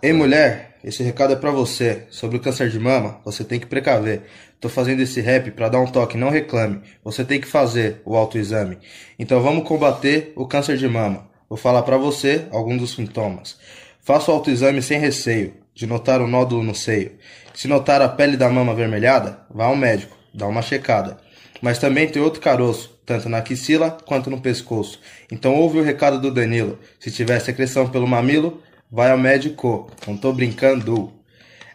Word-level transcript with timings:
Ei 0.00 0.12
mulher, 0.12 0.76
esse 0.84 1.02
recado 1.02 1.32
é 1.32 1.36
pra 1.36 1.50
você. 1.50 2.04
Sobre 2.08 2.36
o 2.36 2.40
câncer 2.40 2.70
de 2.70 2.78
mama, 2.78 3.20
você 3.24 3.42
tem 3.42 3.58
que 3.58 3.66
precaver. 3.66 4.22
Tô 4.60 4.68
fazendo 4.68 5.00
esse 5.00 5.20
rap 5.20 5.50
pra 5.50 5.68
dar 5.68 5.80
um 5.80 5.88
toque, 5.88 6.16
não 6.16 6.30
reclame. 6.30 6.80
Você 7.02 7.24
tem 7.24 7.40
que 7.40 7.48
fazer 7.48 8.00
o 8.04 8.16
autoexame. 8.16 8.78
Então 9.18 9.42
vamos 9.42 9.66
combater 9.66 10.32
o 10.36 10.46
câncer 10.46 10.76
de 10.76 10.86
mama. 10.86 11.28
Vou 11.48 11.58
falar 11.58 11.82
pra 11.82 11.96
você 11.96 12.46
alguns 12.52 12.78
dos 12.78 12.94
sintomas. 12.94 13.58
Faça 14.00 14.30
o 14.30 14.34
autoexame 14.34 14.80
sem 14.82 15.00
receio 15.00 15.54
de 15.74 15.84
notar 15.84 16.22
o 16.22 16.28
nódulo 16.28 16.62
no 16.62 16.76
seio. 16.76 17.12
Se 17.52 17.66
notar 17.66 18.00
a 18.00 18.08
pele 18.08 18.36
da 18.36 18.48
mama 18.48 18.70
avermelhada, 18.70 19.40
vá 19.50 19.64
ao 19.64 19.74
médico, 19.74 20.16
dá 20.32 20.46
uma 20.46 20.62
checada. 20.62 21.18
Mas 21.60 21.80
também 21.80 22.06
tem 22.06 22.22
outro 22.22 22.40
caroço, 22.40 22.96
tanto 23.04 23.28
na 23.28 23.38
axila 23.38 23.98
quanto 24.06 24.30
no 24.30 24.40
pescoço. 24.40 25.00
Então 25.30 25.56
ouve 25.56 25.80
o 25.80 25.82
recado 25.82 26.20
do 26.20 26.30
Danilo. 26.30 26.78
Se 27.00 27.10
tiver 27.10 27.40
secreção 27.40 27.88
pelo 27.88 28.06
mamilo, 28.06 28.62
vai 28.90 29.10
ao 29.10 29.18
médico. 29.18 29.90
Não 30.06 30.16
tô 30.16 30.32
brincando. 30.32 31.12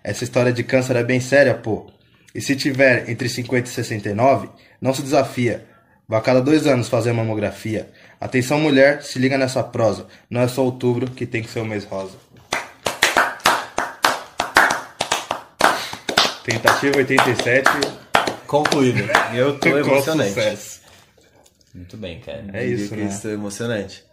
Essa 0.03 0.23
história 0.23 0.51
de 0.51 0.63
câncer 0.63 0.95
é 0.95 1.03
bem 1.03 1.19
séria, 1.19 1.53
pô. 1.53 1.87
E 2.35 2.41
se 2.41 2.55
tiver 2.55 3.09
entre 3.09 3.29
50 3.29 3.69
e 3.69 3.71
69, 3.71 4.49
não 4.81 4.93
se 4.93 5.01
desafia. 5.01 5.65
Vá 6.07 6.17
a 6.17 6.21
cada 6.21 6.41
dois 6.41 6.67
anos 6.67 6.89
fazer 6.89 7.13
mamografia. 7.13 7.89
Atenção 8.19 8.59
mulher, 8.59 9.03
se 9.03 9.19
liga 9.19 9.37
nessa 9.37 9.63
prosa. 9.63 10.07
Não 10.29 10.41
é 10.41 10.47
só 10.47 10.63
outubro 10.63 11.09
que 11.11 11.25
tem 11.25 11.41
que 11.41 11.49
ser 11.49 11.59
o 11.59 11.65
mês 11.65 11.85
rosa. 11.85 12.17
Tentativa 16.43 16.97
87. 16.97 17.69
Concluído. 18.45 18.99
Eu 19.33 19.57
tô 19.57 19.77
emocionante. 19.77 20.81
Muito 21.73 21.95
bem, 21.95 22.19
cara. 22.19 22.45
É 22.53 22.65
isso, 22.65 22.95
né? 22.95 23.05
Isso 23.05 23.27
é 23.27 23.31
emocionante. 23.31 24.03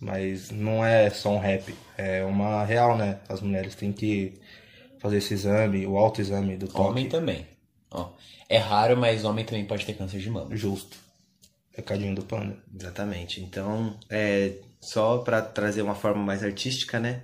Mas 0.00 0.50
não 0.50 0.84
é 0.84 1.10
só 1.10 1.30
um 1.30 1.38
rap, 1.38 1.74
é 1.98 2.24
uma 2.24 2.64
real, 2.64 2.96
né? 2.96 3.20
As 3.28 3.42
mulheres 3.42 3.74
têm 3.74 3.92
que 3.92 4.40
fazer 4.98 5.18
esse 5.18 5.34
exame, 5.34 5.86
o 5.86 5.98
autoexame 5.98 6.56
do 6.56 6.66
toque. 6.66 6.80
Homem 6.80 7.08
também. 7.08 7.46
Ó, 7.90 8.10
é 8.48 8.56
raro, 8.56 8.96
mas 8.96 9.24
homem 9.24 9.44
também 9.44 9.66
pode 9.66 9.84
ter 9.84 9.92
câncer 9.92 10.18
de 10.18 10.30
mama. 10.30 10.56
Justo. 10.56 10.96
Recadinho 11.72 12.14
do 12.14 12.22
panda. 12.22 12.56
Exatamente. 12.74 13.42
Então, 13.42 13.98
é 14.08 14.54
só 14.80 15.18
para 15.18 15.42
trazer 15.42 15.82
uma 15.82 15.94
forma 15.94 16.22
mais 16.22 16.42
artística, 16.42 16.98
né? 16.98 17.22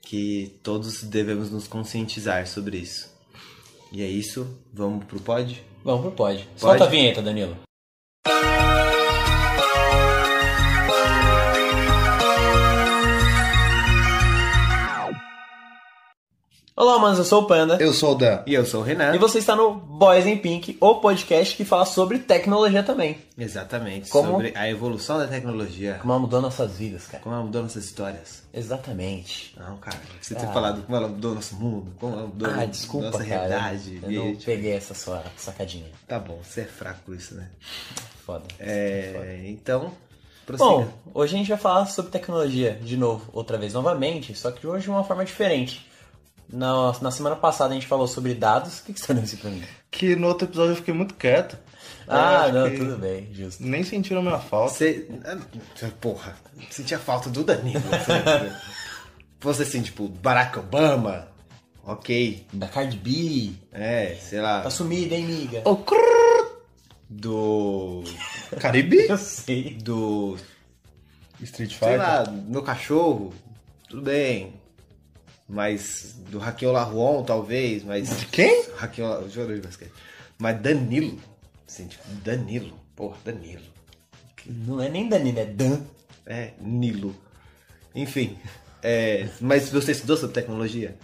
Que 0.00 0.58
todos 0.62 1.02
devemos 1.02 1.50
nos 1.50 1.68
conscientizar 1.68 2.46
sobre 2.46 2.78
isso. 2.78 3.14
E 3.92 4.02
é 4.02 4.06
isso. 4.06 4.58
Vamos 4.72 5.04
pro 5.04 5.20
pod? 5.20 5.62
Vamos 5.84 6.02
pro 6.02 6.12
pod. 6.12 6.48
Solta 6.56 6.84
a 6.84 6.88
vinheta, 6.88 7.20
Danilo. 7.20 7.56
Olá, 16.76 16.98
manos, 16.98 17.18
eu 17.20 17.24
sou 17.24 17.42
o 17.42 17.46
Panda. 17.46 17.76
Eu 17.80 17.92
sou 17.92 18.12
o 18.12 18.14
Dan. 18.16 18.42
E 18.46 18.52
eu 18.54 18.66
sou 18.66 18.80
o 18.80 18.84
Renan. 18.84 19.14
E 19.14 19.18
você 19.18 19.38
está 19.38 19.54
no 19.54 19.74
Boys 19.74 20.26
in 20.26 20.36
Pink, 20.38 20.76
o 20.80 20.96
podcast 20.96 21.56
que 21.56 21.64
fala 21.64 21.86
sobre 21.86 22.18
tecnologia 22.18 22.82
também. 22.82 23.16
Exatamente. 23.38 24.10
Como- 24.10 24.32
Sobre 24.32 24.52
a 24.56 24.68
evolução 24.68 25.16
da 25.18 25.28
tecnologia. 25.28 25.98
Como 26.02 26.12
ela 26.12 26.20
mudou 26.20 26.40
nossas 26.42 26.72
vidas, 26.72 27.06
cara. 27.06 27.22
Como 27.22 27.32
ela 27.32 27.44
mudou 27.44 27.62
nossas 27.62 27.84
histórias. 27.84 28.42
Exatamente. 28.52 29.54
Não, 29.56 29.76
cara. 29.76 29.96
Você 30.20 30.34
ter 30.34 30.46
Ah. 30.46 30.52
falado 30.52 30.82
como 30.82 30.96
ela 30.96 31.06
mudou 31.06 31.36
nosso 31.36 31.54
mundo. 31.54 31.92
Como 32.00 32.12
ela 32.12 32.26
mudou 32.26 32.50
Ah, 32.50 32.64
desculpa, 32.64 33.06
nossa 33.06 33.18
cara. 33.24 33.28
realidade. 33.46 34.00
Eu 34.02 34.10
E 34.10 34.16
não 34.16 34.32
tipo, 34.32 34.44
peguei 34.46 34.72
essa 34.72 34.94
sua 34.94 35.22
sacadinha. 35.36 35.86
Tá 36.08 36.18
bom, 36.18 36.40
você 36.42 36.62
é 36.62 36.64
fraco 36.64 36.98
por 37.06 37.14
isso, 37.14 37.36
né? 37.36 37.50
Foda. 38.26 38.46
É, 38.58 39.44
então, 39.46 39.92
prossiga. 40.44 40.68
Bom, 40.68 40.88
hoje 41.14 41.36
a 41.36 41.38
gente 41.38 41.48
vai 41.50 41.58
falar 41.58 41.86
sobre 41.86 42.10
tecnologia 42.10 42.76
de 42.82 42.96
novo, 42.96 43.30
outra 43.32 43.56
vez, 43.58 43.72
novamente, 43.74 44.34
só 44.34 44.50
que 44.50 44.66
hoje 44.66 44.82
de 44.84 44.90
uma 44.90 45.04
forma 45.04 45.24
diferente. 45.24 45.86
Na, 46.54 46.92
na 47.00 47.10
semana 47.10 47.36
passada 47.36 47.72
a 47.72 47.74
gente 47.74 47.86
falou 47.86 48.06
sobre 48.06 48.34
dados. 48.34 48.80
O 48.80 48.84
que, 48.84 48.92
que 48.92 49.00
você 49.00 49.14
tá 49.14 49.20
assim 49.20 49.36
pra 49.36 49.50
mim? 49.50 49.62
Que 49.90 50.14
no 50.16 50.28
outro 50.28 50.46
episódio 50.46 50.72
eu 50.72 50.76
fiquei 50.76 50.94
muito 50.94 51.14
quieto. 51.14 51.58
Ah, 52.06 52.44
acho 52.44 52.52
não, 52.54 52.76
tudo 52.76 52.96
bem, 52.98 53.28
justo. 53.32 53.62
Nem 53.62 53.82
sentiram 53.82 54.22
minha 54.22 54.38
falta. 54.38 54.74
Você. 54.74 55.08
ah, 55.24 55.38
Porra, 56.00 56.36
sentia 56.70 56.98
falta 56.98 57.28
do 57.30 57.42
Danilo. 57.44 57.82
assim. 57.92 58.54
Você 59.40 59.62
assim, 59.62 59.82
tipo, 59.82 60.08
Barack 60.08 60.58
Obama. 60.58 61.28
Ok. 61.84 62.46
Da 62.52 62.66
Cardi 62.66 62.96
B. 62.96 63.52
É, 63.72 64.16
sei 64.20 64.40
lá. 64.40 64.62
Tá 64.62 64.70
sumida, 64.70 65.14
hein, 65.14 65.24
miga? 65.24 65.62
O 65.68 65.76
crrr. 65.76 66.54
Do. 67.10 68.02
Caribe? 68.58 69.04
Eu 69.08 69.18
sei. 69.18 69.74
Do. 69.74 70.36
Street 71.42 71.70
Sei 71.70 71.78
Fighter? 71.78 71.98
lá, 71.98 72.24
meu 72.30 72.62
cachorro. 72.62 73.34
Tudo 73.88 74.02
bem. 74.02 74.54
Mas. 75.48 76.16
Do 76.30 76.38
Raquel 76.38 76.72
Laruon, 76.72 77.22
talvez. 77.22 77.84
Mas. 77.84 78.18
De 78.18 78.26
quem? 78.26 78.66
Raquel 78.76 79.28
jogador 79.28 79.54
de 79.54 79.60
basquete. 79.60 79.92
Mas 80.38 80.60
Danilo. 80.60 81.18
Assim, 81.66 81.86
tipo, 81.86 82.04
Danilo. 82.24 82.78
Porra, 82.96 83.16
Danilo. 83.24 83.62
Não 84.46 84.80
é 84.80 84.88
nem 84.88 85.08
Danilo, 85.08 85.38
é 85.38 85.46
Dan. 85.46 85.80
É, 86.26 86.52
Nilo. 86.60 87.14
Enfim. 87.94 88.38
É, 88.82 89.28
mas 89.40 89.70
você 89.70 89.92
estudou 89.92 90.16
sobre 90.16 90.34
tecnologia? 90.34 90.96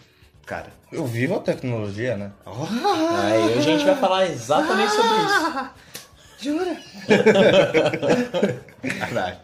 Cara. 0.45 0.69
Eu 0.91 1.07
vivo 1.07 1.37
a 1.37 1.41
tecnologia, 1.41 2.17
né? 2.17 2.33
Aí 2.45 3.57
hoje 3.57 3.59
a 3.59 3.63
gente 3.63 3.85
vai 3.85 3.97
falar 3.97 4.27
exatamente 4.27 4.91
sobre 4.91 5.17
isso. 5.25 5.71
Jura? 6.41 6.77
Caralho. 8.99 9.37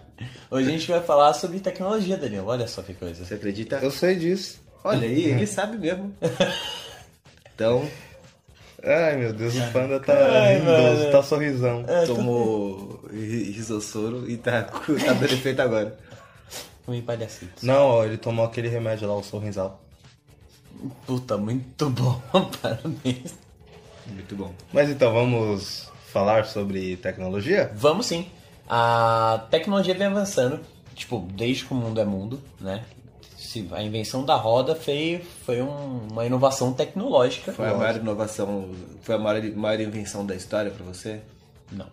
Hoje 0.50 0.68
a 0.68 0.70
gente 0.70 0.88
vai 0.90 1.02
falar 1.02 1.34
sobre 1.34 1.60
tecnologia, 1.60 2.16
Danilo. 2.16 2.46
Olha 2.46 2.66
só 2.66 2.82
que 2.82 2.94
coisa. 2.94 3.24
Você 3.24 3.34
acredita? 3.34 3.76
Eu 3.76 3.90
sei 3.90 4.16
disso. 4.16 4.60
Olha 4.86 5.06
aí, 5.06 5.24
ele 5.24 5.46
sabe 5.46 5.76
mesmo. 5.78 6.14
Então, 7.54 7.88
Ai, 8.84 9.16
meu 9.16 9.32
Deus, 9.32 9.54
o 9.56 9.72
panda 9.72 9.98
tá 9.98 10.12
Ai, 10.12 10.58
rindoso, 10.58 10.98
mano. 11.00 11.10
tá 11.12 11.22
sorrisão. 11.22 11.84
tomou 12.06 13.00
ri- 13.10 13.50
risossoro 13.50 14.30
e 14.30 14.36
tá, 14.36 14.62
tá 14.62 15.12
dando 15.14 15.24
efeito 15.32 15.60
agora. 15.60 15.96
Um 16.86 17.00
palhacitos. 17.02 17.64
Não, 17.64 17.82
ó, 17.88 18.04
ele 18.04 18.16
tomou 18.16 18.44
aquele 18.44 18.68
remédio 18.68 19.08
lá, 19.08 19.14
o 19.16 19.22
sorrisal. 19.24 19.82
Puta, 21.06 21.36
muito 21.36 21.90
bom. 21.90 22.20
Parabéns. 22.62 23.34
Muito 24.06 24.36
bom. 24.36 24.52
Mas 24.72 24.88
então, 24.88 25.12
vamos 25.12 25.90
falar 26.12 26.44
sobre 26.46 26.96
tecnologia? 26.98 27.72
Vamos 27.74 28.06
sim. 28.06 28.26
A 28.68 29.46
tecnologia 29.50 29.94
vem 29.94 30.06
avançando, 30.06 30.60
tipo, 30.94 31.26
desde 31.34 31.64
que 31.64 31.72
o 31.72 31.76
mundo 31.76 32.00
é 32.00 32.04
mundo, 32.04 32.40
né? 32.60 32.84
A 33.72 33.82
invenção 33.82 34.24
da 34.24 34.34
roda 34.34 34.74
foi, 34.74 35.24
foi 35.44 35.60
um- 35.62 36.08
uma 36.10 36.24
inovação 36.26 36.72
tecnológica. 36.72 37.52
Foi 37.52 37.68
a 37.68 37.74
maior 37.74 37.96
inovação, 37.96 38.70
foi 39.02 39.14
a 39.14 39.18
maior, 39.18 39.42
maior 39.54 39.80
invenção 39.80 40.24
da 40.26 40.34
história 40.34 40.70
pra 40.70 40.84
você? 40.84 41.20
Não. 41.70 41.86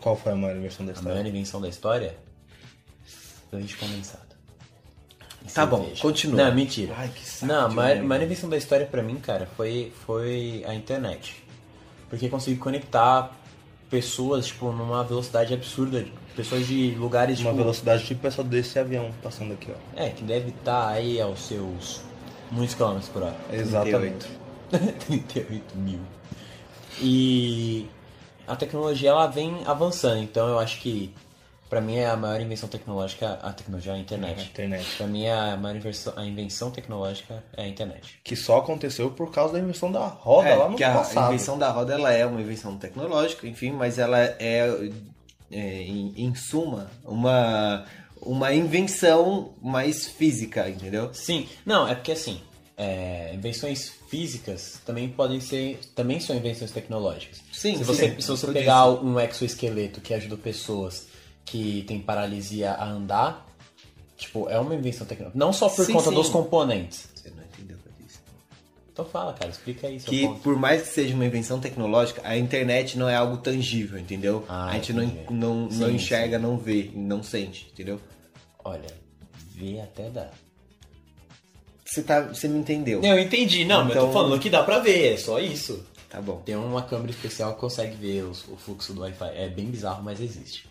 Qual 0.00 0.14
foi 0.16 0.32
a 0.32 0.36
maior 0.36 0.56
invenção 0.56 0.86
da 0.86 0.92
A 0.92 0.94
história? 0.94 1.14
maior 1.18 1.28
invenção 1.28 1.60
da 1.60 1.68
história? 1.68 2.16
Leite 3.52 3.76
condensado. 3.76 4.28
E 5.46 5.50
Tá 5.50 5.64
bom, 5.64 5.78
cerveja. 5.80 6.02
continua. 6.02 6.44
Não, 6.44 6.54
mentira. 6.54 6.94
Ai, 6.96 7.08
que 7.08 7.24
saco 7.24 7.46
Não, 7.52 7.66
a 7.66 7.68
maior, 7.68 8.02
maior 8.02 8.22
invenção 8.24 8.48
da 8.50 8.56
história 8.56 8.86
pra 8.86 9.02
mim, 9.02 9.16
cara, 9.16 9.48
foi, 9.56 9.92
foi 10.04 10.64
a 10.66 10.74
internet. 10.74 11.42
Porque 12.10 12.28
conseguiu 12.28 12.60
conectar 12.62 13.34
pessoas, 13.90 14.46
tipo, 14.46 14.70
numa 14.72 15.02
velocidade 15.04 15.54
absurda. 15.54 16.04
Pessoas 16.36 16.66
de 16.66 16.94
lugares, 16.94 17.40
Uma 17.40 17.50
tipo, 17.50 17.62
velocidade 17.62 18.04
tipo 18.04 18.26
essa 18.26 18.44
desse 18.44 18.78
avião 18.78 19.10
passando 19.22 19.54
aqui, 19.54 19.72
ó. 19.72 20.00
É, 20.00 20.10
que 20.10 20.22
deve 20.22 20.50
estar 20.50 20.88
aí 20.88 21.20
aos 21.20 21.40
seus 21.40 22.00
muitos 22.50 22.74
quilômetros 22.74 23.08
por 23.08 23.22
hora. 23.22 23.36
Exatamente. 23.52 24.26
38 25.06 25.76
mil. 25.76 26.00
E 27.00 27.86
a 28.46 28.54
tecnologia 28.56 29.10
ela 29.10 29.26
vem 29.26 29.62
avançando, 29.66 30.22
então 30.22 30.48
eu 30.48 30.58
acho 30.58 30.80
que 30.80 31.12
pra 31.68 31.80
mim 31.80 31.96
é 31.96 32.06
a 32.06 32.16
maior 32.16 32.40
invenção 32.40 32.68
tecnológica 32.68 33.38
a 33.42 33.52
tecnologia 33.52 33.92
é 33.92 33.96
a 33.96 33.98
internet. 33.98 34.40
A 34.40 34.44
internet. 34.44 34.96
Pra 34.96 35.06
mim 35.06 35.26
a 35.28 35.56
maior 35.56 35.76
invenção, 35.76 36.12
a 36.16 36.24
invenção 36.24 36.70
tecnológica 36.70 37.42
é 37.56 37.62
a 37.64 37.68
internet. 37.68 38.18
Que 38.24 38.34
só 38.36 38.58
aconteceu 38.58 39.10
por 39.10 39.30
causa 39.30 39.54
da 39.54 39.60
invenção 39.60 39.90
da 39.90 40.06
roda 40.06 40.48
É, 40.48 40.56
lá 40.56 40.68
no 40.68 40.76
que 40.76 40.84
a 40.84 40.94
passado. 40.94 41.26
invenção 41.32 41.58
da 41.58 41.70
roda 41.70 41.94
ela 41.94 42.12
é 42.12 42.24
uma 42.26 42.40
invenção 42.40 42.76
tecnológica, 42.76 43.46
enfim, 43.46 43.70
mas 43.72 43.98
ela 43.98 44.18
é, 44.18 44.90
é, 45.50 45.82
em, 45.82 46.14
em 46.16 46.34
suma, 46.34 46.90
uma, 47.04 47.84
uma 48.20 48.52
invenção 48.54 49.52
mais 49.62 50.06
física, 50.06 50.68
entendeu? 50.68 51.10
Sim, 51.12 51.48
não, 51.64 51.86
é 51.88 51.94
porque 51.94 52.12
assim, 52.12 52.40
é, 52.76 53.32
invenções 53.34 53.92
físicas 54.08 54.80
também 54.86 55.08
podem 55.08 55.40
ser, 55.40 55.80
também 55.96 56.20
são 56.20 56.36
invenções 56.36 56.70
tecnológicas. 56.70 57.42
Sim, 57.52 57.76
se 57.76 57.82
você, 57.84 58.10
sim, 58.10 58.20
se 58.20 58.28
você 58.28 58.46
pegar 58.52 58.86
um 58.88 59.18
exoesqueleto 59.18 60.00
que 60.00 60.14
ajuda 60.14 60.36
pessoas 60.36 61.07
que 61.50 61.82
têm 61.86 62.00
paralisia 62.00 62.72
a 62.72 62.84
andar, 62.88 63.46
tipo, 64.16 64.48
é 64.48 64.58
uma 64.58 64.74
invenção 64.74 65.06
tecnológica. 65.06 65.38
Não 65.38 65.52
só 65.52 65.68
por 65.68 65.84
Sim, 65.84 65.92
conta 65.92 66.08
sim. 66.10 66.14
dos 66.14 66.28
componentes. 66.28 67.08
Você 67.14 67.30
não 67.30 67.42
entendeu 67.44 67.76
o 67.76 67.80
que 67.80 67.88
eu 67.88 68.06
disse. 68.06 68.18
Então 68.92 69.04
fala, 69.04 69.32
cara, 69.32 69.50
explica 69.50 69.86
aí 69.86 69.98
seu 70.00 70.10
Que 70.10 70.26
ponto. 70.26 70.40
por 70.40 70.56
mais 70.56 70.82
que 70.82 70.88
seja 70.88 71.14
uma 71.14 71.24
invenção 71.24 71.58
tecnológica, 71.60 72.20
a 72.24 72.36
internet 72.36 72.98
não 72.98 73.08
é 73.08 73.14
algo 73.14 73.36
tangível, 73.38 73.98
entendeu? 73.98 74.44
Ah, 74.48 74.66
a 74.70 74.72
gente 74.74 74.92
não, 74.92 75.02
entendi. 75.02 75.32
não, 75.32 75.54
não 75.66 75.70
Sim, 75.70 75.94
enxerga, 75.94 76.38
não 76.38 76.58
vê, 76.58 76.90
não 76.94 77.22
sente, 77.22 77.68
entendeu? 77.72 78.00
Olha, 78.64 78.88
vê 79.54 79.80
até 79.80 80.10
dá. 80.10 80.28
você 81.84 82.02
tá, 82.02 82.20
você 82.22 82.46
me 82.48 82.58
entendeu. 82.58 83.02
Eu 83.02 83.18
entendi, 83.18 83.64
não, 83.64 83.84
mas 83.84 83.94
eu 83.96 84.02
Então- 84.02 84.06
tô 84.08 84.12
falando 84.12 84.38
que 84.40 84.50
dá 84.50 84.62
pra 84.62 84.78
ver, 84.80 85.14
é 85.14 85.16
só 85.16 85.38
isso. 85.40 85.84
Tá 86.10 86.20
bom. 86.20 86.36
Tem 86.44 86.56
uma 86.56 86.82
câmera 86.82 87.10
especial 87.10 87.54
que 87.54 87.60
consegue 87.60 87.94
ver 87.96 88.22
os- 88.24 88.46
o 88.48 88.56
fluxo 88.56 88.92
do 88.94 89.02
Wi-Fi. 89.02 89.30
É 89.34 89.48
bem 89.48 89.66
bizarro, 89.66 90.02
mas 90.02 90.20
existe. 90.20 90.67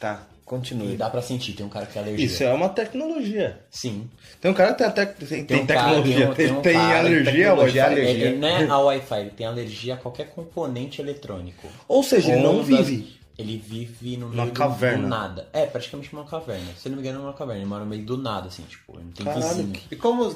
Tá, 0.00 0.22
E 0.40 0.44
continue. 0.44 0.96
dá 0.96 1.10
pra 1.10 1.20
sentir, 1.20 1.52
tem 1.54 1.66
um 1.66 1.68
cara 1.68 1.86
que 1.86 1.92
tem 1.94 2.02
alergia. 2.02 2.24
Isso 2.26 2.42
é 2.44 2.52
uma 2.52 2.68
tecnologia. 2.68 3.60
Sim. 3.70 4.08
Tem 4.40 4.50
um 4.50 4.54
cara 4.54 4.72
que 4.72 4.78
tem 4.78 4.86
até 4.86 5.06
tem, 5.06 5.44
tem 5.44 5.60
um 5.62 5.66
cara- 5.66 5.80
tecnologia, 5.84 6.30
um- 6.30 6.34
tem, 6.34 6.52
um 6.52 6.60
tem 6.62 6.74
cara- 6.74 6.98
alergia 7.00 7.50
ao 7.50 7.58
Wi-Fi. 7.58 7.80
alergia. 7.80 8.10
Ele, 8.10 8.22
ele 8.24 8.38
não 8.38 8.48
é 8.48 8.64
a 8.68 8.78
Wi-Fi, 8.78 9.20
ele 9.20 9.30
tem 9.30 9.46
alergia 9.46 9.94
a 9.94 9.96
qualquer 9.96 10.30
componente 10.30 11.00
eletrônico. 11.00 11.68
Ou 11.88 12.02
seja, 12.02 12.32
ele 12.32 12.42
não 12.42 12.62
vive. 12.62 13.18
Ele 13.36 13.56
vive 13.56 14.16
no 14.16 14.28
Numa 14.30 14.42
meio 14.42 14.54
do- 14.54 14.58
caverna. 14.58 15.02
do 15.02 15.08
nada. 15.08 15.48
É, 15.52 15.64
praticamente 15.64 16.12
uma 16.12 16.24
caverna. 16.24 16.66
Se 16.76 16.88
eu 16.88 16.90
não 16.90 16.96
me 17.00 17.06
engano, 17.06 17.20
é 17.24 17.26
uma 17.28 17.32
caverna. 17.34 17.60
Ele 17.62 17.68
mora 17.70 17.84
no 17.84 17.90
meio 17.90 18.04
do 18.04 18.16
nada, 18.16 18.48
assim, 18.48 18.64
tipo, 18.64 18.94
ele 18.96 19.04
não 19.04 19.12
tem 19.12 19.24
Caralho, 19.24 19.46
vizinho. 19.46 19.72
E 19.90 19.94
como 19.96 20.34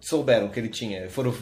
souberam 0.00 0.48
que 0.48 0.60
ele 0.60 0.68
tinha? 0.68 1.08
Foram. 1.08 1.34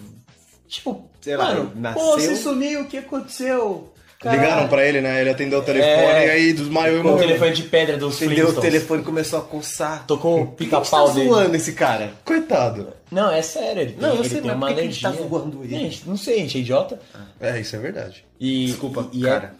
Tipo, 0.68 1.10
Sei 1.20 1.36
lá, 1.36 1.46
mano, 1.54 1.72
nasceu- 1.74 2.00
pô, 2.04 2.12
você 2.16 2.36
sumiu, 2.36 2.82
o 2.82 2.84
que 2.86 2.98
aconteceu? 2.98 3.92
Ligaram 4.22 4.68
pra 4.68 4.84
ele, 4.86 5.00
né? 5.00 5.20
Ele 5.22 5.30
atendeu 5.30 5.60
o 5.60 5.62
telefone 5.62 5.92
É. 5.92 6.26
e 6.26 6.30
aí 6.30 6.52
desmaiou 6.52 6.98
e 6.98 7.02
Com 7.02 7.08
o 7.08 7.10
morreu. 7.12 7.26
telefone 7.26 7.52
de 7.54 7.62
pedra 7.62 7.96
dos 7.96 8.20
Entendeu? 8.20 8.48
O 8.50 8.60
telefone 8.60 9.02
começou 9.02 9.38
a 9.38 9.42
coçar. 9.42 10.04
Tocou 10.06 10.42
o 10.42 10.46
que 10.48 10.50
que 10.50 10.56
pica-pau 10.64 11.08
tá 11.08 11.14
dele. 11.14 11.28
zoando 11.28 11.56
esse 11.56 11.72
cara? 11.72 12.12
Coitado. 12.24 12.88
Não, 13.10 13.30
é 13.32 13.40
sério, 13.40 13.80
ele 13.82 13.92
tem, 13.92 14.00
Não, 14.02 14.10
eu 14.10 14.20
ele 14.20 14.28
sei, 14.28 14.40
tem 14.42 14.48
mas 14.50 14.56
uma 14.56 14.66
por 14.66 14.74
que 14.76 14.80
que 14.82 14.88
a 14.88 14.90
gente 14.92 15.06
alergia. 15.06 15.24
tá 15.26 15.28
zoando 15.38 15.64
ele? 15.64 15.74
Gente, 15.74 16.02
não 16.08 16.16
sei, 16.18 16.34
a 16.34 16.38
gente 16.40 16.58
é 16.58 16.60
idiota. 16.60 17.00
É, 17.40 17.60
isso 17.60 17.74
é 17.74 17.78
verdade. 17.78 18.24
E, 18.38 18.66
Desculpa, 18.66 19.08
e, 19.12 19.20
e 19.20 19.22
cara. 19.24 19.54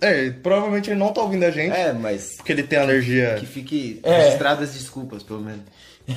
É, 0.00 0.30
provavelmente 0.30 0.90
ele 0.90 0.98
não 0.98 1.12
tá 1.12 1.22
ouvindo 1.22 1.44
a 1.44 1.50
gente, 1.50 1.72
É, 1.74 1.92
mas 1.92 2.34
porque 2.36 2.52
ele 2.52 2.62
tem 2.64 2.78
alergia 2.80 3.36
que 3.38 3.46
fique 3.46 4.00
É. 4.02 4.18
registradas 4.24 4.74
desculpas, 4.74 5.22
pelo 5.22 5.40
menos. 5.40 5.60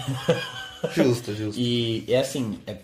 justa, 0.96 1.34
justa. 1.34 1.60
E 1.60 2.04
é 2.08 2.20
assim, 2.20 2.60
é, 2.68 2.76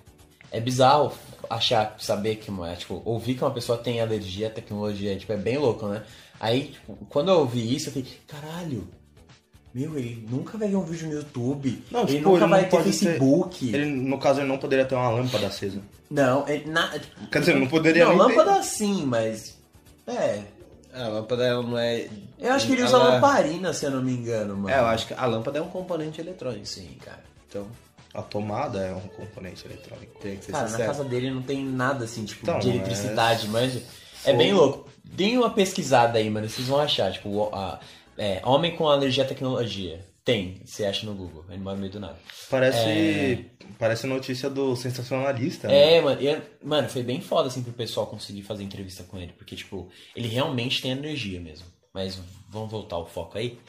é 0.55 0.59
bizarro 0.61 1.11
achar, 1.49 1.95
saber 1.99 2.35
que 2.37 2.49
uma, 2.49 2.75
tipo, 2.75 3.01
ouvir 3.05 3.35
que 3.35 3.43
uma 3.43 3.51
pessoa 3.51 3.77
tem 3.77 4.01
alergia 4.01 4.47
à 4.47 4.49
tecnologia, 4.49 5.15
tipo, 5.17 5.31
é 5.33 5.37
bem 5.37 5.57
louco, 5.57 5.87
né? 5.87 6.03
Aí, 6.39 6.69
tipo, 6.69 6.97
quando 7.09 7.29
eu 7.31 7.39
ouvi 7.39 7.75
isso, 7.75 7.89
eu 7.89 7.93
falei, 7.93 8.07
caralho, 8.27 8.87
meu, 9.73 9.97
ele 9.97 10.25
nunca 10.29 10.57
vai 10.57 10.67
ver 10.69 10.75
um 10.77 10.83
vídeo 10.85 11.07
no 11.07 11.13
YouTube, 11.15 11.83
Não, 11.91 12.01
ele 12.01 12.17
tipo, 12.17 12.29
nunca 12.29 12.43
ele 12.45 12.49
vai 12.49 12.61
não 12.61 12.69
ter 12.69 12.75
pode 12.77 12.83
ter- 12.91 12.91
Facebook. 12.91 13.73
Ele, 13.75 13.85
no 13.85 14.17
caso, 14.17 14.39
ele 14.39 14.47
não 14.47 14.57
poderia 14.57 14.85
ter 14.85 14.95
uma 14.95 15.09
lâmpada 15.09 15.47
acesa. 15.47 15.81
Não, 16.09 16.47
ele, 16.47 16.69
na, 16.69 16.87
tipo, 16.97 17.27
Quer 17.31 17.39
dizer, 17.39 17.55
não 17.59 17.67
poderia 17.67 18.05
Não, 18.05 18.17
nem 18.17 18.27
ter- 18.27 18.35
lâmpada 18.37 18.63
sim, 18.63 19.05
mas. 19.05 19.57
É. 20.07 20.41
A 20.93 21.07
lâmpada 21.09 21.43
ela 21.45 21.61
não 21.61 21.77
é. 21.77 22.07
Eu 22.39 22.53
acho 22.53 22.67
que 22.67 22.73
ele 22.73 22.83
usa 22.83 22.95
ela- 22.95 23.15
lamparina, 23.15 23.73
se 23.73 23.85
eu 23.85 23.91
não 23.91 24.01
me 24.01 24.13
engano, 24.13 24.55
mano. 24.55 24.69
É, 24.69 24.79
eu 24.79 24.85
acho 24.85 25.07
que 25.07 25.13
a 25.13 25.25
lâmpada 25.25 25.59
é 25.59 25.61
um 25.61 25.67
componente 25.67 26.21
eletrônico. 26.21 26.65
Sim, 26.65 26.95
cara. 27.03 27.21
Então, 27.49 27.67
A 28.15 28.21
tomada 28.21 28.79
é 28.79 28.93
um 28.93 29.07
componente 29.09 29.65
eletrônico. 29.65 30.19
tem 30.19 30.37
que 30.37 30.45
ser 30.45 30.51
Cara, 30.53 30.63
na 30.63 30.69
sincero. 30.69 30.87
casa 30.89 31.03
dele 31.03 31.29
não 31.31 31.41
tem 31.41 31.63
nada 31.63 32.05
assim, 32.05 32.23
tipo, 32.25 32.41
Então, 32.43 32.59
de 32.59 32.69
eletricidade, 32.69 33.47
mas 33.49 33.81
é 34.23 34.33
bem 34.33 34.53
louco. 34.53 34.89
Deem 35.03 35.37
uma 35.37 35.49
pesquisada 35.49 36.17
aí, 36.17 36.29
mano, 36.29 36.49
vocês 36.49 36.67
vão 36.67 36.79
achar, 36.79 37.11
tipo, 37.11 37.29
o- 37.29 37.53
a- 37.53 37.79
é, 38.17 38.41
homem 38.45 38.75
com 38.75 38.87
alergia 38.87 39.23
à 39.23 39.27
tecnologia. 39.27 40.03
Tem, 40.23 40.59
você 40.65 40.85
acha 40.85 41.05
no 41.05 41.13
Google, 41.13 41.45
ele 41.49 41.59
mora 41.61 41.75
no 41.75 41.81
meio 41.81 41.91
do 41.93 41.99
nada. 41.99 42.17
Parece, 42.49 43.45
parece 43.77 44.07
notícia 44.07 44.49
do 44.49 44.75
sensacionalista, 44.75 45.67
né? 45.67 45.97
É, 45.97 46.01
mano, 46.01 46.19
e, 46.21 46.41
mano, 46.65 46.89
foi 46.89 47.03
bem 47.03 47.21
foda, 47.21 47.47
assim, 47.49 47.61
pro 47.61 47.71
pessoal 47.73 48.07
conseguir 48.07 48.41
fazer 48.41 48.63
entrevista 48.63 49.03
com 49.03 49.19
ele, 49.19 49.33
porque, 49.33 49.55
tipo, 49.55 49.87
ele 50.15 50.27
realmente 50.27 50.81
tem 50.81 50.93
alergia 50.93 51.39
mesmo. 51.39 51.67
Mas 51.93 52.17
vamos 52.49 52.71
voltar 52.71 52.95
ao 52.95 53.05
foco 53.05 53.37
aí. 53.37 53.59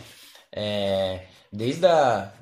É, 0.53 1.25
desde, 1.53 1.85
a, 1.87 2.33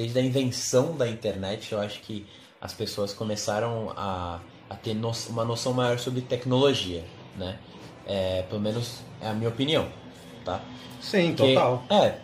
desde 0.00 0.18
a 0.18 0.22
invenção 0.22 0.96
da 0.96 1.06
internet, 1.06 1.72
eu 1.72 1.78
acho 1.80 2.00
que 2.00 2.26
as 2.58 2.72
pessoas 2.72 3.12
começaram 3.12 3.92
a, 3.94 4.40
a 4.70 4.74
ter 4.74 4.94
no- 4.94 5.12
uma 5.28 5.44
noção 5.44 5.74
maior 5.74 5.98
sobre 5.98 6.22
tecnologia, 6.22 7.04
né? 7.36 7.58
É, 8.06 8.42
pelo 8.48 8.60
menos 8.62 9.00
é 9.20 9.28
a 9.28 9.34
minha 9.34 9.50
opinião, 9.50 9.86
tá? 10.42 10.62
Sim, 11.02 11.34
Porque- 11.34 11.52
total. 11.54 11.84
É. 11.90 12.18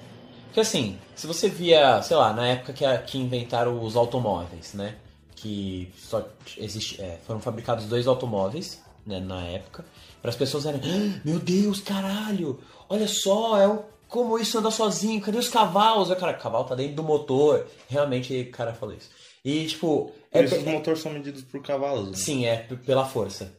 Porque 0.46 0.60
assim, 0.60 0.98
se 1.14 1.26
você 1.26 1.50
via, 1.50 2.00
sei 2.02 2.16
lá, 2.16 2.32
na 2.32 2.46
época 2.48 2.72
que, 2.72 2.82
a- 2.84 2.96
que 2.96 3.18
inventaram 3.18 3.82
os 3.82 3.94
automóveis, 3.94 4.72
né? 4.72 4.94
Que 5.34 5.92
só 5.98 6.26
existe, 6.56 6.98
é, 7.00 7.18
foram 7.26 7.40
fabricados 7.40 7.84
dois 7.84 8.06
automóveis, 8.06 8.82
né, 9.06 9.20
na 9.20 9.42
época. 9.44 9.84
Para 10.22 10.30
as 10.30 10.36
pessoas 10.36 10.64
eram, 10.64 10.80
"Ah, 10.82 11.20
meu 11.24 11.38
Deus, 11.38 11.80
caralho, 11.80 12.58
olha 12.88 13.06
só, 13.06 13.58
é 13.60 13.68
o, 13.68 13.84
como 14.08 14.38
isso 14.38 14.58
anda 14.58 14.70
sozinho, 14.70 15.20
cadê 15.20 15.38
os 15.38 15.48
cavalos? 15.48 16.10
Aí, 16.10 16.16
cara, 16.16 16.36
o 16.36 16.40
cavalo 16.40 16.64
tá 16.64 16.74
dentro 16.74 16.96
do 16.96 17.02
motor. 17.02 17.66
Realmente, 17.88 18.40
o 18.42 18.50
cara 18.50 18.72
falou 18.72 18.94
isso. 18.94 19.10
E, 19.44 19.66
tipo, 19.66 20.10
é, 20.32 20.42
isso 20.44 20.56
os 20.56 20.66
é- 20.66 20.72
motores 20.72 21.00
são 21.00 21.12
medidos 21.12 21.42
por 21.42 21.62
cavalos. 21.62 22.10
né? 22.10 22.16
Sim, 22.16 22.46
é 22.46 22.56
pela 22.84 23.04
força. 23.06 23.52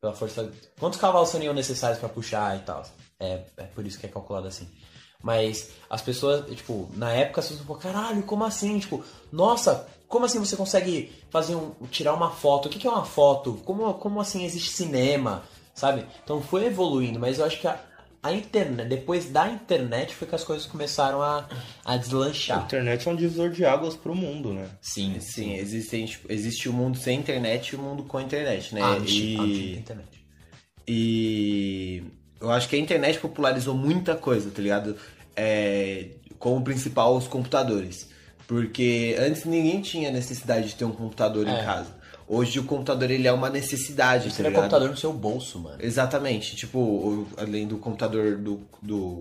Pela 0.00 0.14
força. 0.14 0.50
Quantos 0.78 0.98
cavalos 0.98 1.28
seriam 1.28 1.52
necessários 1.54 1.98
pra 1.98 2.08
puxar 2.08 2.56
e 2.56 2.60
tal? 2.60 2.82
É, 3.18 3.42
é 3.56 3.62
por 3.64 3.86
isso 3.86 3.98
que 3.98 4.06
é 4.06 4.08
calculado 4.08 4.46
assim. 4.48 4.68
Mas 5.22 5.70
as 5.90 6.00
pessoas, 6.00 6.46
tipo, 6.56 6.88
na 6.94 7.12
época 7.12 7.40
as 7.40 7.48
pessoas 7.48 7.66
falaram, 7.66 7.82
caralho, 7.92 8.22
como 8.22 8.44
assim? 8.44 8.78
Tipo, 8.78 9.04
nossa, 9.30 9.86
como 10.08 10.24
assim 10.24 10.38
você 10.38 10.56
consegue 10.56 11.12
fazer 11.30 11.54
um. 11.54 11.72
tirar 11.90 12.14
uma 12.14 12.30
foto? 12.30 12.66
O 12.66 12.70
que 12.70 12.78
que 12.78 12.86
é 12.86 12.90
uma 12.90 13.04
foto? 13.04 13.60
Como, 13.64 13.92
como 13.94 14.20
assim 14.20 14.44
existe 14.44 14.70
cinema? 14.70 15.44
Sabe? 15.74 16.06
Então 16.24 16.42
foi 16.42 16.66
evoluindo, 16.66 17.18
mas 17.20 17.38
eu 17.38 17.44
acho 17.44 17.60
que 17.60 17.68
a, 17.68 17.78
a 18.22 18.32
internet, 18.32 18.88
depois 18.88 19.26
da 19.30 19.48
internet 19.48 20.14
foi 20.14 20.28
que 20.28 20.34
as 20.34 20.44
coisas 20.44 20.66
começaram 20.66 21.22
a, 21.22 21.48
a 21.84 21.94
A 21.94 21.96
deslanchar. 21.96 22.62
internet 22.64 23.08
é 23.08 23.10
um 23.10 23.16
divisor 23.16 23.50
de 23.50 23.64
águas 23.64 23.96
pro 23.96 24.14
mundo, 24.14 24.52
né? 24.52 24.68
Sim, 24.82 25.18
Sim, 25.20 25.54
existe, 25.54 26.06
tipo, 26.06 26.30
existe 26.32 26.68
o 26.68 26.72
mundo 26.72 26.98
sem 26.98 27.18
internet 27.18 27.70
e 27.70 27.76
o 27.76 27.78
mundo 27.78 28.02
com 28.02 28.20
internet, 28.20 28.74
né? 28.74 28.82
Antes, 28.82 29.14
e, 29.14 29.36
da 29.36 29.44
internet. 29.80 30.24
e 30.86 32.02
eu 32.40 32.50
acho 32.50 32.68
que 32.68 32.76
a 32.76 32.78
internet 32.78 33.18
popularizou 33.18 33.74
muita 33.74 34.14
coisa, 34.14 34.50
tá 34.50 34.60
ligado? 34.60 34.96
É, 35.36 36.08
como 36.38 36.62
principal 36.62 37.16
os 37.16 37.26
computadores. 37.28 38.08
Porque 38.46 39.16
antes 39.18 39.44
ninguém 39.44 39.80
tinha 39.80 40.10
necessidade 40.10 40.68
de 40.68 40.74
ter 40.74 40.84
um 40.84 40.90
computador 40.92 41.46
É. 41.46 41.50
em 41.52 41.64
casa. 41.64 41.99
Hoje 42.32 42.60
o 42.60 42.64
computador 42.64 43.10
ele 43.10 43.26
é 43.26 43.32
uma 43.32 43.50
necessidade, 43.50 44.24
Você 44.24 44.30
tá 44.30 44.36
tem 44.36 44.44
ligado? 44.46 44.62
computador 44.62 44.88
no 44.90 44.96
seu 44.96 45.12
bolso, 45.12 45.58
mano. 45.58 45.78
Exatamente. 45.80 46.54
Tipo, 46.54 46.78
o- 46.78 47.26
além 47.36 47.66
do 47.66 47.76
computador 47.76 48.36
do. 48.36 48.60
do 48.80 49.20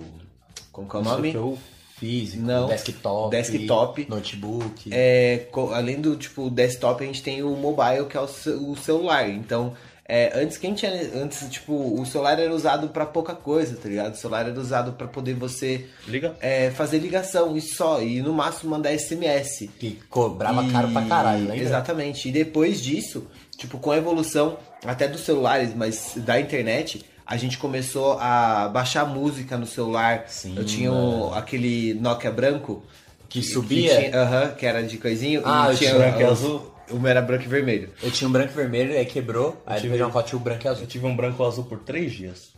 como 0.72 0.88
que 0.88 0.96
é 0.96 1.00
o 1.00 1.04
nome? 1.04 1.32
CPU. 1.32 1.58
Físico, 1.98 2.44
Não. 2.44 2.68
desktop, 2.68 3.30
Desktop. 3.36 4.06
notebook. 4.08 4.90
É, 4.94 5.48
além 5.74 6.00
do 6.00 6.16
tipo 6.16 6.50
desktop, 6.50 7.04
a 7.04 7.08
gente 7.08 7.22
tem 7.24 7.44
o 7.44 7.50
mobile, 7.58 8.06
que 8.06 8.16
é 8.16 8.22
o, 8.22 8.26
o 8.72 8.78
celular. 8.78 9.28
Então, 9.28 9.74
é, 10.10 10.32
antes 10.42 10.58
quem 10.58 10.74
tinha. 10.74 10.92
Antes, 11.16 11.48
tipo, 11.50 11.74
o 12.02 12.06
celular 12.06 12.40
era 12.40 12.52
usado 12.54 12.90
pra 12.90 13.06
pouca 13.06 13.34
coisa, 13.36 13.78
tá 13.78 13.88
ligado? 13.88 14.14
O 14.14 14.18
celular 14.18 14.48
era 14.50 14.60
usado 14.60 14.94
pra 14.94 15.08
poder 15.08 15.36
você 15.36 15.86
Liga? 16.08 16.36
é, 16.42 16.72
fazer 16.72 16.98
ligação 16.98 17.56
e 17.56 17.62
só. 17.62 18.02
E 18.02 18.22
no 18.22 18.34
máximo 18.34 18.72
mandar 18.72 18.92
SMS. 18.98 19.70
Que 19.80 20.00
cobrava 20.10 20.64
E- 20.64 20.72
caro 20.72 20.90
pra 20.90 21.04
caralho, 21.04 21.42
lembra? 21.42 21.58
Exatamente. 21.58 22.28
E 22.28 22.32
depois 22.32 22.82
disso, 22.82 23.28
tipo, 23.56 23.78
com 23.78 23.92
a 23.92 23.98
evolução 23.98 24.58
até 24.86 25.08
dos 25.08 25.22
celulares, 25.22 25.74
mas 25.76 26.14
da 26.18 26.40
internet, 26.40 27.06
a 27.26 27.38
gente 27.38 27.58
começou 27.60 28.14
a 28.20 28.68
baixar 28.70 29.06
música 29.06 29.56
no 29.58 29.68
celular. 29.68 30.26
Sim, 30.28 30.56
Eu 30.58 30.66
tinha 30.66 30.92
um- 30.92 31.32
aquele 31.34 31.94
Nokia 31.94 32.32
branco. 32.32 32.84
Que 33.30 33.44
subia? 33.44 33.96
Que, 33.96 34.10
tinha- 34.10 34.22
aham, 34.24 34.48
que 34.58 34.66
era 34.66 34.82
de 34.82 34.98
coisinho. 34.98 35.44
Ah, 35.46 35.68
e 35.68 35.74
eu 35.74 35.78
tinha 35.78 35.92
tinha 35.94 36.26
os- 36.32 36.44
azul. 36.44 36.74
O 36.92 37.00
meu 37.00 37.10
era 37.10 37.22
branco 37.22 37.44
e 37.44 37.48
vermelho. 37.48 37.90
Eu 38.02 38.12
tinha 38.12 38.28
um 38.28 38.32
branco 38.32 38.52
e 38.52 38.56
vermelho, 38.56 38.94
aí 38.98 39.06
quebrou. 39.06 39.62
Aí 39.66 39.80
tive- 39.82 40.02
uma 40.02 40.12
foto 40.12 40.28
tinha 40.28 40.40
o 40.40 40.42
branco 40.44 40.66
e 40.66 40.68
azul. 40.68 40.84
Eu 40.84 40.88
tive 40.88 41.06
um 41.06 41.16
branco 41.16 41.44
azul 41.44 41.64
por 41.66 41.80
três 41.80 42.12
dias. 42.14 42.50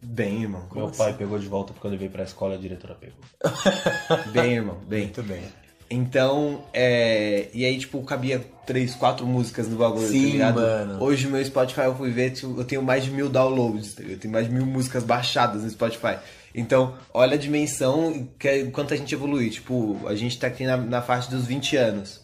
Bem, 0.00 0.42
irmão. 0.42 0.62
Meu 0.74 0.90
pai 0.90 1.12
pegou 1.14 1.38
de 1.38 1.48
volta 1.48 1.72
porque 1.72 1.86
eu 1.86 1.90
levei 1.90 2.08
pra 2.08 2.22
escola 2.22 2.54
e 2.54 2.58
a 2.58 2.60
diretora 2.60 2.94
pegou. 2.94 3.18
Bem, 4.32 4.52
irmão. 4.54 4.78
Bem. 4.86 5.02
Muito 5.04 5.22
bem. 5.22 5.42
Então, 5.90 6.62
é... 6.72 7.48
E 7.54 7.64
aí, 7.64 7.78
tipo, 7.78 8.02
cabia 8.02 8.44
três, 8.66 8.94
quatro 8.94 9.26
músicas 9.26 9.66
no 9.68 9.76
bagulho, 9.78 10.06
Sim, 10.06 10.22
tá 10.26 10.32
ligado? 10.32 10.54
mano. 10.60 11.02
Hoje 11.02 11.26
o 11.26 11.30
meu 11.30 11.42
Spotify 11.44 11.80
eu 11.82 11.96
fui 11.96 12.10
ver, 12.10 12.30
tipo, 12.32 12.60
eu 12.60 12.64
tenho 12.64 12.82
mais 12.82 13.04
de 13.04 13.10
mil 13.10 13.28
downloads, 13.30 13.94
tá? 13.94 14.02
Eu 14.02 14.18
tenho 14.18 14.30
mais 14.32 14.46
de 14.46 14.52
mil 14.52 14.66
músicas 14.66 15.02
baixadas 15.02 15.62
no 15.62 15.70
Spotify. 15.70 16.18
Então, 16.54 16.94
olha 17.14 17.34
a 17.34 17.38
dimensão 17.38 18.28
que 18.38 18.46
é, 18.48 18.64
quanto 18.66 18.92
a 18.92 18.96
gente 18.96 19.14
evolui. 19.14 19.48
Tipo, 19.48 19.98
a 20.06 20.14
gente 20.14 20.38
tá 20.38 20.46
aqui 20.48 20.64
na, 20.64 20.76
na 20.76 21.00
faixa 21.00 21.30
dos 21.30 21.46
20 21.46 21.76
anos. 21.76 22.20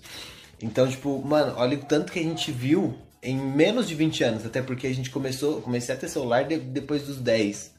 Então, 0.62 0.88
tipo, 0.88 1.22
mano, 1.24 1.54
olha 1.56 1.76
o 1.76 1.80
tanto 1.84 2.12
que 2.12 2.18
a 2.18 2.22
gente 2.22 2.50
viu 2.52 2.94
em 3.22 3.36
menos 3.36 3.88
de 3.88 3.94
20 3.94 4.22
anos. 4.24 4.46
Até 4.46 4.62
porque 4.62 4.86
a 4.86 4.94
gente 4.94 5.10
começou, 5.10 5.60
comecei 5.62 5.94
a 5.94 5.98
ter 5.98 6.08
celular 6.08 6.44
de- 6.44 6.58
depois 6.58 7.02
dos 7.02 7.18
10. 7.18 7.72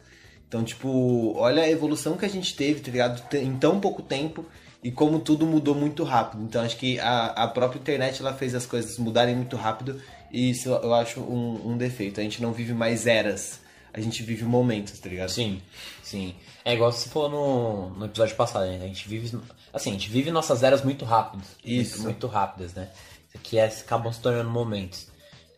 Então, 0.48 0.64
tipo, 0.64 1.34
olha 1.38 1.64
a 1.64 1.70
evolução 1.70 2.18
que 2.18 2.26
a 2.26 2.30
gente 2.30 2.56
teve, 2.56 2.80
tá 2.80 2.92
ligado? 2.92 3.22
Em 3.36 3.56
tão 3.58 3.80
pouco 3.80 4.02
tempo 4.02 4.46
e 4.84 4.92
como 4.92 5.20
tudo 5.20 5.46
mudou 5.46 5.74
muito 5.76 6.04
rápido. 6.04 6.44
Então, 6.44 6.62
acho 6.62 6.78
que 6.78 7.00
a, 7.00 7.28
a 7.28 7.48
própria 7.48 7.80
internet 7.80 8.22
ela 8.22 8.34
fez 8.34 8.54
as 8.54 8.66
coisas 8.66 8.98
mudarem 8.98 9.36
muito 9.36 9.56
rápido 9.56 10.00
e 10.32 10.52
isso 10.52 10.70
eu 10.70 10.94
acho 10.94 11.20
um, 11.22 11.72
um 11.72 11.78
defeito. 11.78 12.20
A 12.20 12.24
gente 12.24 12.42
não 12.42 12.52
vive 12.54 12.74
mais 12.74 13.08
eras, 13.08 13.60
a 13.96 14.02
gente 14.02 14.22
vive 14.24 14.44
momentos, 14.44 15.00
tá 15.00 15.08
ligado? 15.08 15.30
Sim, 15.30 15.62
sim. 16.04 16.36
É 16.66 16.74
igual 16.74 16.92
você 16.92 17.08
falou 17.08 17.30
no, 17.30 17.90
no 18.00 18.06
episódio 18.06 18.36
passado, 18.36 18.66
né? 18.66 18.84
A 18.84 18.88
gente 18.88 19.08
vive. 19.08 19.40
Assim, 19.72 19.92
a 19.92 19.94
gente 19.94 20.10
vive 20.10 20.32
nossas 20.32 20.64
eras 20.64 20.84
muito 20.84 21.06
rápidas. 21.06 21.48
Isso. 21.64 21.96
Muito, 21.96 22.04
muito 22.04 22.28
rápidas, 22.28 22.74
né? 22.74 22.90
que 23.44 23.58
é, 23.58 23.66
acabam 23.66 24.12
se 24.12 24.20
tornando 24.20 24.50
momentos. 24.50 25.08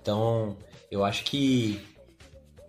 Então, 0.01 0.55
eu 0.89 1.03
acho 1.03 1.23
que 1.23 1.81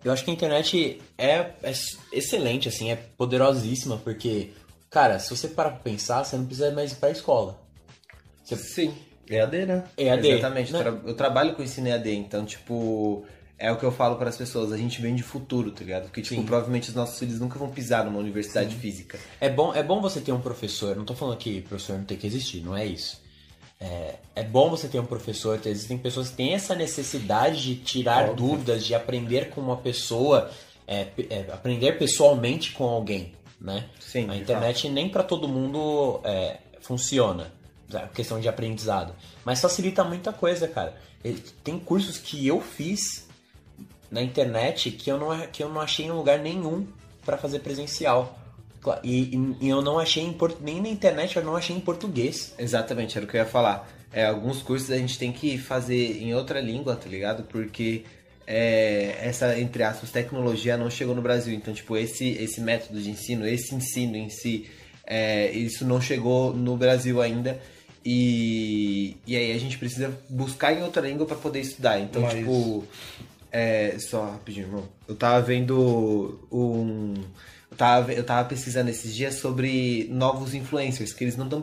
eu 0.03 0.11
acho 0.11 0.23
que 0.23 0.31
a 0.31 0.33
internet 0.33 1.01
é, 1.17 1.51
é 1.61 1.73
excelente, 2.13 2.69
assim, 2.69 2.89
é 2.91 2.95
poderosíssima, 2.95 3.97
porque, 3.97 4.51
cara, 4.89 5.19
se 5.19 5.29
você 5.29 5.47
parar 5.47 5.71
pra 5.71 5.79
pensar, 5.79 6.23
você 6.23 6.37
não 6.37 6.45
precisa 6.45 6.71
mais 6.71 6.93
ir 6.93 6.95
pra 6.95 7.11
escola. 7.11 7.61
Você... 8.43 8.55
Sim. 8.55 8.93
EAD, 9.29 9.65
né? 9.65 9.83
EAD. 9.95 10.27
Exatamente. 10.27 10.73
Né? 10.73 11.01
Eu 11.05 11.13
trabalho 11.13 11.53
com 11.53 11.61
ensino 11.61 11.87
EAD, 11.87 12.15
então, 12.15 12.45
tipo, 12.45 13.25
é 13.59 13.71
o 13.71 13.77
que 13.77 13.83
eu 13.83 13.91
falo 13.91 14.15
para 14.15 14.29
as 14.29 14.37
pessoas. 14.37 14.71
A 14.71 14.77
gente 14.77 15.01
vem 15.01 15.13
de 15.13 15.21
futuro, 15.21 15.71
tá 15.71 15.81
ligado? 15.81 16.03
Porque, 16.03 16.21
tipo, 16.21 16.35
Sim. 16.35 16.45
provavelmente 16.47 16.89
os 16.89 16.95
nossos 16.95 17.19
filhos 17.19 17.39
nunca 17.39 17.59
vão 17.59 17.69
pisar 17.69 18.05
numa 18.05 18.17
universidade 18.17 18.73
física. 18.75 19.19
É 19.39 19.49
bom, 19.49 19.73
é 19.73 19.83
bom 19.83 20.01
você 20.01 20.21
ter 20.21 20.31
um 20.31 20.39
professor. 20.39 20.95
Não 20.95 21.03
tô 21.03 21.13
falando 21.13 21.37
que 21.37 21.61
professor 21.61 21.97
não 21.97 22.05
tem 22.05 22.17
que 22.17 22.25
existir, 22.25 22.61
não 22.61 22.75
é 22.75 22.85
isso. 22.85 23.21
É, 23.79 24.15
é 24.35 24.43
bom 24.43 24.69
você 24.69 24.87
ter 24.87 24.99
um 24.99 25.05
professor. 25.05 25.59
Existem 25.65 25.97
pessoas 25.97 26.29
que 26.29 26.37
têm 26.37 26.53
essa 26.53 26.73
necessidade 26.73 27.61
de 27.61 27.75
tirar 27.75 28.33
dúvidas, 28.33 28.85
de 28.85 28.95
aprender 28.95 29.49
com 29.49 29.59
uma 29.59 29.77
pessoa, 29.77 30.49
é, 30.87 31.07
é, 31.29 31.45
aprender 31.51 31.97
pessoalmente 31.97 32.71
com 32.71 32.85
alguém, 32.85 33.33
né? 33.59 33.85
Sim, 33.99 34.29
A 34.29 34.37
internet 34.37 34.87
nem 34.89 35.09
pra 35.09 35.23
todo 35.23 35.47
mundo 35.47 36.21
é, 36.23 36.57
funciona, 36.79 37.53
a 37.93 38.07
questão 38.07 38.39
de 38.39 38.47
aprendizado. 38.47 39.13
Mas 39.43 39.59
facilita 39.59 40.03
muita 40.03 40.31
coisa, 40.31 40.67
cara. 40.67 40.95
Tem 41.63 41.77
cursos 41.77 42.17
que 42.17 42.47
eu 42.47 42.61
fiz 42.61 43.28
na 44.11 44.21
internet 44.21 44.91
que 44.91 45.09
eu 45.09 45.17
não, 45.17 45.39
que 45.47 45.61
eu 45.63 45.69
não 45.69 45.81
achei 45.81 46.05
em 46.05 46.11
lugar 46.11 46.39
nenhum 46.39 46.85
pra 47.25 47.37
fazer 47.37 47.59
presencial. 47.59 48.37
E, 49.03 49.35
e- 49.35 49.55
e 49.61 49.69
eu 49.69 49.81
não 49.81 49.99
achei 49.99 50.23
em 50.23 50.35
nem 50.61 50.81
na 50.81 50.87
internet, 50.89 51.35
eu 51.35 51.43
não 51.43 51.55
achei 51.55 51.75
em 51.75 51.79
português. 51.81 52.53
Exatamente, 52.57 53.17
era 53.17 53.25
o 53.25 53.29
que 53.29 53.35
eu 53.37 53.41
ia 53.41 53.45
falar. 53.45 53.87
É, 54.11 54.25
alguns 54.25 54.61
cursos 54.61 54.89
a 54.89 54.97
gente 54.97 55.19
tem 55.19 55.31
que 55.31 55.57
fazer 55.57 56.21
em 56.23 56.33
outra 56.33 56.59
língua, 56.59 56.95
tá 56.95 57.07
ligado? 57.07 57.43
Porque 57.43 58.03
é, 58.47 59.15
essa, 59.21 59.59
entre 59.59 59.83
aspas, 59.83 60.09
tecnologia 60.09 60.75
não 60.77 60.89
chegou 60.89 61.13
no 61.13 61.21
Brasil. 61.21 61.53
Então, 61.53 61.73
tipo, 61.73 61.95
esse, 61.95 62.29
esse 62.29 62.59
método 62.61 62.99
de 62.99 63.11
ensino, 63.11 63.45
esse 63.45 63.75
ensino 63.75 64.15
em 64.15 64.29
si, 64.29 64.67
é, 65.05 65.51
isso 65.51 65.85
não 65.85 66.01
chegou 66.01 66.53
no 66.53 66.75
Brasil 66.75 67.21
ainda. 67.21 67.59
E, 68.03 69.17
e 69.27 69.35
aí 69.35 69.51
a 69.51 69.57
gente 69.59 69.77
precisa 69.77 70.11
buscar 70.29 70.73
em 70.73 70.81
outra 70.81 71.07
língua 71.07 71.25
para 71.27 71.35
poder 71.35 71.59
estudar. 71.59 71.99
Então, 71.99 72.23
Mas- 72.23 72.33
tipo, 72.33 72.83
é, 73.51 73.97
só 73.99 74.31
rapidinho, 74.31 74.67
irmão. 74.67 74.89
Eu 75.07 75.15
tava 75.15 75.41
vendo 75.41 76.47
um. 76.51 77.13
Eu 77.71 77.77
tava, 77.77 78.13
eu 78.13 78.23
tava 78.23 78.47
pesquisando 78.47 78.89
esses 78.89 79.13
dias 79.13 79.35
sobre 79.35 80.07
novos 80.11 80.53
influencers, 80.53 81.13
que 81.13 81.23
eles 81.23 81.37
não 81.37 81.45
estão. 81.45 81.61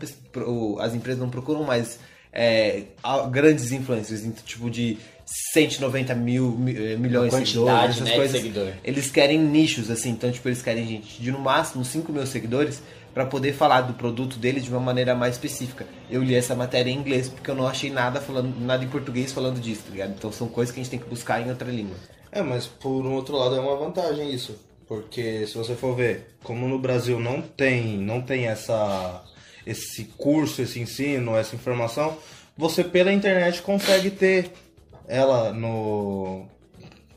As 0.80 0.94
empresas 0.94 1.20
não 1.20 1.30
procuram 1.30 1.64
mais 1.64 1.98
é, 2.32 2.84
grandes 3.30 3.72
influencers, 3.72 4.24
então, 4.24 4.44
tipo 4.44 4.70
de 4.70 4.98
190 5.26 6.14
mil 6.14 6.52
mi- 6.52 6.76
eh, 6.76 6.96
milhões 6.96 7.30
de 7.34 7.46
seguidores, 7.46 7.90
essas 7.96 8.00
né, 8.04 8.10
de 8.10 8.16
coisas. 8.16 8.36
seguidor. 8.40 8.72
Eles 8.84 9.10
querem 9.10 9.38
nichos, 9.38 9.90
assim, 9.90 10.10
então, 10.10 10.30
tipo, 10.30 10.48
eles 10.48 10.62
querem 10.62 10.86
gente 10.86 11.20
de 11.20 11.30
no 11.32 11.38
máximo 11.40 11.84
5 11.84 12.12
mil 12.12 12.24
seguidores 12.26 12.80
para 13.12 13.26
poder 13.26 13.52
falar 13.54 13.80
do 13.80 13.94
produto 13.94 14.36
deles 14.38 14.62
de 14.64 14.70
uma 14.70 14.78
maneira 14.78 15.14
mais 15.14 15.34
específica. 15.34 15.86
Eu 16.08 16.22
li 16.22 16.34
essa 16.34 16.54
matéria 16.54 16.90
em 16.90 16.94
inglês 16.96 17.28
porque 17.28 17.50
eu 17.50 17.54
não 17.54 17.66
achei 17.66 17.90
nada 17.90 18.20
falando 18.20 18.54
nada 18.60 18.84
em 18.84 18.88
português 18.88 19.32
falando 19.32 19.58
disso, 19.60 19.82
tá 19.86 19.90
ligado? 19.90 20.14
Então 20.16 20.30
são 20.30 20.46
coisas 20.48 20.72
que 20.72 20.80
a 20.80 20.82
gente 20.82 20.90
tem 20.90 21.00
que 21.00 21.08
buscar 21.08 21.40
em 21.44 21.48
outra 21.50 21.70
língua. 21.70 21.96
É, 22.30 22.42
mas 22.42 22.66
por 22.66 23.04
um 23.04 23.14
outro 23.14 23.36
lado 23.36 23.56
é 23.56 23.60
uma 23.60 23.76
vantagem 23.76 24.30
isso. 24.32 24.56
Porque 24.86 25.44
se 25.48 25.54
você 25.56 25.74
for 25.74 25.96
ver, 25.96 26.36
como 26.44 26.68
no 26.68 26.78
Brasil 26.78 27.18
não 27.18 27.42
tem, 27.42 27.96
não 27.98 28.20
tem 28.22 28.46
essa 28.46 29.24
esse 29.66 30.04
curso, 30.16 30.62
esse 30.62 30.78
ensino, 30.78 31.34
essa 31.36 31.56
informação, 31.56 32.16
você 32.56 32.84
pela 32.84 33.12
internet 33.12 33.62
consegue 33.62 34.10
ter 34.10 34.52
ela 35.08 35.52
no 35.52 36.46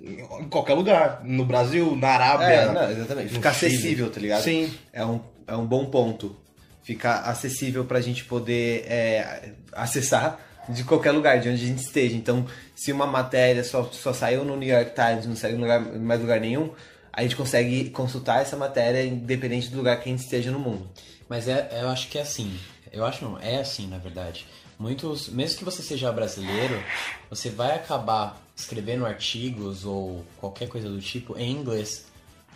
em 0.01 0.47
qualquer 0.49 0.73
lugar, 0.75 1.21
no 1.25 1.43
Brasil, 1.43 1.95
na 1.95 2.07
Arábia, 2.09 2.45
É, 2.45 2.71
não, 2.71 2.89
exatamente. 2.89 3.27
no 3.29 3.35
Fica 3.35 3.53
Chile. 3.53 3.75
acessível, 3.75 4.09
tá 4.09 4.19
ligado? 4.19 4.43
Sim. 4.43 4.73
É 4.93 5.05
um, 5.05 5.19
é 5.45 5.55
um 5.55 5.65
bom 5.65 5.85
ponto. 5.85 6.35
Ficar 6.83 7.19
acessível 7.21 7.83
pra 7.83 7.99
gente 7.99 8.23
poder 8.23 8.85
é, 8.87 9.51
acessar 9.73 10.39
de 10.69 10.83
qualquer 10.85 11.11
lugar, 11.11 11.39
de 11.39 11.49
onde 11.49 11.63
a 11.63 11.67
gente 11.67 11.79
esteja. 11.83 12.15
Então, 12.15 12.45
se 12.75 12.91
uma 12.93 13.05
matéria 13.05 13.63
só, 13.63 13.83
só 13.91 14.13
saiu 14.13 14.45
no 14.45 14.55
New 14.55 14.69
York 14.69 14.91
Times, 14.95 15.25
não 15.25 15.35
saiu 15.35 15.57
em 15.57 15.59
lugar, 15.59 15.81
em 15.81 15.99
mais 15.99 16.21
lugar 16.21 16.39
nenhum, 16.39 16.71
a 17.11 17.21
gente 17.21 17.35
consegue 17.35 17.89
consultar 17.89 18.41
essa 18.41 18.55
matéria 18.55 19.03
independente 19.03 19.67
do 19.69 19.77
lugar 19.77 19.97
que 19.99 20.07
a 20.07 20.11
gente 20.11 20.23
esteja 20.23 20.49
no 20.49 20.59
mundo. 20.59 20.89
Mas 21.27 21.47
é, 21.47 21.69
eu 21.81 21.89
acho 21.89 22.07
que 22.07 22.17
é 22.17 22.21
assim. 22.21 22.57
Eu 22.91 23.05
acho 23.05 23.23
não, 23.23 23.37
é 23.39 23.57
assim 23.59 23.87
na 23.87 23.97
verdade. 23.97 24.47
Muitos, 24.79 25.27
mesmo 25.27 25.59
que 25.59 25.65
você 25.65 25.83
seja 25.83 26.09
brasileiro, 26.09 26.81
você 27.29 27.49
vai 27.49 27.75
acabar 27.75 28.41
escrevendo 28.55 29.05
artigos 29.05 29.83
ou 29.83 30.25
qualquer 30.37 30.69
coisa 30.69 30.89
do 30.89 31.01
tipo 31.01 31.37
em 31.37 31.51
inglês, 31.51 32.05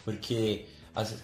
porque 0.05 0.65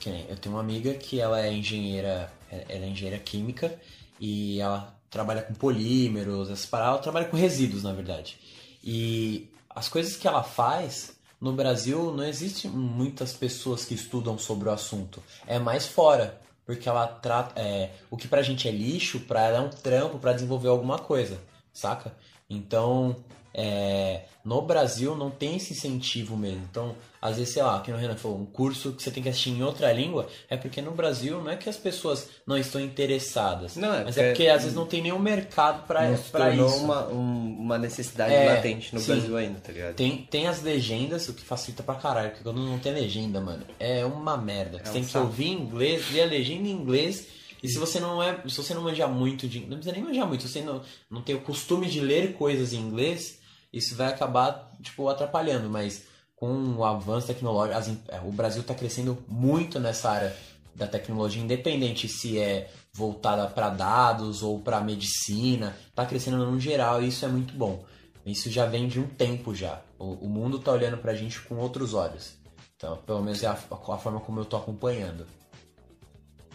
nem, 0.06 0.25
eu 0.27 0.36
tenho 0.36 0.56
uma 0.56 0.62
amiga 0.62 0.94
que 0.96 1.22
ela 1.22 1.39
é 1.39 1.53
engenheira, 1.53 2.29
ela 2.51 2.84
é 2.84 2.89
engenheira 2.89 3.18
química 3.18 3.79
e 4.20 4.60
ela 4.60 4.94
trabalha 5.10 5.41
com 5.41 5.53
polímeros, 5.53 6.50
essas 6.50 6.65
paradas, 6.65 6.96
ela 6.96 7.03
trabalha 7.03 7.25
com 7.27 7.38
resíduos 7.38 7.84
na 7.84 7.94
verdade. 7.94 8.38
E 8.84 9.50
as 9.70 9.88
coisas 9.88 10.18
que 10.18 10.27
ela 10.27 10.44
faz 10.44 11.18
no 11.39 11.53
Brasil 11.53 12.13
não 12.13 12.25
existe 12.25 12.68
muitas 12.68 13.32
pessoas 13.32 13.86
que 13.86 13.94
estudam 13.94 14.38
sobre 14.38 14.68
o 14.68 14.72
assunto. 14.74 15.24
É 15.48 15.60
mais 15.60 15.86
fora, 15.86 16.41
porque 16.70 16.88
ela 16.88 17.08
trata 17.08 17.60
é, 17.60 17.90
o 18.12 18.16
que 18.16 18.28
pra 18.28 18.44
gente 18.44 18.68
é 18.68 18.72
lixo, 18.72 19.22
pra 19.22 19.42
ela 19.42 19.58
é 19.58 19.60
um 19.60 19.72
trampo 19.72 20.20
pra 20.20 20.34
desenvolver 20.34 20.68
alguma 20.68 21.00
coisa, 21.00 21.40
saca? 21.74 22.14
Então, 22.48 23.16
é, 23.53 24.22
no 24.46 24.62
Brasil 24.62 25.15
não 25.15 25.29
tem 25.29 25.58
esse 25.58 25.74
incentivo 25.74 26.38
mesmo. 26.38 26.62
Então, 26.70 26.96
às 27.22 27.38
vezes, 27.38 27.53
sei 27.53 27.63
lá, 27.63 27.82
que 27.82 27.91
o 27.91 27.96
Renan 27.98 28.15
falou, 28.15 28.39
um 28.39 28.46
curso 28.46 28.94
que 28.94 29.03
você 29.03 29.12
tem 29.12 29.22
que 29.22 29.29
assistir 29.29 29.50
em 29.50 29.62
outra 29.63 29.91
língua, 29.91 30.27
é 30.50 30.56
porque 30.56 30.82
no 30.82 30.91
Brasil 30.91 31.41
não 31.44 31.51
é 31.51 31.58
que 31.58 31.68
as 31.70 31.75
pessoas 31.77 32.29
não 32.48 32.58
estão 32.58 32.79
interessadas, 32.79 33.75
Não, 33.75 33.94
é 33.94 34.03
mas 34.06 34.15
porque- 34.15 34.20
é 34.22 34.29
porque 34.29 34.48
às 34.48 34.62
vezes 34.62 34.75
não 34.75 34.86
tem 34.86 35.01
nenhum 35.01 35.20
mercado 35.20 35.86
tornou 36.32 36.68
isso. 36.68 36.77
uma, 36.77 37.08
um- 37.10 37.58
uma 37.60 37.77
necessidade 37.77 38.34
É, 38.34 38.53
latente 38.56 38.94
no 38.94 39.01
sim. 39.01 39.08
Brasil 39.13 39.36
ainda, 39.38 39.60
tá 39.60 39.72
ligado? 39.72 39.96
Tem, 39.96 40.18
tem 40.29 40.48
as 40.48 40.62
legendas, 40.62 41.27
o 41.27 41.34
que 41.34 41.44
facilita 41.44 41.84
pra 41.84 41.96
caralho, 41.96 42.29
porque 42.29 42.44
quando 42.44 42.62
não 42.62 42.79
tem 42.79 42.94
legenda, 42.94 43.41
mano, 43.41 43.63
é 43.79 44.06
uma 44.06 44.38
merda. 44.38 44.79
Você 44.84 44.89
um 44.89 44.94
tem 44.94 45.03
que 45.03 45.12
saco. 45.12 45.25
ouvir 45.25 45.48
em 45.50 45.53
inglês, 45.60 46.12
ler 46.12 46.22
a 46.24 46.25
legenda 46.27 46.68
em 46.68 46.72
inglês, 46.72 47.27
e 47.62 47.68
se 47.68 47.77
você 47.77 48.00
não 48.00 48.24
é. 48.24 48.39
Se 48.48 48.56
você 48.56 48.74
não 48.74 48.84
manjar 48.84 49.10
muito 49.10 49.46
de. 49.48 49.60
Não 49.62 49.75
precisa 49.77 49.91
nem 49.94 50.01
manjar 50.01 50.25
muito, 50.25 50.44
se 50.44 50.48
você 50.53 50.62
não, 50.62 50.82
não 51.12 51.22
tem 51.22 51.36
o 51.36 51.41
costume 51.41 51.88
de 51.88 52.00
ler 52.00 52.34
coisas 52.36 52.72
em 52.72 52.77
inglês, 52.77 53.38
isso 53.72 53.96
vai 53.96 54.08
acabar, 54.08 54.72
tipo, 54.82 55.08
atrapalhando, 55.08 55.70
mas 55.70 56.04
com 56.36 56.76
o 56.76 56.86
avanço 56.86 57.28
tecnológico, 57.28 57.78
as 57.78 57.88
é, 58.08 58.20
o 58.24 58.32
Brasil 58.32 58.64
tá 58.64 58.74
crescendo 58.74 59.18
muito 59.28 59.80
nessa 59.80 60.10
área 60.10 60.36
da 60.74 60.88
tecnologia, 60.88 61.44
independente 61.44 62.08
se 62.08 62.40
é 62.40 62.72
voltada 62.94 63.48
para 63.48 63.70
dados 63.70 64.42
ou 64.42 64.60
para 64.60 64.80
medicina, 64.80 65.76
tá 65.94 66.06
crescendo 66.06 66.38
no 66.38 66.60
geral 66.60 67.02
e 67.04 67.10
isso 67.10 67.26
é 67.26 67.28
muito 67.28 67.54
bom. 67.54 67.84
Isso 68.26 68.50
já 68.50 68.66
vem 68.66 68.88
de 68.88 69.00
um 69.00 69.08
tempo 69.08 69.54
já. 69.54 69.82
O, 69.98 70.26
o 70.26 70.30
mundo 70.30 70.60
tá 70.60 70.72
olhando 70.72 70.98
pra 70.98 71.16
gente 71.16 71.42
com 71.42 71.56
outros 71.56 71.94
olhos. 71.94 72.38
Então, 72.76 72.98
pelo 72.98 73.22
menos 73.22 73.44
é 73.44 73.48
a, 73.48 73.52
a 73.52 73.98
forma 73.98 74.20
como 74.22 74.40
eu 74.40 74.46
tô 74.46 74.56
acompanhando. 74.56 75.26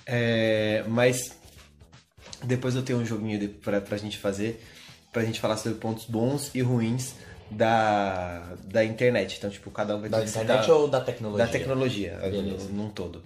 É, 0.06 0.85
mas 0.88 1.37
depois 2.42 2.75
eu 2.75 2.83
tenho 2.83 2.99
um 2.99 3.04
joguinho 3.04 3.49
pra, 3.54 3.80
pra 3.80 3.97
gente 3.97 4.18
fazer, 4.18 4.64
pra 5.14 5.25
gente 5.25 5.40
falar 5.40 5.56
sobre 5.56 5.78
pontos 5.78 6.04
bons 6.04 6.50
e 6.54 6.61
ruins 6.61 7.14
da, 7.49 8.56
da 8.64 8.85
internet. 8.85 9.37
Então, 9.38 9.49
tipo, 9.49 9.71
cada 9.71 9.97
um 9.97 10.00
vai 10.00 10.11
Da 10.11 10.23
internet 10.25 10.71
ou 10.71 10.88
da 10.88 11.00
tecnologia? 11.00 11.47
Da 11.47 11.50
tecnologia, 11.50 12.18
Beleza. 12.21 12.68
num 12.71 12.90
todo. 12.90 13.23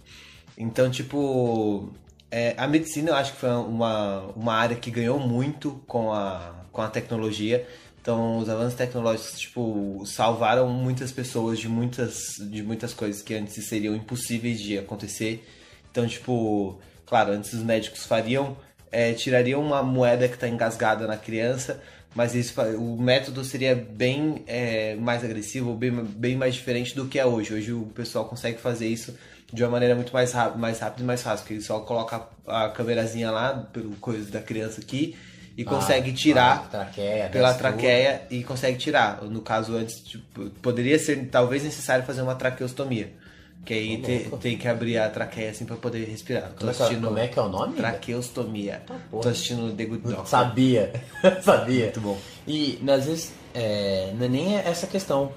Então, 0.57 0.91
tipo, 0.91 1.91
é, 2.31 2.55
a 2.59 2.69
medicina 2.69 3.11
eu 3.11 3.15
acho 3.15 3.33
que 3.33 3.39
foi 3.39 3.49
uma, 3.49 4.21
uma 4.37 4.55
área 4.55 4.77
que 4.77 4.91
ganhou 4.91 5.19
muito 5.19 5.83
com 5.87 6.13
a, 6.13 6.55
com 6.71 6.83
a 6.83 6.89
tecnologia. 6.89 7.67
Então, 8.01 8.39
os 8.39 8.49
avanços 8.49 8.75
tecnológicos, 8.75 9.39
tipo, 9.39 10.03
salvaram 10.07 10.69
muitas 10.69 11.11
pessoas 11.11 11.59
de 11.59 11.69
muitas, 11.69 12.19
de 12.51 12.63
muitas 12.63 12.93
coisas 12.93 13.23
que 13.23 13.35
antes 13.35 13.67
seriam 13.67 13.95
impossíveis 13.95 14.61
de 14.61 14.79
acontecer. 14.79 15.47
Então, 15.91 16.07
tipo, 16.07 16.79
claro, 17.07 17.33
antes 17.33 17.53
os 17.55 17.63
médicos 17.63 18.05
fariam, 18.05 18.57
é, 18.91 19.13
tirariam 19.13 19.61
uma 19.63 19.83
moeda 19.83 20.29
que 20.29 20.35
está 20.35 20.49
engasgada 20.49 21.07
na 21.07 21.17
criança, 21.17 21.81
mas 22.15 22.35
isso, 22.35 22.61
o 22.79 22.97
método 23.01 23.45
seria 23.45 23.75
bem 23.75 24.43
é, 24.47 24.95
mais 24.97 25.23
agressivo, 25.25 25.75
bem, 25.75 25.93
bem 25.93 26.37
mais 26.37 26.55
diferente 26.55 26.95
do 26.95 27.07
que 27.07 27.19
é 27.19 27.27
hoje. 27.27 27.55
Hoje 27.55 27.73
o 27.73 27.87
pessoal 27.95 28.25
consegue 28.25 28.59
fazer 28.59 28.87
isso 28.89 29.17
de 29.53 29.63
uma 29.63 29.71
maneira 29.71 29.95
muito 29.95 30.13
mais 30.13 30.33
rápida, 30.33 30.59
mais 30.59 30.79
rápida 30.81 31.03
e 31.03 31.07
mais 31.07 31.23
fácil, 31.23 31.43
porque 31.45 31.55
ele 31.55 31.63
só 31.63 31.81
coloca 31.81 32.23
a, 32.47 32.67
a 32.67 32.69
câmerazinha 32.71 33.31
lá, 33.31 33.55
pelo 33.73 33.93
coisa 33.97 34.31
da 34.31 34.41
criança 34.43 34.81
aqui, 34.81 35.17
e 35.57 35.65
consegue 35.65 36.11
Ah, 36.11 36.15
tirar 36.15 36.55
a 36.57 36.69
traqueia, 36.69 37.29
pela 37.31 37.53
desce 37.53 37.59
tudo. 37.59 37.59
traqueia 37.59 38.23
e 38.31 38.45
consegue 38.45 38.79
tirar. 38.79 39.23
No 39.23 39.41
caso, 39.43 39.75
antes, 39.77 40.01
tipo, 40.01 40.49
poderia 40.63 40.99
ser 40.99 41.29
talvez 41.31 41.63
necessário 41.65 42.05
fazer 42.05 42.23
uma 42.23 42.35
traqueostomia. 42.35 43.13
Que 43.69 43.75
aí 43.75 43.99
te- 43.99 44.31
tem 44.41 44.57
que 44.57 44.67
abrir 44.67 44.97
a 44.97 45.11
traqueia 45.11 45.51
assim 45.51 45.67
pra 45.67 45.77
poder 45.77 46.03
respirar. 46.09 46.53
Como 46.59 46.71
é, 46.71 46.75
que, 46.75 46.81
é- 46.81 46.85
assistindo 46.87 47.07
como 47.07 47.19
é 47.19 47.29
que 47.29 47.39
é 47.39 47.43
o 47.43 47.49
nome? 47.51 47.75
Traqueostomia. 47.75 48.83
porra. 49.11 49.23
Tô 49.25 49.29
assistindo 49.29 49.77
The 49.77 49.85
Good 49.85 50.03
Doctor. 50.05 50.27
Sabia, 50.27 50.93
sabia. 51.45 51.83
Muito 51.85 52.01
bom. 52.01 52.19
E 52.47 52.79
às 52.91 53.05
vezes 53.05 53.33
é, 53.53 54.11
não 54.17 54.25
é 54.25 54.29
nem 54.31 54.57
essa 54.57 54.87
questão. 54.87 55.31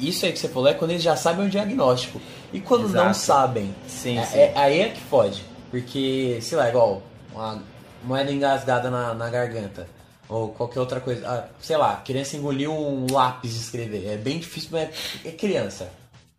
Isso 0.00 0.26
aí 0.26 0.32
que 0.32 0.38
você 0.40 0.48
falou 0.48 0.68
é 0.68 0.74
quando 0.74 0.90
eles 0.90 1.02
já 1.04 1.14
sabem 1.14 1.46
o 1.46 1.48
diagnóstico. 1.48 2.20
E 2.52 2.60
quando 2.60 2.88
não 2.88 3.10
Exato. 3.10 3.16
sabem, 3.18 3.72
Sim, 3.86 4.18
é, 4.18 4.24
sim. 4.26 4.38
é- 4.38 4.52
aí 4.56 4.80
é 4.80 4.88
que 4.88 5.00
fode. 5.02 5.44
Porque, 5.70 6.38
sei 6.42 6.58
lá, 6.58 6.68
igual 6.68 7.02
uma 7.32 7.62
moeda 8.02 8.32
engasgada 8.32 8.90
na, 8.90 9.14
na 9.14 9.30
garganta. 9.30 9.86
Ou 10.28 10.48
qualquer 10.48 10.80
outra 10.80 10.98
coisa. 11.00 11.24
Ah, 11.28 11.44
sei 11.60 11.76
lá, 11.76 11.94
criança 12.04 12.36
engoliu 12.36 12.72
um 12.72 13.06
lápis 13.12 13.52
de 13.54 13.60
escrever. 13.60 14.08
É 14.08 14.16
bem 14.16 14.40
difícil, 14.40 14.70
mas 14.72 14.88
é 15.24 15.30
criança. 15.30 15.88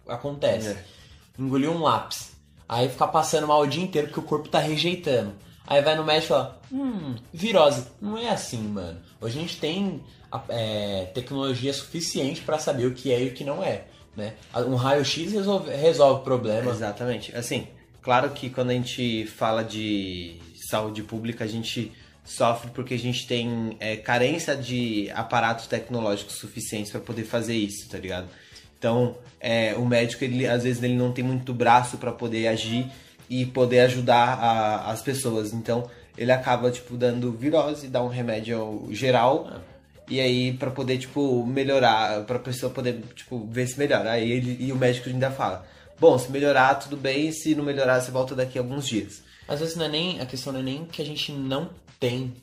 Acontece. 0.06 0.68
É. 0.70 0.95
Engoliu 1.38 1.72
um 1.72 1.82
lápis. 1.82 2.34
Aí 2.68 2.90
fica 2.90 3.08
passando 3.08 3.48
mal 3.48 3.62
o 3.62 3.68
dia 3.68 3.84
inteiro 3.84 4.08
porque 4.08 4.20
o 4.20 4.24
corpo 4.24 4.50
tá 4.50 4.60
rejeitando. 4.60 5.34
Aí 5.68 5.82
vai 5.82 5.96
no 5.96 6.04
médico 6.04 6.26
e 6.26 6.30
fala, 6.30 6.62
hum, 6.72 7.16
virose. 7.34 7.88
Não 8.02 8.18
é 8.18 8.30
assim, 8.30 8.62
mano. 8.62 9.00
Hoje 9.20 9.38
a 9.38 9.42
gente 9.42 9.58
tem 9.58 10.04
é, 10.50 11.10
tecnologia 11.14 11.74
suficiente 11.74 12.42
pra 12.42 12.60
saber 12.60 12.86
o 12.86 12.94
que 12.94 13.12
é 13.12 13.24
e 13.24 13.28
o 13.30 13.34
que 13.34 13.44
não 13.44 13.64
é. 13.64 13.86
Né? 14.16 14.34
Um 14.68 14.76
raio-x 14.76 15.32
resolve, 15.32 15.72
resolve 15.72 16.22
o 16.22 16.24
problema. 16.24 16.72
Exatamente. 16.72 17.36
Assim, 17.36 17.68
claro 18.02 18.30
que 18.30 18.50
quando 18.50 18.70
a 18.70 18.74
gente 18.74 19.26
fala 19.28 19.64
de 19.64 20.40
saúde 20.70 21.04
pública, 21.04 21.44
a 21.44 21.48
gente 21.48 21.92
sofre 22.24 22.72
porque 22.72 22.94
a 22.94 23.00
gente 23.00 23.28
tem 23.28 23.78
é, 23.80 23.96
carência 23.96 24.56
de 24.56 25.12
aparatos 25.14 25.68
tecnológicos 25.68 26.36
suficientes 26.36 26.92
para 26.92 27.02
poder 27.02 27.24
fazer 27.24 27.56
isso, 27.56 27.88
tá 27.90 27.98
ligado? 27.98 28.28
Então, 28.78 29.16
é, 29.40 29.74
o 29.76 29.86
médico, 29.86 30.24
ele, 30.24 30.48
às 30.48 30.64
vezes, 30.64 30.82
ele 30.84 30.96
não 30.96 31.12
tem 31.12 31.24
muito 31.24 31.54
braço 31.54 31.98
para 31.98 32.12
poder 32.12 32.48
agir 32.48 32.86
e 33.30 33.46
poder 33.46 33.80
ajudar 33.82 34.38
a- 34.40 34.92
as 34.92 35.02
pessoas. 35.02 35.54
Então, 35.54 35.90
ele 36.18 36.32
acaba, 36.32 36.70
tipo, 36.72 36.96
dando 36.96 37.32
virose, 37.32 37.88
dá 37.88 38.02
um 38.04 38.08
remédio 38.08 38.88
geral 38.92 39.50
e 40.08 40.20
aí 40.20 40.54
pra 40.54 40.70
poder, 40.72 40.98
tipo, 40.98 41.46
melhorar, 41.46 42.24
pra 42.26 42.38
pessoa 42.40 42.72
poder, 42.72 43.02
tipo, 43.16 43.46
ver 43.48 43.68
se 43.68 43.78
melhora. 43.80 44.12
Aí 44.12 44.32
ele 44.32 44.58
e 44.60 44.72
o 44.72 44.76
médico 44.76 45.10
ainda 45.10 45.32
fala: 45.32 45.66
"Bom, 46.00 46.18
se 46.18 46.32
melhorar 46.32 46.76
tudo 46.76 46.96
bem, 46.96 47.32
se 47.32 47.56
não 47.56 47.64
melhorar 47.64 48.00
você 48.02 48.12
volta 48.12 48.36
daqui 48.36 48.58
a 48.58 48.62
alguns 48.62 48.88
dias". 48.88 49.24
Às 49.48 49.60
vezes 49.60 49.76
não 49.76 49.86
é 49.86 49.90
nem. 49.90 50.20
A 50.22 50.26
questão 50.26 50.54
não 50.54 50.60
é 50.60 50.64
nem 50.64 50.86
que 50.86 51.02
a 51.02 51.06
gente 51.06 51.32
não 51.32 51.70
tem. 52.00 52.34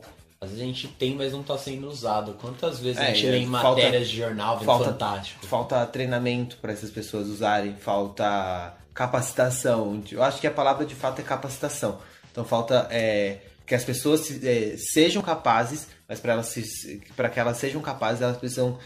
Às 0.43 0.49
vezes 0.51 0.63
a 0.65 0.67
gente 0.67 0.89
tem, 0.89 1.15
mas 1.15 1.33
não 1.33 1.43
tá 1.43 1.57
sendo 1.57 1.89
usado. 1.89 2.35
Quantas 2.41 2.81
vezes 2.81 2.99
a 3.01 3.05
É, 3.05 3.15
gente 3.15 3.27
e 3.27 3.31
lê 3.31 3.39
em 3.39 3.47
matérias 3.47 4.09
de 4.11 4.17
jornal, 4.17 4.59
falta- 4.61 4.87
fantástico. 4.87 5.47
Falta 5.47 5.87
treinamento 5.87 6.57
para 6.57 6.73
essas 6.73 6.91
pessoas 6.91 7.29
usarem, 7.29 7.77
falta 7.77 8.75
capacitação. 8.93 10.03
Eu 10.11 10.23
acho 10.23 10.41
que 10.41 10.47
a 10.47 10.51
palavra 10.51 10.85
de 10.85 10.95
fato 10.97 11.21
é 11.21 11.23
capacitação. 11.23 11.99
Então 12.31 12.45
falta 12.45 12.89
é, 12.91 13.39
que 13.67 13.75
as 13.75 13.85
pessoas 13.85 14.29
é, 14.43 14.75
sejam 14.77 15.23
capazes, 15.23 15.87
mas 16.09 16.19
para 16.19 16.33
elas 16.33 16.53
para 17.15 17.29
que 17.29 17.39
elas 17.39 17.57
sejam 17.59 17.81
capazes, 17.81 18.21
elas 18.23 18.37
precisam 18.37 18.79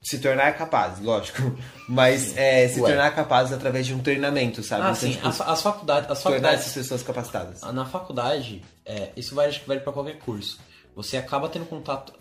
se 0.00 0.18
tornar 0.18 0.56
capazes, 0.56 0.98
lógico. 1.04 1.56
Mas 1.88 2.36
é, 2.36 2.66
se 2.66 2.80
Ué. 2.80 2.88
tornar 2.90 3.14
capazes 3.14 3.52
através 3.52 3.86
de 3.86 3.94
um 3.94 4.00
treinamento, 4.00 4.60
sabe? 4.60 4.82
Ah, 4.82 4.86
Então, 4.86 4.94
sim. 4.96 5.12
tipo, 5.12 5.28
As, 5.28 5.40
as 5.40 5.62
faculdades. 5.62 6.10
As 6.10 6.20
tornar 6.22 6.38
faculdades 6.38 6.60
essas 6.66 6.74
pessoas 6.82 7.02
capacitadas. 7.04 7.60
Na 7.60 7.84
faculdade, 7.84 8.64
é, 8.84 9.10
isso 9.16 9.32
vale, 9.34 9.50
acho 9.50 9.60
que 9.60 9.68
vale 9.68 9.78
pra 9.80 9.92
qualquer 9.92 10.18
curso. 10.18 10.58
Você 10.94 11.16
acaba 11.16 11.48
tendo 11.48 11.66
contato. 11.66 12.12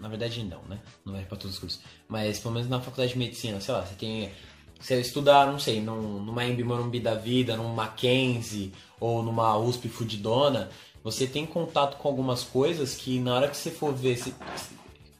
Na 0.00 0.08
verdade, 0.08 0.42
não, 0.42 0.62
né? 0.62 0.80
Não 1.04 1.12
vale 1.12 1.24
pra 1.24 1.36
todos 1.36 1.54
os 1.54 1.58
cursos. 1.60 1.80
Mas 2.08 2.38
pelo 2.38 2.54
menos 2.54 2.68
na 2.68 2.80
faculdade 2.80 3.12
de 3.12 3.18
medicina, 3.18 3.60
sei 3.60 3.74
lá, 3.74 3.82
você 3.84 3.94
tem. 3.94 4.30
Você 4.80 5.00
estudar, 5.00 5.46
não 5.46 5.58
sei, 5.58 5.80
num, 5.80 6.20
numa 6.22 6.44
Embi 6.44 6.62
Morumbi 6.64 7.00
da 7.00 7.14
vida, 7.14 7.56
num 7.56 7.72
Mackenzie 7.72 8.72
ou 9.00 9.22
numa 9.22 9.56
USP 9.56 9.88
fudidona, 9.88 10.68
você 11.02 11.26
tem 11.26 11.46
contato 11.46 11.96
com 11.96 12.08
algumas 12.08 12.42
coisas 12.42 12.94
que 12.94 13.18
na 13.20 13.34
hora 13.34 13.48
que 13.48 13.56
você 13.56 13.70
for 13.70 13.94
ver. 13.94 14.18
Se... 14.18 14.34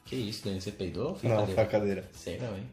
Que 0.05 0.15
isso, 0.15 0.43
Dani? 0.45 0.61
Você 0.61 0.71
peidou? 0.71 1.15
Foi 1.15 1.29
Não, 1.29 1.37
cadeira? 1.37 1.55
foi 1.55 1.63
a 1.63 1.67
cadeira. 1.67 2.09
Sei 2.13 2.37
não, 2.37 2.55
hein? 2.55 2.63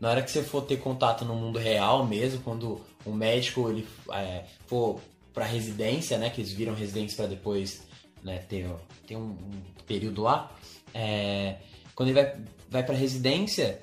Na 0.00 0.10
hora 0.10 0.22
que 0.22 0.30
você 0.30 0.42
for 0.42 0.62
ter 0.62 0.78
contato 0.78 1.24
no 1.24 1.34
mundo 1.34 1.58
real 1.58 2.06
mesmo, 2.06 2.40
quando 2.40 2.80
o 3.04 3.12
médico 3.12 3.68
ele 3.68 3.86
é, 4.12 4.44
for 4.66 5.00
pra 5.34 5.44
residência, 5.44 6.16
né? 6.18 6.30
Que 6.30 6.40
eles 6.40 6.52
viram 6.52 6.74
residência 6.74 7.16
pra 7.16 7.26
depois 7.26 7.82
né, 8.22 8.38
ter, 8.48 8.66
ter 9.06 9.16
um, 9.16 9.20
um 9.30 9.50
período 9.86 10.22
lá. 10.22 10.50
é, 10.94 11.56
quando 11.94 12.08
ele 12.10 12.20
vai, 12.22 12.34
vai 12.70 12.82
pra 12.82 12.94
residência, 12.94 13.78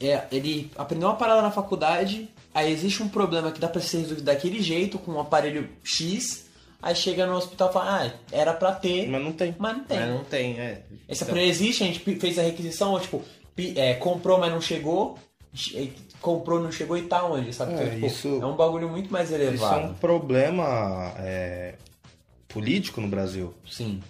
é, 0.00 0.22
ele 0.32 0.70
aprendeu 0.76 1.08
uma 1.08 1.16
parada 1.16 1.42
na 1.42 1.50
faculdade, 1.50 2.28
aí 2.54 2.72
existe 2.72 3.02
um 3.02 3.08
problema 3.08 3.52
que 3.52 3.60
dá 3.60 3.68
pra 3.68 3.80
ser 3.80 3.98
resolvido 3.98 4.24
daquele 4.24 4.60
jeito, 4.62 4.98
com 4.98 5.12
um 5.12 5.20
aparelho 5.20 5.68
X, 5.84 6.46
aí 6.80 6.94
chega 6.96 7.26
no 7.26 7.34
hospital 7.36 7.70
e 7.70 7.72
fala, 7.72 8.04
ah, 8.06 8.12
era 8.32 8.52
pra 8.54 8.72
ter, 8.72 9.06
Mas 9.08 9.22
não 9.22 9.32
tem. 9.32 9.54
mas 9.58 9.76
não 9.76 9.84
tem. 9.84 9.98
Mas 10.00 10.08
não 10.08 10.24
tem, 10.24 10.58
é. 10.58 10.82
Esse 11.08 11.22
Então, 11.22 11.28
aparelho 11.34 11.50
existe, 11.50 11.84
a 11.84 11.86
gente 11.86 12.00
fez 12.18 12.38
a 12.38 12.42
requisição, 12.42 12.92
ou, 12.92 13.00
tipo, 13.00 13.22
é, 13.76 13.94
comprou, 13.94 14.38
mas 14.38 14.50
não 14.52 14.60
chegou. 14.60 15.18
che- 15.54 15.92
Comprou, 16.22 16.60
não 16.60 16.70
chegou 16.70 16.96
e 16.96 17.02
tá 17.02 17.24
onde, 17.26 17.52
sabe? 17.52 17.72
É, 17.72 17.74
Então, 17.74 17.90
tipo, 17.94 18.06
isso- 18.06 18.38
é 18.40 18.46
um 18.46 18.54
bagulho 18.56 18.88
muito 18.88 19.12
mais 19.12 19.28
Isso 19.30 19.34
é 19.34 19.38
um 19.44 19.48
elevado. 19.48 19.94
problema 19.94 21.12
é, 21.18 21.74
político 22.52 23.00
no 23.00 23.08
Brasil. 23.08 23.52
Sim. 23.70 24.00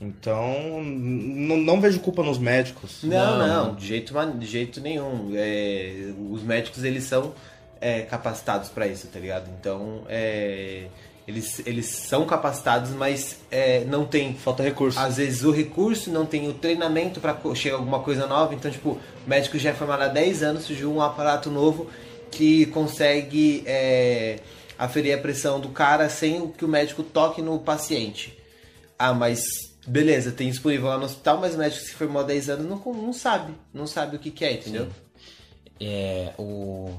Então, 0.00 0.82
não 0.82 1.78
vejo 1.80 2.00
culpa 2.00 2.22
nos 2.22 2.38
médicos. 2.38 3.00
Não, 3.02 3.38
Não. 3.38 3.46
não, 3.66 3.74
de 3.74 3.86
jeito, 3.86 4.14
de 4.38 4.46
jeito 4.46 4.80
nenhum. 4.80 5.32
É, 5.34 6.12
os 6.30 6.42
médicos, 6.42 6.82
eles 6.84 7.04
são 7.04 7.34
é, 7.80 8.00
capacitados 8.02 8.70
para 8.70 8.86
isso, 8.86 9.08
tá 9.08 9.18
ligado? 9.18 9.50
Então, 9.60 10.02
é, 10.08 10.86
eles, 11.28 11.60
eles 11.66 11.84
são 11.86 12.24
capacitados, 12.24 12.92
mas 12.92 13.40
é, 13.50 13.84
não 13.84 14.06
tem, 14.06 14.32
Falta 14.34 14.62
recurso. 14.62 14.98
às 14.98 15.18
vezes, 15.18 15.44
o 15.44 15.50
recurso, 15.50 16.10
não 16.10 16.24
tem 16.24 16.48
o 16.48 16.54
treinamento 16.54 17.20
para 17.20 17.36
chegar 17.54 17.76
alguma 17.76 18.00
coisa 18.00 18.26
nova. 18.26 18.54
Então, 18.54 18.70
tipo, 18.70 18.92
o 18.92 19.28
médico 19.28 19.58
já 19.58 19.68
é 19.68 19.74
formado 19.74 20.02
há 20.04 20.08
10 20.08 20.42
anos, 20.42 20.64
surgiu 20.64 20.90
um 20.90 21.02
aparato 21.02 21.50
novo 21.50 21.88
que 22.30 22.64
consegue 22.66 23.62
é, 23.66 24.38
aferir 24.80 25.12
a 25.14 25.20
pressão 25.20 25.60
do 25.60 25.68
cara 25.68 26.08
sem 26.08 26.50
que 26.50 26.64
o 26.64 26.68
médico 26.68 27.02
toque 27.02 27.42
no 27.42 27.58
paciente. 27.58 28.36
Ah, 28.98 29.12
mas 29.12 29.42
beleza, 29.86 30.32
tem 30.32 30.50
disponível 30.50 30.88
lá 30.88 30.96
no 30.98 31.04
hospital, 31.04 31.38
mas 31.38 31.54
o 31.54 31.58
médico 31.58 31.82
que 31.82 31.90
se 31.90 31.94
formou 31.96 32.22
há 32.22 32.24
10 32.24 32.48
anos 32.48 32.66
não, 32.66 32.92
não 32.94 33.12
sabe. 33.12 33.54
Não 33.74 33.86
sabe 33.86 34.16
o 34.16 34.18
que, 34.18 34.30
que 34.30 34.44
é, 34.44 34.52
entendeu? 34.54 34.88
É, 35.78 36.32
o... 36.38 36.94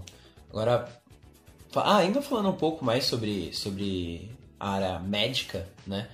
Agora, 0.50 0.88
ah, 1.76 1.98
ainda 1.98 2.22
falando 2.22 2.50
um 2.50 2.56
pouco 2.56 2.84
mais 2.86 3.06
sobre, 3.06 3.52
sobre 3.54 4.30
a 4.60 4.70
área 4.72 5.00
médica, 5.00 5.68
né? 5.88 6.08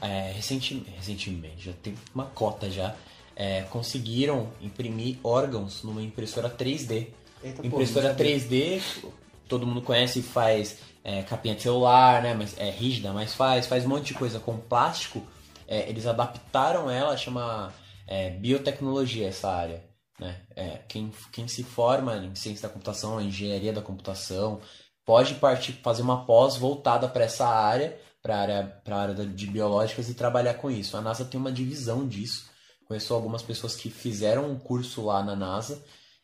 É, 0.00 0.32
recenti- 0.32 0.84
recentemente, 0.96 1.66
já 1.66 1.72
tem 1.82 1.94
uma 2.14 2.26
cota 2.26 2.70
já, 2.70 2.94
é, 3.36 3.62
conseguiram 3.62 4.48
imprimir 4.60 5.18
órgãos 5.24 5.82
numa 5.82 6.02
impressora 6.02 6.48
3D. 6.48 7.08
Eita, 7.42 7.62
pô, 7.62 7.66
impressora 7.68 8.08
sabia. 8.08 8.36
3D, 8.38 8.80
todo 9.48 9.66
mundo 9.66 9.82
conhece, 9.82 10.22
faz 10.22 10.78
é, 11.04 11.22
capinha 11.22 11.54
de 11.54 11.62
celular, 11.62 12.22
né? 12.22 12.32
Mas 12.32 12.58
é 12.58 12.70
rígida, 12.70 13.12
mas 13.12 13.34
faz, 13.34 13.66
faz 13.66 13.84
um 13.84 13.90
monte 13.90 14.06
de 14.06 14.14
coisa 14.14 14.40
com 14.40 14.56
plástico. 14.56 15.22
É, 15.68 15.88
eles 15.88 16.06
adaptaram 16.06 16.90
ela, 16.90 17.16
chama 17.16 17.72
é, 18.06 18.30
biotecnologia 18.30 19.28
essa 19.28 19.50
área. 19.50 19.84
Né? 20.18 20.40
É, 20.56 20.80
quem, 20.88 21.12
quem 21.30 21.46
se 21.46 21.62
forma 21.62 22.16
em 22.16 22.34
ciência 22.34 22.66
da 22.66 22.72
computação, 22.72 23.20
engenharia 23.20 23.72
da 23.72 23.82
computação, 23.82 24.60
pode 25.04 25.34
partir 25.34 25.72
fazer 25.74 26.02
uma 26.02 26.24
pós 26.24 26.56
voltada 26.56 27.06
para 27.08 27.24
essa 27.24 27.46
área, 27.46 27.98
para 28.22 28.36
a 28.36 28.40
área, 28.40 28.80
pra 28.84 28.96
área 28.96 29.14
de 29.14 29.46
biológicas 29.46 30.08
e 30.08 30.14
trabalhar 30.14 30.54
com 30.54 30.70
isso. 30.70 30.96
A 30.96 31.02
NASA 31.02 31.24
tem 31.24 31.38
uma 31.38 31.52
divisão 31.52 32.08
disso. 32.08 32.48
Conheço 32.86 33.12
algumas 33.12 33.42
pessoas 33.42 33.76
que 33.76 33.90
fizeram 33.90 34.50
um 34.50 34.58
curso 34.58 35.04
lá 35.04 35.22
na 35.22 35.36
NASA 35.36 35.82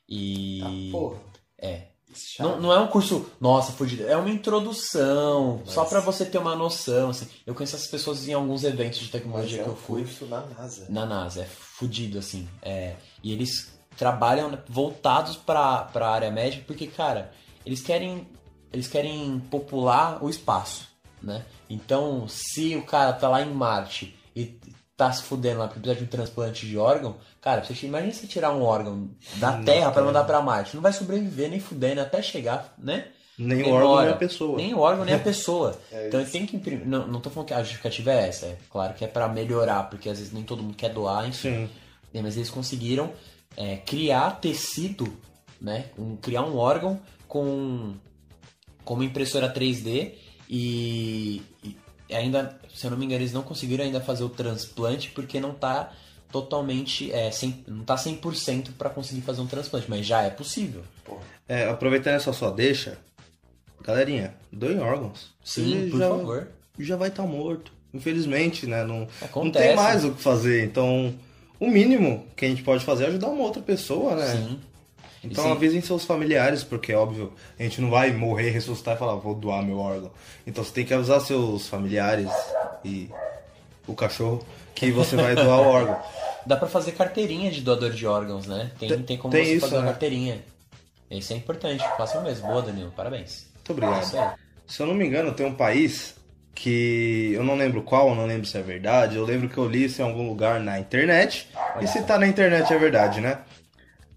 e. 0.08 0.60
Ah, 0.62 0.92
porra. 0.92 1.20
É. 1.58 1.89
Não, 2.38 2.60
não 2.60 2.72
é 2.72 2.78
um 2.80 2.86
curso, 2.88 3.26
nossa, 3.40 3.72
fudido. 3.72 4.06
É 4.06 4.16
uma 4.16 4.30
introdução, 4.30 5.62
só 5.64 5.80
Mas- 5.82 5.90
pra 5.90 6.00
você 6.00 6.24
ter 6.24 6.38
uma 6.38 6.56
noção. 6.56 7.10
Assim. 7.10 7.28
Eu 7.46 7.54
conheço 7.54 7.76
essas 7.76 7.88
pessoas 7.88 8.26
em 8.28 8.32
alguns 8.32 8.64
eventos 8.64 8.98
de 8.98 9.08
tecnologia 9.08 9.60
é 9.60 9.64
que 9.64 9.68
eu 9.68 9.76
fui 9.76 10.02
curso 10.02 10.26
na 10.26 10.40
NASA. 10.46 10.86
na 10.88 11.06
NASA. 11.06 11.42
É 11.42 11.46
fudido, 11.46 12.18
assim. 12.18 12.48
É, 12.62 12.96
e 13.22 13.32
eles 13.32 13.78
trabalham 13.96 14.58
voltados 14.68 15.36
pra, 15.36 15.82
pra 15.84 16.10
área 16.10 16.30
médica 16.30 16.64
porque, 16.66 16.86
cara, 16.86 17.32
eles 17.64 17.80
querem, 17.80 18.26
eles 18.72 18.88
querem 18.88 19.38
popular 19.50 20.22
o 20.24 20.30
espaço, 20.30 20.88
né? 21.22 21.44
Então, 21.68 22.26
se 22.28 22.76
o 22.76 22.82
cara 22.82 23.12
tá 23.12 23.28
lá 23.28 23.42
em 23.42 23.52
Marte 23.52 24.16
e 24.34 24.58
tá 25.00 25.10
se 25.10 25.22
fudendo 25.22 25.60
lá 25.60 25.66
porque 25.66 25.80
precisa 25.80 25.98
de 25.98 26.04
um 26.04 26.10
transplante 26.10 26.66
de 26.66 26.76
órgão, 26.76 27.16
cara, 27.40 27.64
você, 27.64 27.86
imagina 27.86 28.12
você 28.12 28.26
tirar 28.26 28.52
um 28.54 28.62
órgão 28.62 29.08
da 29.36 29.54
Terra 29.62 29.86
pra 29.86 29.92
cara. 29.94 30.06
mandar 30.06 30.24
pra 30.24 30.42
Marte. 30.42 30.74
Não 30.74 30.82
vai 30.82 30.92
sobreviver 30.92 31.48
nem 31.48 31.58
fudendo 31.58 32.02
até 32.02 32.20
chegar, 32.20 32.74
né? 32.76 33.06
Nem 33.38 33.62
o 33.62 33.70
órgão 33.72 34.02
nem 34.02 34.10
a 34.10 34.16
pessoa. 34.16 34.56
Nem 34.58 34.74
o 34.74 34.78
órgão, 34.78 35.04
nem 35.06 35.14
a 35.14 35.18
pessoa. 35.18 35.80
É 35.90 36.08
então 36.08 36.22
tem 36.22 36.44
que 36.44 36.54
imprimir. 36.54 36.86
Não, 36.86 37.06
não 37.06 37.18
tô 37.18 37.30
falando 37.30 37.48
que 37.48 37.54
a 37.54 37.60
justificativa 37.62 38.12
é 38.12 38.28
essa. 38.28 38.44
É 38.44 38.58
claro 38.68 38.92
que 38.92 39.02
é 39.02 39.08
pra 39.08 39.26
melhorar, 39.26 39.88
porque 39.88 40.10
às 40.10 40.18
vezes 40.18 40.34
nem 40.34 40.42
todo 40.42 40.62
mundo 40.62 40.74
quer 40.76 40.90
doar, 40.90 41.26
enfim. 41.26 41.66
Sim. 41.66 41.70
É, 42.12 42.20
mas 42.20 42.36
eles 42.36 42.50
conseguiram 42.50 43.10
é, 43.56 43.76
criar 43.78 44.38
tecido, 44.38 45.10
né? 45.58 45.86
Um- 45.98 46.16
criar 46.16 46.42
um 46.42 46.58
órgão 46.58 47.00
com 47.26 47.94
como 48.84 49.02
impressora 49.02 49.48
3D 49.50 50.12
e, 50.46 51.40
e 51.64 51.76
ainda, 52.12 52.58
se 52.74 52.86
eu 52.86 52.90
não 52.90 52.98
me 52.98 53.04
engano, 53.04 53.22
eles 53.22 53.32
não 53.32 53.42
conseguiram 53.42 53.84
ainda 53.84 54.00
fazer 54.00 54.24
o 54.24 54.28
transplante 54.28 55.10
porque 55.10 55.40
não 55.40 55.52
tá 55.52 55.92
totalmente, 56.30 57.10
é, 57.12 57.30
100, 57.30 57.64
não 57.68 57.84
tá 57.84 57.96
100% 57.96 58.70
para 58.78 58.88
conseguir 58.90 59.20
fazer 59.22 59.40
um 59.40 59.46
transplante, 59.46 59.86
mas 59.88 60.06
já 60.06 60.22
é 60.22 60.30
possível. 60.30 60.82
É, 61.48 61.68
aproveitando 61.68 62.14
essa 62.14 62.32
sua 62.32 62.50
deixa, 62.50 62.98
galerinha, 63.82 64.34
doem 64.52 64.78
órgãos. 64.78 65.34
Sim, 65.42 65.84
Você 65.84 65.90
por 65.90 65.98
já, 65.98 66.08
favor. 66.08 66.48
Já 66.78 66.96
vai 66.96 67.08
estar 67.08 67.24
morto. 67.24 67.72
Infelizmente, 67.92 68.66
né? 68.66 68.84
Não, 68.84 69.00
não 69.00 69.08
Acontece. 69.20 69.66
tem 69.66 69.76
mais 69.76 70.04
o 70.04 70.12
que 70.12 70.22
fazer. 70.22 70.64
Então, 70.64 71.12
o 71.58 71.68
mínimo 71.68 72.26
que 72.36 72.44
a 72.44 72.48
gente 72.48 72.62
pode 72.62 72.84
fazer 72.84 73.04
é 73.04 73.06
ajudar 73.08 73.28
uma 73.28 73.42
outra 73.42 73.60
pessoa, 73.60 74.14
né? 74.14 74.36
Sim. 74.36 74.60
Então 75.22 75.44
Sim. 75.44 75.52
avisem 75.52 75.80
seus 75.82 76.04
familiares, 76.04 76.64
porque 76.64 76.94
óbvio, 76.94 77.32
a 77.58 77.62
gente 77.62 77.80
não 77.80 77.90
vai 77.90 78.10
morrer, 78.12 78.50
ressuscitar 78.50 78.96
e 78.96 78.98
falar, 78.98 79.14
vou 79.16 79.34
doar 79.34 79.62
meu 79.62 79.78
órgão. 79.78 80.10
Então 80.46 80.64
você 80.64 80.72
tem 80.72 80.84
que 80.84 80.94
avisar 80.94 81.20
seus 81.20 81.68
familiares 81.68 82.30
e 82.84 83.10
o 83.86 83.94
cachorro 83.94 84.44
que 84.74 84.90
você 84.90 85.16
vai 85.16 85.34
doar 85.34 85.60
o 85.60 85.66
órgão. 85.68 86.00
Dá 86.46 86.56
pra 86.56 86.66
fazer 86.68 86.92
carteirinha 86.92 87.50
de 87.50 87.60
doador 87.60 87.90
de 87.90 88.06
órgãos, 88.06 88.46
né? 88.46 88.70
Tem, 88.78 88.88
Tem- 88.88 89.02
tem 89.02 89.16
como 89.18 89.30
tem 89.30 89.44
você 89.44 89.52
isso, 89.52 89.60
fazer 89.60 89.76
uma 89.76 89.82
né? 89.82 89.90
carteirinha. 89.90 90.40
Isso 91.10 91.32
é 91.32 91.36
importante, 91.36 91.84
façam 91.98 92.22
mesmo. 92.22 92.46
Boa, 92.46 92.62
Danilo, 92.62 92.90
parabéns. 92.96 93.46
Muito 93.56 93.72
obrigado. 93.72 94.16
Aí. 94.16 94.30
Se 94.66 94.80
eu 94.80 94.86
não 94.86 94.94
me 94.94 95.04
engano, 95.06 95.32
tem 95.32 95.44
um 95.44 95.54
país 95.54 96.14
que 96.54 97.32
eu 97.34 97.42
não 97.44 97.56
lembro 97.56 97.82
qual, 97.82 98.08
eu 98.10 98.14
não 98.14 98.26
lembro 98.26 98.46
se 98.46 98.56
é 98.56 98.62
verdade. 98.62 99.16
Eu 99.16 99.24
lembro 99.24 99.48
que 99.48 99.58
eu 99.58 99.68
li 99.68 99.84
isso 99.84 100.00
em 100.00 100.04
algum 100.04 100.26
lugar 100.28 100.60
na 100.60 100.78
internet. 100.78 101.48
E 101.80 101.86
se 101.86 102.02
tá 102.02 102.18
na 102.18 102.26
internet 102.26 102.72
é 102.72 102.78
verdade, 102.78 103.20
né? 103.20 103.38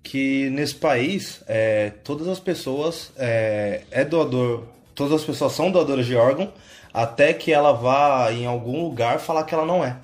Que 0.03 0.49
nesse 0.49 0.75
país, 0.75 1.41
é, 1.47 1.91
todas 2.03 2.27
as 2.27 2.39
pessoas 2.39 3.11
é, 3.17 3.83
é 3.89 4.03
doador, 4.03 4.63
todas 4.93 5.13
as 5.13 5.23
pessoas 5.23 5.53
são 5.53 5.71
doadoras 5.71 6.05
de 6.05 6.15
órgão, 6.15 6.51
até 6.93 7.33
que 7.33 7.51
ela 7.51 7.71
vá 7.71 8.31
em 8.31 8.45
algum 8.45 8.83
lugar 8.83 9.19
falar 9.19 9.45
que 9.45 9.55
ela 9.55 9.65
não 9.65 9.83
é. 9.83 9.97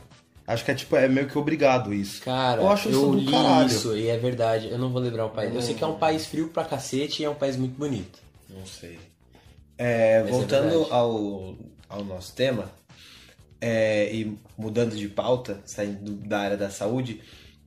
Acho 0.48 0.66
que 0.66 0.72
é 0.72 0.74
tipo, 0.74 0.96
é 0.96 1.08
meio 1.08 1.28
que 1.28 1.38
obrigado 1.38 1.94
isso. 1.94 2.24
Cara, 2.24 2.60
eu 2.60 2.70
acho 2.70 2.90
isso 2.90 3.00
do 3.00 3.14
li 3.14 3.30
caralho. 3.30 3.68
isso 3.68 3.96
e 3.96 4.08
é 4.08 4.18
verdade. 4.18 4.68
Eu 4.70 4.80
não 4.80 4.90
vou 4.90 5.00
lembrar 5.00 5.28
o 5.28 5.30
país. 5.30 5.54
Eu 5.54 5.62
sei 5.62 5.76
que 5.76 5.84
é 5.84 5.88
um 5.88 6.00
país 6.00 6.26
frio 6.26 6.48
pra 6.48 6.66
cacete 6.66 7.22
e 7.22 7.26
é 7.26 7.30
um 7.30 7.36
país 7.36 7.56
muito 7.56 7.78
bonito. 7.78 8.20
Não 8.50 8.66
sei. 8.66 8.98
É, 9.78 10.16
é 10.16 10.24
voltando 10.24 10.88
ao, 10.92 11.56
ao 11.88 12.04
nosso 12.04 12.34
tema, 12.34 12.72
é, 13.62 14.12
e 14.12 14.38
mudando 14.58 14.96
de 14.96 15.08
pauta, 15.08 15.60
saindo 15.66 16.14
da 16.14 16.40
área 16.40 16.58
da 16.58 16.72
saúde, 16.72 17.22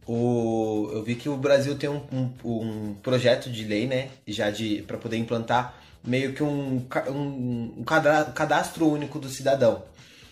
o, 0.06 0.90
eu 0.92 1.02
vi 1.02 1.14
que 1.14 1.28
o 1.28 1.36
Brasil 1.36 1.76
tem 1.76 1.88
um, 1.88 2.00
um, 2.12 2.30
um 2.44 2.94
projeto 3.02 3.50
de 3.50 3.64
lei, 3.64 3.86
né, 3.86 4.08
já 4.26 4.50
de 4.50 4.82
para 4.82 4.96
poder 4.98 5.16
implantar 5.16 5.74
meio 6.04 6.32
que 6.32 6.42
um, 6.42 6.84
um, 7.08 7.74
um 7.78 7.84
cadastro 7.84 8.88
único 8.88 9.18
do 9.18 9.28
cidadão. 9.28 9.82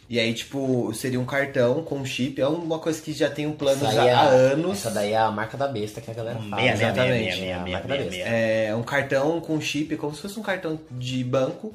E 0.09 0.19
aí, 0.19 0.35
tipo, 0.35 0.93
seria 0.93 1.21
um 1.21 1.25
cartão 1.25 1.85
com 1.85 2.05
chip, 2.05 2.41
é 2.41 2.47
uma 2.49 2.81
coisa 2.81 3.01
que 3.01 3.13
já 3.13 3.31
tem 3.31 3.47
um 3.47 3.53
plano 3.53 3.81
já 3.93 4.07
é 4.07 4.13
há 4.13 4.23
anos. 4.23 4.79
Essa 4.79 4.91
daí 4.91 5.13
é 5.13 5.17
a 5.17 5.31
marca 5.31 5.57
da 5.57 5.69
besta 5.69 6.01
que 6.01 6.11
a 6.11 6.15
galera 6.15 6.37
fala. 6.41 6.57
Meia, 6.57 6.73
exatamente. 6.73 7.09
meia, 7.09 7.37
meia, 7.37 7.53
É 7.53 7.55
a 7.55 7.61
meia, 7.61 7.73
marca 7.75 7.89
da 7.89 7.95
meia, 7.95 8.11
besta. 8.11 8.25
meia. 8.25 8.37
É 8.37 8.75
um 8.75 8.83
cartão 8.83 9.41
com 9.41 9.61
chip, 9.61 9.97
como 9.97 10.13
se 10.13 10.21
fosse 10.21 10.41
um 10.41 10.43
cartão 10.43 10.81
de 10.91 11.23
banco. 11.23 11.73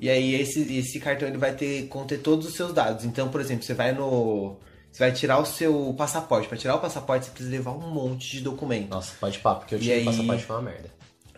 E 0.00 0.08
aí 0.08 0.34
esse, 0.34 0.78
esse 0.78 0.98
cartão 0.98 1.28
ele 1.28 1.36
vai 1.36 1.52
ter 1.52 1.86
conter 1.88 2.20
todos 2.20 2.48
os 2.48 2.54
seus 2.54 2.72
dados. 2.72 3.04
Então, 3.04 3.28
por 3.28 3.42
exemplo, 3.42 3.64
você 3.64 3.74
vai 3.74 3.92
no. 3.92 4.56
Você 4.94 5.02
vai 5.02 5.10
tirar 5.12 5.40
o 5.40 5.44
seu 5.44 5.92
passaporte. 5.98 6.46
Para 6.46 6.56
tirar 6.56 6.76
o 6.76 6.78
passaporte, 6.78 7.26
você 7.26 7.32
precisa 7.32 7.50
levar 7.50 7.72
um 7.72 7.90
monte 7.90 8.36
de 8.36 8.40
documento. 8.40 8.90
Nossa, 8.90 9.12
pode 9.18 9.40
pá, 9.40 9.56
porque 9.56 9.74
eu 9.74 9.78
tive 9.80 9.92
aí- 9.92 10.04
passaporte 10.04 10.44
foi 10.44 10.54
uma 10.54 10.62
merda. 10.62 10.88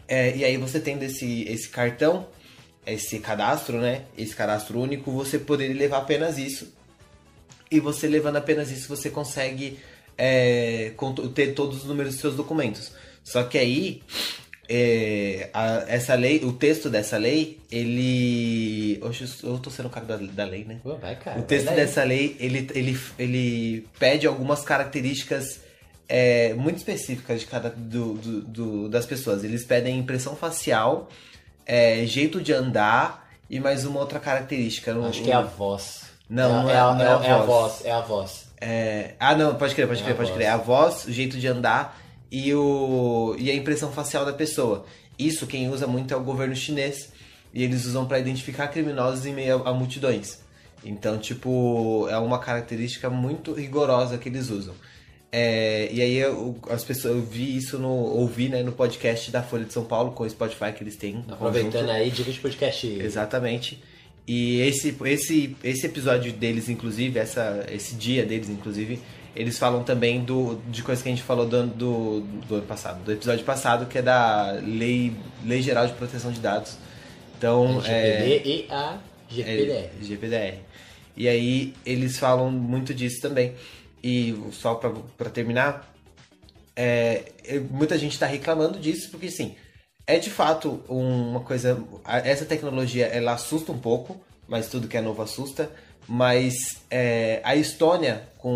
É, 0.06 0.36
e 0.36 0.44
aí 0.44 0.58
você 0.58 0.78
tendo 0.78 1.02
esse, 1.02 1.44
esse 1.44 1.66
cartão, 1.70 2.26
esse 2.86 3.18
cadastro, 3.18 3.80
né? 3.80 4.02
Esse 4.16 4.36
cadastro 4.36 4.78
único, 4.78 5.10
você 5.10 5.38
poderia 5.38 5.74
levar 5.74 5.96
apenas 5.96 6.36
isso. 6.36 6.70
E 7.70 7.80
você 7.80 8.06
levando 8.06 8.36
apenas 8.36 8.70
isso, 8.70 8.94
você 8.94 9.08
consegue 9.08 9.78
é, 10.18 10.92
ter 11.34 11.54
todos 11.54 11.78
os 11.78 11.84
números 11.84 12.12
dos 12.12 12.20
seus 12.20 12.36
documentos. 12.36 12.92
Só 13.24 13.42
que 13.42 13.56
aí, 13.56 14.02
é, 14.68 15.48
a- 15.54 15.84
essa 15.88 16.14
lei, 16.14 16.40
o 16.44 16.52
texto 16.52 16.88
dessa 16.90 17.16
lei, 17.16 17.58
ele. 17.70 18.98
Oxe, 19.02 19.24
eu 19.42 19.58
tô 19.58 19.70
sendo 19.70 19.86
o 19.86 19.90
cara 19.90 20.06
da, 20.06 20.16
da 20.16 20.44
lei, 20.44 20.64
né? 20.64 20.78
Pô, 20.82 20.96
vai, 20.96 21.16
cara. 21.16 21.38
O 21.38 21.42
texto 21.42 21.70
dessa 21.74 22.02
lei, 22.04 22.36
ele, 22.40 22.68
ele, 22.74 22.98
ele 23.18 23.86
pede 23.98 24.26
algumas 24.26 24.62
características 24.62 25.60
é, 26.08 26.54
muito 26.54 26.76
específicas 26.78 27.40
de 27.40 27.46
cada 27.46 27.70
do, 27.70 28.14
do- 28.14 28.40
do- 28.42 28.88
das 28.88 29.06
pessoas. 29.06 29.44
Eles 29.44 29.64
pedem 29.64 29.98
impressão 29.98 30.34
facial, 30.36 31.08
é, 31.64 32.04
jeito 32.06 32.40
de 32.40 32.52
andar 32.52 33.28
e 33.50 33.58
mais 33.60 33.84
uma 33.84 34.00
outra 34.00 34.18
característica. 34.18 34.92
Acho 35.06 35.22
que 35.22 35.30
é 35.30 35.34
a 35.34 35.42
voz. 35.42 36.02
Não, 36.28 36.44
é, 36.44 36.62
não 36.62 36.70
é- 36.70 36.72
é, 36.72 36.76
a- 36.78 36.98
é 36.98 37.04
é, 37.04 37.08
a 37.08 37.26
é 37.26 37.30
a 37.32 37.38
voz. 37.42 37.84
É 37.84 37.90
a 37.92 38.00
voz. 38.00 38.46
É, 38.60 39.14
ah, 39.20 39.34
não, 39.36 39.54
pode 39.54 39.74
crer, 39.74 39.86
pode 39.86 40.00
É 40.00 40.04
crer, 40.04 40.16
pode 40.16 40.30
voz. 40.30 40.38
crer. 40.40 40.48
A 40.50 40.56
voz, 40.56 41.04
o 41.04 41.12
jeito 41.12 41.38
de 41.38 41.46
andar 41.46 42.00
e, 42.30 42.52
o, 42.54 43.34
e 43.38 43.50
a 43.50 43.54
impressão 43.54 43.92
facial 43.92 44.24
da 44.24 44.32
pessoa. 44.32 44.84
Isso 45.18 45.46
quem 45.46 45.68
usa 45.68 45.86
muito 45.86 46.12
é 46.12 46.16
o 46.16 46.22
governo 46.22 46.54
chinês. 46.54 47.12
E 47.54 47.62
eles 47.62 47.86
usam 47.86 48.06
para 48.06 48.18
identificar 48.18 48.68
criminosos 48.68 49.24
em 49.24 49.32
meio 49.32 49.62
a, 49.62 49.70
a 49.70 49.72
multidões. 49.72 50.40
Então, 50.84 51.18
tipo, 51.18 52.06
é 52.10 52.18
uma 52.18 52.38
característica 52.38 53.08
muito 53.08 53.52
rigorosa 53.52 54.18
que 54.18 54.28
eles 54.28 54.50
usam. 54.50 54.74
É, 55.32 55.88
e 55.92 56.00
aí 56.00 56.16
eu, 56.16 56.56
as 56.70 56.84
pessoas, 56.84 57.16
eu 57.16 57.22
vi 57.22 57.56
isso 57.56 57.78
no. 57.78 57.88
ouvi 57.88 58.48
né, 58.48 58.62
no 58.62 58.72
podcast 58.72 59.30
da 59.30 59.42
Folha 59.42 59.64
de 59.64 59.72
São 59.72 59.84
Paulo 59.84 60.12
com 60.12 60.24
o 60.24 60.30
Spotify 60.30 60.72
que 60.72 60.82
eles 60.82 60.96
têm. 60.96 61.24
Aproveitando 61.28 61.72
conjunto. 61.72 61.90
aí, 61.90 62.10
dica 62.10 62.30
de 62.30 62.38
podcast. 62.38 62.86
Exatamente. 62.86 63.82
E 64.26 64.60
esse, 64.60 64.96
esse, 65.04 65.56
esse 65.62 65.86
episódio 65.86 66.32
deles, 66.32 66.68
inclusive, 66.68 67.18
essa, 67.18 67.64
esse 67.70 67.94
dia 67.94 68.24
deles, 68.24 68.48
inclusive, 68.48 69.00
eles 69.36 69.58
falam 69.58 69.84
também 69.84 70.24
do, 70.24 70.56
de 70.68 70.82
coisa 70.82 71.02
que 71.02 71.08
a 71.08 71.12
gente 71.12 71.22
falou 71.22 71.46
do, 71.46 71.66
do, 71.66 72.20
do 72.20 72.54
ano 72.56 72.66
passado, 72.66 73.04
do 73.04 73.12
episódio 73.12 73.44
passado, 73.44 73.86
que 73.86 73.98
é 73.98 74.02
da 74.02 74.52
Lei, 74.62 75.14
Lei 75.44 75.62
Geral 75.62 75.86
de 75.86 75.92
Proteção 75.92 76.32
de 76.32 76.40
Dados. 76.40 76.76
Então, 77.36 77.82
é, 77.84 78.18
GPD 78.18 78.48
e 78.48 78.66
a 78.70 78.98
GPDR. 79.28 79.72
é, 79.72 79.90
GPDR. 80.00 80.58
E 81.16 81.28
aí 81.28 81.74
eles 81.84 82.18
falam 82.18 82.50
muito 82.50 82.94
disso 82.94 83.20
também. 83.20 83.54
E 84.02 84.34
só 84.52 84.74
pra 84.74 85.30
terminar, 85.30 85.92
é, 86.74 87.32
é, 87.44 87.58
muita 87.58 87.98
gente 87.98 88.18
tá 88.18 88.26
reclamando 88.26 88.78
disso, 88.78 89.10
porque 89.10 89.30
sim, 89.30 89.54
é 90.06 90.18
de 90.18 90.30
fato 90.30 90.82
uma 90.88 91.40
coisa. 91.40 91.82
Essa 92.04 92.44
tecnologia 92.44 93.06
ela 93.06 93.32
assusta 93.32 93.72
um 93.72 93.78
pouco, 93.78 94.20
mas 94.46 94.68
tudo 94.68 94.88
que 94.88 94.96
é 94.96 95.00
novo 95.00 95.22
assusta. 95.22 95.70
Mas 96.08 96.54
é, 96.90 97.40
a 97.44 97.56
Estônia, 97.56 98.22
com 98.38 98.50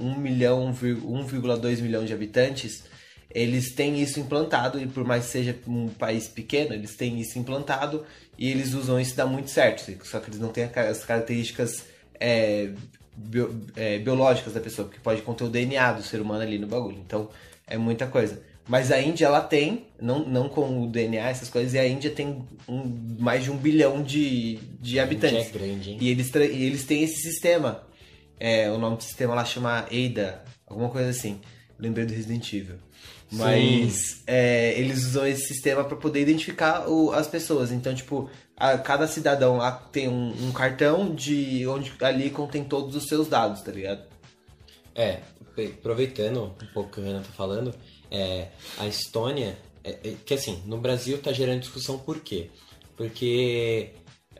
1 0.00 0.18
milhão, 0.18 0.72
vir- 0.72 0.96
1,2 0.96 1.80
milhão 1.80 2.04
de 2.04 2.12
habitantes, 2.12 2.84
eles 3.30 3.72
têm 3.74 4.00
isso 4.00 4.18
implantado, 4.18 4.80
e 4.80 4.86
por 4.86 5.04
mais 5.04 5.26
que 5.26 5.30
seja 5.32 5.56
um 5.66 5.88
país 5.88 6.26
pequeno, 6.26 6.72
eles 6.74 6.96
têm 6.96 7.20
isso 7.20 7.38
implantado 7.38 8.04
e 8.38 8.50
eles 8.50 8.72
usam 8.74 8.98
isso 8.98 9.12
e 9.12 9.16
dá 9.16 9.26
muito 9.26 9.50
certo. 9.50 9.92
Só 10.04 10.18
que 10.20 10.30
eles 10.30 10.40
não 10.40 10.48
têm 10.48 10.64
as 10.64 11.04
características 11.04 11.84
é, 12.18 12.70
bio- 13.14 13.60
é, 13.76 13.98
biológicas 13.98 14.54
da 14.54 14.60
pessoa, 14.60 14.88
porque 14.88 15.00
pode 15.02 15.22
conter 15.22 15.44
o 15.44 15.48
DNA 15.48 15.92
do 15.92 16.02
ser 16.02 16.20
humano 16.20 16.42
ali 16.42 16.58
no 16.58 16.66
bagulho. 16.66 16.98
Então 16.98 17.28
é 17.66 17.76
muita 17.76 18.06
coisa. 18.06 18.42
Mas 18.68 18.90
a 18.90 19.00
Índia, 19.00 19.26
ela 19.26 19.40
tem, 19.40 19.86
não, 20.00 20.26
não 20.28 20.48
com 20.48 20.82
o 20.84 20.88
DNA, 20.88 21.28
essas 21.28 21.48
coisas, 21.48 21.72
e 21.74 21.78
a 21.78 21.86
Índia 21.86 22.10
tem 22.10 22.44
um- 22.68 23.16
mais 23.18 23.44
de 23.44 23.50
um 23.50 23.56
bilhão 23.56 24.02
de, 24.02 24.56
de 24.80 24.98
habitantes. 24.98 25.46
é 25.46 25.50
grande, 25.58 25.90
hein? 25.92 25.98
E 26.00 26.08
eles, 26.10 26.34
e 26.34 26.64
eles 26.64 26.84
têm 26.84 27.02
esse 27.04 27.20
sistema. 27.22 27.82
É, 28.40 28.70
o 28.70 28.76
nome 28.78 28.96
do 28.96 29.02
sistema 29.04 29.34
lá 29.34 29.44
chama 29.44 29.86
EIDA, 29.90 30.42
alguma 30.66 30.88
coisa 30.90 31.10
assim. 31.10 31.40
Lembrei 31.78 32.04
do 32.06 32.12
Resident 32.12 32.52
Evil. 32.52 32.76
Mas 33.30 34.22
é, 34.26 34.72
eles 34.78 35.04
usam 35.04 35.26
esse 35.26 35.46
sistema 35.48 35.84
para 35.84 35.96
poder 35.96 36.20
identificar 36.22 36.88
o- 36.88 37.12
as 37.12 37.26
pessoas. 37.26 37.70
Então, 37.72 37.94
tipo, 37.94 38.28
a- 38.56 38.78
cada 38.78 39.06
cidadão 39.06 39.56
lá 39.58 39.70
tem 39.72 40.08
um, 40.08 40.32
um 40.48 40.52
cartão 40.52 41.14
de 41.14 41.66
onde 41.66 41.92
ali 42.00 42.30
contém 42.30 42.64
todos 42.64 42.94
os 42.96 43.06
seus 43.08 43.28
dados, 43.28 43.62
tá 43.62 43.70
ligado? 43.72 44.02
É, 44.94 45.20
aproveitando 45.78 46.44
um 46.62 46.66
pouco 46.72 46.88
o 46.88 46.92
que 46.92 47.00
o 47.00 47.04
Renan 47.04 47.22
tá 47.22 47.28
falando, 47.36 47.74
é, 48.10 48.48
a 48.78 48.86
Estônia, 48.86 49.56
é, 49.84 49.90
é, 49.90 50.14
que 50.24 50.34
assim, 50.34 50.62
no 50.66 50.78
Brasil 50.78 51.18
tá 51.20 51.32
gerando 51.32 51.60
discussão 51.60 51.98
por 51.98 52.20
quê? 52.20 52.50
Porque 52.96 53.90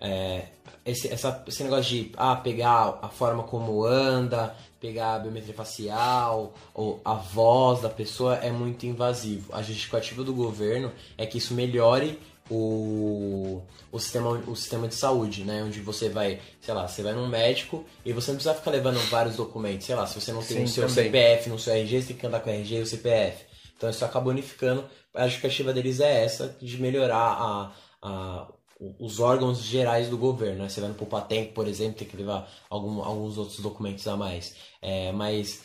é, 0.00 0.46
esse, 0.84 1.08
essa- 1.12 1.42
esse 1.46 1.62
negócio 1.62 1.84
de 1.84 2.12
ah, 2.16 2.36
pegar 2.36 2.98
a 3.02 3.08
forma 3.08 3.42
como 3.42 3.84
anda, 3.84 4.54
pegar 4.80 5.14
a 5.14 5.18
biometria 5.18 5.54
facial, 5.54 6.54
ou 6.74 7.00
a 7.04 7.14
voz 7.14 7.80
da 7.82 7.88
pessoa 7.88 8.36
é 8.36 8.50
muito 8.50 8.86
invasivo. 8.86 9.52
A 9.52 9.62
justificativa 9.62 10.22
do 10.22 10.32
governo 10.32 10.92
é 11.18 11.26
que 11.26 11.38
isso 11.38 11.54
melhore 11.54 12.18
o, 12.48 13.60
o, 13.90 13.98
sistema, 13.98 14.30
o 14.30 14.54
sistema 14.54 14.86
de 14.86 14.94
saúde, 14.94 15.42
né? 15.44 15.62
Onde 15.64 15.80
você 15.80 16.08
vai, 16.08 16.40
sei 16.60 16.72
lá, 16.74 16.86
você 16.86 17.02
vai 17.02 17.12
num 17.12 17.26
médico 17.26 17.84
e 18.04 18.12
você 18.12 18.30
não 18.30 18.36
precisa 18.36 18.54
ficar 18.54 18.70
levando 18.70 18.98
vários 19.10 19.36
documentos. 19.36 19.86
Sei 19.86 19.94
lá, 19.96 20.06
se 20.06 20.20
você 20.20 20.32
não 20.32 20.42
tem 20.42 20.58
Sim, 20.58 20.64
o 20.64 20.68
seu 20.68 20.86
também. 20.88 21.04
CPF 21.06 21.48
no 21.50 21.58
seu 21.58 21.72
RG, 21.74 22.02
você 22.02 22.08
tem 22.08 22.16
que 22.16 22.26
andar 22.26 22.40
com 22.40 22.50
o 22.50 22.52
RG 22.52 22.76
e 22.76 22.82
o 22.82 22.86
CPF. 22.86 23.44
Então 23.76 23.90
isso 23.90 24.04
acaba 24.04 24.30
unificando. 24.30 24.84
A 25.14 25.24
justificativa 25.24 25.72
deles 25.72 26.00
é 26.00 26.24
essa, 26.24 26.56
de 26.60 26.80
melhorar 26.80 27.16
a, 27.16 27.72
a, 28.02 28.52
os 28.98 29.20
órgãos 29.20 29.62
gerais 29.62 30.08
do 30.08 30.18
governo, 30.18 30.62
né? 30.62 30.68
Você 30.68 30.80
vai 30.80 30.88
no 30.88 30.94
Poupatempo, 30.94 31.52
por 31.52 31.66
exemplo, 31.66 31.98
tem 31.98 32.08
que 32.08 32.16
levar 32.16 32.50
algum, 32.68 33.02
alguns 33.02 33.38
outros 33.38 33.60
documentos 33.60 34.06
a 34.06 34.16
mais. 34.16 34.54
É, 34.82 35.12
mas, 35.12 35.62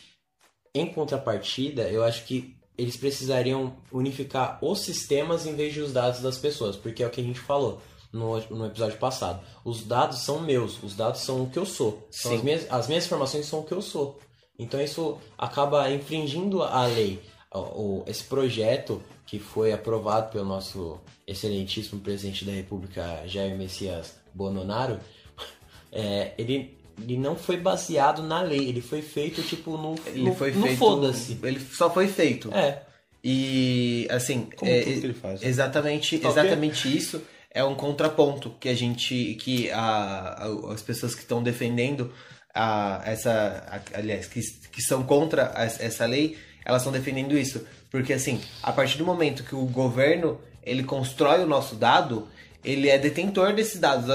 em 0.73 0.91
contrapartida, 0.91 1.83
eu 1.89 2.03
acho 2.03 2.25
que 2.25 2.55
eles 2.77 2.97
precisariam 2.97 3.75
unificar 3.91 4.57
os 4.61 4.79
sistemas 4.79 5.45
em 5.45 5.55
vez 5.55 5.73
de 5.73 5.81
os 5.81 5.93
dados 5.93 6.21
das 6.21 6.37
pessoas, 6.37 6.75
porque 6.75 7.03
é 7.03 7.07
o 7.07 7.09
que 7.09 7.21
a 7.21 7.23
gente 7.23 7.39
falou 7.39 7.81
no, 8.11 8.39
no 8.49 8.65
episódio 8.65 8.97
passado. 8.97 9.41
Os 9.63 9.83
dados 9.83 10.19
são 10.19 10.39
meus, 10.39 10.81
os 10.81 10.95
dados 10.95 11.21
são 11.21 11.43
o 11.43 11.49
que 11.49 11.59
eu 11.59 11.65
sou. 11.65 12.07
As, 12.09 12.41
minhas, 12.41 12.71
as 12.71 12.87
minhas 12.87 13.05
informações 13.05 13.45
são 13.45 13.59
o 13.59 13.63
que 13.63 13.73
eu 13.73 13.81
sou. 13.81 14.19
Então 14.57 14.81
isso 14.81 15.17
acaba 15.37 15.89
infringindo 15.91 16.61
a 16.63 16.85
lei. 16.85 17.19
O, 17.53 18.03
esse 18.07 18.23
projeto 18.23 19.01
que 19.25 19.37
foi 19.39 19.73
aprovado 19.73 20.31
pelo 20.31 20.45
nosso 20.45 20.99
excelentíssimo 21.27 21.99
presidente 22.01 22.45
da 22.45 22.51
República, 22.51 23.23
Jair 23.25 23.57
Messias 23.57 24.13
Bononaro, 24.33 24.99
é, 25.91 26.31
ele, 26.37 26.77
ele 27.01 27.17
não 27.17 27.35
foi 27.35 27.57
baseado 27.57 28.23
na 28.23 28.41
lei, 28.41 28.69
ele 28.69 28.81
foi 28.81 29.01
feito 29.01 29.41
tipo 29.43 29.77
no, 29.77 29.95
Ele 30.05 30.21
no, 30.29 30.35
foi 30.35 30.51
no 30.51 30.63
feito. 30.65 30.77
foda-se. 30.77 31.37
Ele 31.43 31.59
só 31.59 31.89
foi 31.89 32.07
feito. 32.07 32.53
É, 32.53 32.83
E 33.23 34.07
assim, 34.09 34.47
Como 34.55 34.71
é, 34.71 34.81
tudo 34.83 34.99
que 35.01 35.05
ele 35.07 35.13
faz, 35.13 35.41
né? 35.41 35.47
exatamente, 35.47 36.19
Tá 36.19 36.29
ok? 36.29 36.41
exatamente 36.43 36.97
isso 36.97 37.21
é 37.53 37.63
um 37.63 37.75
contraponto 37.75 38.51
que 38.59 38.69
a 38.69 38.73
gente, 38.73 39.35
que 39.35 39.69
a, 39.71 40.45
a- 40.45 40.73
as 40.73 40.81
pessoas 40.81 41.13
que 41.13 41.21
estão 41.21 41.43
defendendo 41.43 42.13
a, 42.55 43.01
essa, 43.05 43.65
a- 43.69 43.97
aliás, 43.99 44.25
que, 44.27 44.39
que 44.71 44.81
são 44.81 45.03
contra 45.03 45.47
as- 45.47 45.79
essa 45.81 46.05
lei, 46.05 46.37
elas 46.65 46.81
estão 46.81 46.91
defendendo 46.91 47.37
isso, 47.37 47.65
porque 47.89 48.13
assim, 48.13 48.39
a 48.61 48.71
partir 48.71 48.97
do 48.97 49.05
momento 49.05 49.43
que 49.43 49.55
o 49.55 49.65
governo 49.65 50.39
ele 50.63 50.83
constrói 50.83 51.43
o 51.43 51.47
nosso 51.47 51.75
dado, 51.75 52.27
ele 52.63 52.87
é 52.89 52.97
detentor 52.97 53.53
desses 53.53 53.79
dados, 53.79 54.05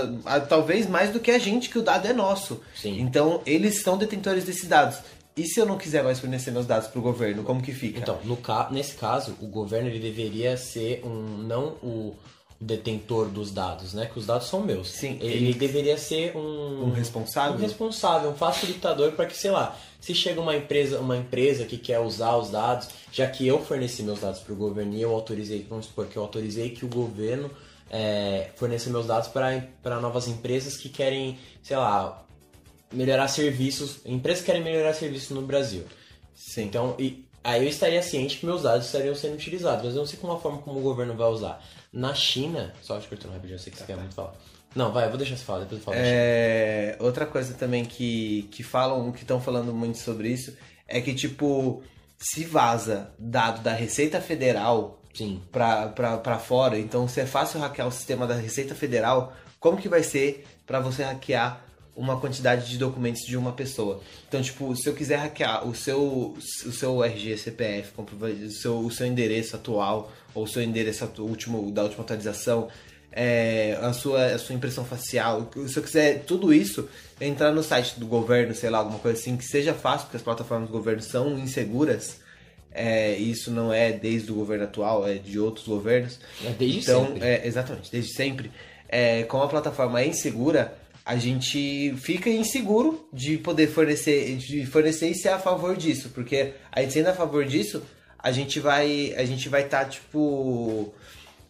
talvez 0.48 0.88
mais 0.88 1.10
do 1.10 1.18
que 1.18 1.30
a 1.32 1.38
gente, 1.38 1.68
que 1.68 1.78
o 1.78 1.82
dado 1.82 2.06
é 2.06 2.12
nosso. 2.12 2.60
Sim. 2.76 3.00
Então, 3.00 3.40
eles 3.44 3.82
são 3.82 3.98
detentores 3.98 4.44
desses 4.44 4.68
dados. 4.68 4.98
E 5.36 5.44
se 5.44 5.58
eu 5.60 5.66
não 5.66 5.76
quiser 5.76 6.04
mais 6.04 6.20
fornecer 6.20 6.52
meus 6.52 6.64
dados 6.64 6.86
para 6.88 6.98
o 6.98 7.02
governo, 7.02 7.42
como 7.42 7.60
que 7.60 7.72
fica? 7.72 7.98
Então, 7.98 8.18
no 8.24 8.36
ca... 8.36 8.68
nesse 8.70 8.94
caso, 8.94 9.36
o 9.40 9.46
governo 9.48 9.88
ele 9.88 9.98
deveria 9.98 10.56
ser 10.56 11.02
um 11.04 11.42
não 11.42 11.70
o 11.82 12.14
detentor 12.60 13.26
dos 13.28 13.50
dados, 13.50 13.92
né? 13.92 14.06
Que 14.10 14.18
os 14.18 14.24
dados 14.26 14.48
são 14.48 14.60
meus. 14.62 14.90
Sim, 14.90 15.18
ele, 15.20 15.48
ele- 15.48 15.54
deveria 15.54 15.98
ser 15.98 16.34
um 16.36 16.84
Um 16.84 16.90
responsável? 16.92 17.54
um 17.54 17.58
responsável, 17.58 18.30
um 18.30 18.34
facilitador 18.34 19.12
para 19.12 19.26
que, 19.26 19.36
sei 19.36 19.50
lá, 19.50 19.76
se 20.06 20.14
chega 20.14 20.40
uma 20.40 20.54
empresa, 20.54 21.00
uma 21.00 21.16
empresa 21.16 21.64
que 21.64 21.76
quer 21.76 21.98
usar 21.98 22.36
os 22.36 22.48
dados, 22.48 22.90
já 23.10 23.26
que 23.26 23.44
eu 23.44 23.60
forneci 23.64 24.04
meus 24.04 24.20
dados 24.20 24.38
para 24.38 24.52
o 24.52 24.56
governo 24.56 24.94
e 24.94 25.02
eu 25.02 25.12
autorizei, 25.12 25.66
vamos 25.68 25.86
supor 25.86 26.06
que 26.06 26.16
eu 26.16 26.22
autorizei 26.22 26.70
que 26.70 26.84
o 26.84 26.88
governo 26.88 27.50
é, 27.90 28.50
forneça 28.54 28.88
meus 28.88 29.08
dados 29.08 29.26
para 29.26 30.00
novas 30.00 30.28
empresas 30.28 30.76
que 30.76 30.88
querem, 30.88 31.36
sei 31.60 31.76
lá, 31.76 32.24
melhorar 32.92 33.26
serviços, 33.26 33.98
empresas 34.06 34.42
que 34.42 34.46
querem 34.46 34.62
melhorar 34.62 34.94
serviços 34.94 35.30
no 35.30 35.42
Brasil. 35.42 35.82
Sim. 36.32 36.66
Então, 36.66 36.94
e, 37.00 37.26
aí 37.42 37.64
eu 37.64 37.68
estaria 37.68 38.00
ciente 38.00 38.38
que 38.38 38.46
meus 38.46 38.62
dados 38.62 38.86
estariam 38.86 39.14
sendo 39.16 39.34
utilizados, 39.34 39.86
mas 39.86 39.94
eu 39.94 39.98
não 39.98 40.06
sei 40.06 40.20
como 40.20 40.34
a 40.34 40.38
forma 40.38 40.58
como 40.58 40.78
o 40.78 40.82
governo 40.82 41.16
vai 41.16 41.28
usar. 41.30 41.60
Na 41.92 42.14
China, 42.14 42.72
só 42.80 42.96
te 43.00 43.08
cortando 43.08 43.32
rapidinho, 43.32 43.56
eu 43.56 43.58
sei 43.58 43.72
que 43.72 43.78
você 43.80 43.84
quer 43.84 43.96
muito 43.96 44.14
falar. 44.14 44.36
Não, 44.76 44.92
vai, 44.92 45.06
eu 45.06 45.08
vou 45.08 45.16
deixar 45.16 45.36
você 45.36 45.44
falar, 45.44 45.60
depois 45.60 45.80
eu 45.80 45.84
falo. 45.84 45.96
É, 45.98 46.96
outra 47.00 47.24
coisa 47.24 47.54
também 47.54 47.82
que, 47.82 48.46
que 48.50 48.62
falam, 48.62 49.10
que 49.10 49.22
estão 49.22 49.40
falando 49.40 49.72
muito 49.72 49.96
sobre 49.96 50.28
isso, 50.28 50.54
é 50.86 51.00
que, 51.00 51.14
tipo, 51.14 51.82
se 52.18 52.44
vaza 52.44 53.10
dado 53.18 53.62
da 53.62 53.72
Receita 53.72 54.20
Federal 54.20 55.00
Sim. 55.14 55.42
pra, 55.50 55.88
pra, 55.88 56.18
pra 56.18 56.38
fora, 56.38 56.78
então 56.78 57.08
se 57.08 57.20
é 57.20 57.26
fácil 57.26 57.58
hackear 57.58 57.88
o 57.88 57.90
sistema 57.90 58.26
da 58.26 58.34
Receita 58.34 58.74
Federal, 58.74 59.32
como 59.58 59.78
que 59.78 59.88
vai 59.88 60.02
ser 60.02 60.46
pra 60.66 60.78
você 60.78 61.02
hackear 61.02 61.64
uma 61.96 62.20
quantidade 62.20 62.68
de 62.68 62.76
documentos 62.76 63.22
de 63.22 63.34
uma 63.34 63.52
pessoa? 63.52 64.02
Então, 64.28 64.42
tipo, 64.42 64.76
se 64.76 64.86
eu 64.86 64.94
quiser 64.94 65.16
hackear 65.16 65.66
o 65.66 65.74
seu, 65.74 66.36
o 66.36 66.72
seu 66.72 67.02
RG, 67.02 67.38
CPF, 67.38 67.92
o 67.96 68.50
seu, 68.50 68.78
o 68.78 68.90
seu 68.90 69.06
endereço 69.06 69.56
atual, 69.56 70.12
ou 70.34 70.44
o 70.44 70.46
seu 70.46 70.62
endereço 70.62 71.10
último, 71.18 71.72
da 71.72 71.82
última 71.82 72.04
atualização, 72.04 72.68
é, 73.18 73.78
a, 73.80 73.94
sua, 73.94 74.26
a 74.26 74.38
sua 74.38 74.54
impressão 74.54 74.84
facial, 74.84 75.50
se 75.66 75.74
eu 75.74 75.82
quiser 75.82 76.24
tudo 76.24 76.52
isso, 76.52 76.86
entrar 77.18 77.50
no 77.50 77.62
site 77.62 77.98
do 77.98 78.06
governo, 78.06 78.54
sei 78.54 78.68
lá, 78.68 78.78
alguma 78.78 78.98
coisa 78.98 79.18
assim, 79.18 79.38
que 79.38 79.44
seja 79.44 79.72
fácil, 79.72 80.06
porque 80.06 80.18
as 80.18 80.22
plataformas 80.22 80.68
do 80.68 80.72
governo 80.72 81.00
são 81.00 81.38
inseguras, 81.38 82.20
é, 82.70 83.16
isso 83.16 83.50
não 83.50 83.72
é 83.72 83.90
desde 83.90 84.30
o 84.30 84.34
governo 84.34 84.64
atual, 84.64 85.08
é 85.08 85.14
de 85.14 85.38
outros 85.38 85.66
governos. 85.66 86.20
É 86.44 86.50
desde 86.50 86.80
então, 86.80 87.06
sempre. 87.06 87.26
É, 87.26 87.46
exatamente, 87.46 87.90
desde 87.90 88.12
sempre. 88.12 88.52
É, 88.86 89.22
como 89.22 89.42
a 89.42 89.48
plataforma 89.48 90.02
é 90.02 90.06
insegura, 90.06 90.76
a 91.02 91.16
gente 91.16 91.94
fica 91.96 92.28
inseguro 92.28 93.08
de 93.10 93.38
poder 93.38 93.68
fornecer, 93.68 94.36
de 94.36 94.66
fornecer 94.66 95.08
e 95.08 95.14
ser 95.14 95.30
a 95.30 95.38
favor 95.38 95.74
disso, 95.74 96.10
porque 96.14 96.52
a 96.70 96.82
gente 96.82 96.92
sendo 96.92 97.08
a 97.08 97.14
favor 97.14 97.46
disso, 97.46 97.82
a 98.18 98.30
gente 98.30 98.60
vai, 98.60 99.14
a 99.16 99.24
gente 99.24 99.48
vai 99.48 99.62
estar 99.62 99.86
tipo 99.86 100.92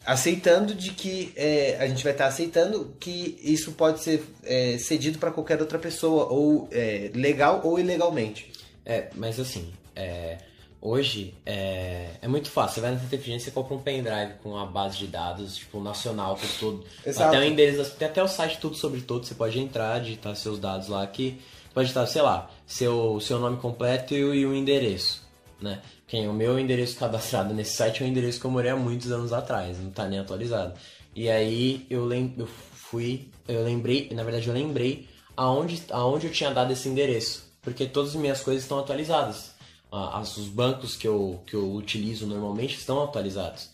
aceitando 0.07 0.75
de 0.75 0.91
que 0.91 1.33
é, 1.37 1.77
a 1.81 1.87
gente 1.89 2.03
vai 2.05 2.13
estar 2.13 2.27
aceitando 2.27 2.95
que 3.01 3.39
isso 3.43 3.73
pode 3.73 4.01
ser 4.01 4.23
é, 4.45 4.79
cedido 4.79 5.19
para 5.19 5.31
qualquer 5.31 5.61
outra 5.61 5.79
pessoa 5.79 6.27
ou 6.33 6.69
é, 6.71 7.11
legal 7.15 7.61
ou 7.65 7.79
ilegalmente. 7.79 8.51
É, 8.85 9.09
mas 9.17 9.41
assim, 9.41 9.73
é, 9.97 10.39
hoje 10.81 11.35
é, 11.45 12.11
é 12.23 12.29
muito 12.29 12.49
fácil. 12.49 12.77
Você 12.77 12.81
vai 12.83 12.93
na 12.93 13.03
Inteligência 13.03 13.49
e 13.49 13.51
você 13.51 13.51
compra 13.51 13.75
um 13.75 13.81
pendrive 13.83 14.35
com 14.43 14.57
a 14.57 14.65
base 14.65 14.97
de 14.99 15.09
dados, 15.09 15.57
tipo, 15.57 15.81
nacional, 15.83 16.37
com 16.37 16.47
tudo. 16.61 16.85
Exato. 17.05 17.29
Até 17.35 17.41
o 17.41 17.45
endereço, 17.45 17.91
tem 17.97 18.07
até 18.07 18.23
o 18.23 18.29
site 18.29 18.59
Tudo 18.61 18.77
Sobre 18.77 19.01
Tudo, 19.01 19.27
você 19.27 19.35
pode 19.35 19.59
entrar, 19.59 20.01
digitar 20.01 20.37
seus 20.37 20.61
dados 20.61 20.87
lá 20.89 21.05
que 21.07 21.41
pode 21.75 21.87
digitar, 21.89 22.07
sei 22.07 22.23
lá, 22.23 22.49
seu, 22.65 23.19
seu 23.21 23.41
nome 23.41 23.57
completo 23.57 24.15
e, 24.15 24.25
o- 24.25 24.33
e 24.35 24.47
o 24.47 24.55
endereço, 24.55 25.26
né? 25.61 25.81
Quem, 26.07 26.29
o 26.29 26.33
meu 26.33 26.59
endereço 26.59 26.97
cadastrado 27.01 27.53
nesse 27.55 27.77
site 27.77 28.03
é 28.03 28.07
um 28.07 28.09
endereço 28.09 28.41
que 28.41 28.47
eu 28.47 28.51
morei 28.51 28.71
há 28.71 28.77
muitos 28.77 29.11
anos 29.11 29.33
atrás, 29.33 29.79
não 29.79 29.91
tá 29.91 30.07
nem 30.07 30.19
atualizado. 30.19 30.75
E 31.15 31.29
aí 31.31 31.87
eu, 31.89 32.13
eu 32.13 32.47
fui, 32.47 33.29
eu 33.49 33.65
lembrei, 33.65 34.09
na 34.13 34.23
verdade 34.23 34.49
eu 34.49 34.55
lembrei 34.55 35.09
aonde, 35.37 35.83
aonde 35.91 36.27
eu 36.27 36.33
tinha 36.33 36.51
dado 36.51 36.73
esse 36.73 36.89
endereço, 36.89 37.45
porque 37.63 37.87
todas 37.87 38.11
as 38.11 38.17
minhas 38.17 38.41
coisas 38.43 38.63
estão 38.65 38.79
atualizadas. 38.79 39.55
Ah, 39.91 40.19
as- 40.19 40.37
os 40.37 40.49
bancos 40.49 40.97
que 40.97 41.07
eu, 41.09 41.41
que 41.47 41.55
eu 41.55 41.73
utilizo 41.73 42.27
normalmente 42.27 42.75
estão 42.77 43.03
atualizados. 43.03 43.71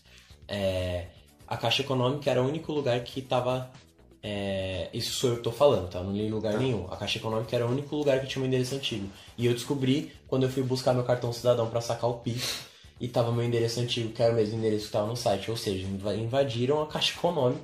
É, 0.47 1.07
a 1.47 1.57
Caixa 1.57 1.81
Econômica 1.81 2.29
era 2.29 2.41
o 2.41 2.47
único 2.47 2.71
lugar 2.71 2.99
que 3.03 3.19
estava. 3.19 3.69
Isso 4.93 5.11
sou 5.13 5.31
eu 5.31 5.35
que 5.37 5.41
tô 5.43 5.51
falando, 5.51 5.89
tá? 5.89 6.01
Não 6.01 6.13
li 6.13 6.21
em 6.27 6.29
lugar 6.31 6.57
nenhum. 6.57 6.87
A 6.89 6.95
Caixa 6.97 7.17
Econômica 7.17 7.55
era 7.55 7.65
o 7.67 7.69
único 7.71 7.95
lugar 7.95 8.19
que 8.21 8.27
tinha 8.27 8.41
um 8.43 8.47
endereço 8.47 8.75
antigo. 8.75 9.07
E 9.37 9.45
eu 9.45 9.53
descobri 9.53 10.11
quando 10.27 10.43
eu 10.43 10.49
fui 10.49 10.63
buscar 10.63 10.93
meu 10.93 11.03
cartão 11.03 11.31
cidadão 11.33 11.67
para 11.69 11.81
sacar 11.81 12.09
o 12.09 12.15
PIX 12.19 12.59
e 13.01 13.07
tava 13.07 13.31
meu 13.31 13.43
endereço 13.43 13.79
antigo, 13.81 14.13
que 14.13 14.21
era 14.23 14.31
o 14.31 14.35
mesmo 14.35 14.57
endereço 14.57 14.81
que 14.83 14.87
estava 14.87 15.07
no 15.07 15.15
site. 15.17 15.51
Ou 15.51 15.57
seja, 15.57 15.85
inva- 15.85 16.15
invadiram 16.15 16.81
a 16.81 16.87
Caixa 16.87 17.13
Econômica 17.17 17.61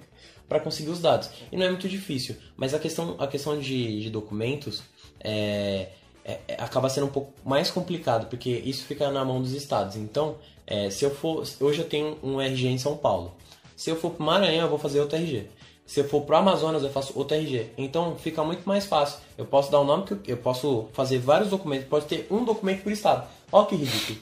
para 0.49 0.59
conseguir 0.59 0.89
os 0.89 0.99
dados. 0.99 1.29
E 1.51 1.55
não 1.55 1.65
é 1.65 1.69
muito 1.69 1.87
difícil. 1.87 2.35
Mas 2.57 2.73
a 2.73 2.79
questão, 2.79 3.15
a 3.19 3.27
questão 3.27 3.57
de, 3.59 4.01
de 4.01 4.09
documentos 4.09 4.81
é, 5.21 5.89
é- 6.25 6.39
é- 6.47 6.55
acaba 6.61 6.89
sendo 6.89 7.05
um 7.05 7.11
pouco 7.11 7.31
mais 7.45 7.71
complicado, 7.71 8.27
porque 8.29 8.49
isso 8.49 8.83
fica 8.85 9.09
na 9.11 9.23
mão 9.23 9.41
dos 9.41 9.53
estados. 9.53 9.95
Então, 9.95 10.35
é, 10.67 10.89
se 10.89 11.05
eu 11.05 11.11
for. 11.15 11.43
Hoje 11.61 11.79
eu 11.79 11.85
tenho 11.87 12.17
um 12.21 12.41
RG 12.41 12.67
em 12.67 12.77
São 12.77 12.97
Paulo. 12.97 13.33
Se 13.77 13.89
eu 13.89 13.95
for 13.95 14.11
pro 14.11 14.25
Maranhão, 14.25 14.63
eu 14.65 14.69
vou 14.69 14.77
fazer 14.79 14.99
outro 14.99 15.15
RG. 15.17 15.47
Se 15.89 16.01
eu 16.01 16.07
for 16.07 16.21
pro 16.21 16.35
Amazonas, 16.35 16.83
eu 16.83 16.91
faço 16.91 17.17
outro 17.17 17.35
RG. 17.35 17.71
Então 17.75 18.15
fica 18.15 18.43
muito 18.43 18.61
mais 18.63 18.85
fácil. 18.85 19.17
Eu 19.35 19.43
posso 19.43 19.71
dar 19.71 19.79
o 19.79 19.83
nome 19.83 20.03
que 20.03 20.13
eu, 20.13 20.19
eu 20.27 20.37
posso 20.37 20.87
fazer 20.93 21.17
vários 21.17 21.49
documentos, 21.49 21.87
pode 21.87 22.05
ter 22.05 22.27
um 22.29 22.45
documento 22.45 22.83
por 22.83 22.91
estado. 22.91 23.27
Olha 23.51 23.65
que 23.65 23.75
ridículo. 23.75 24.19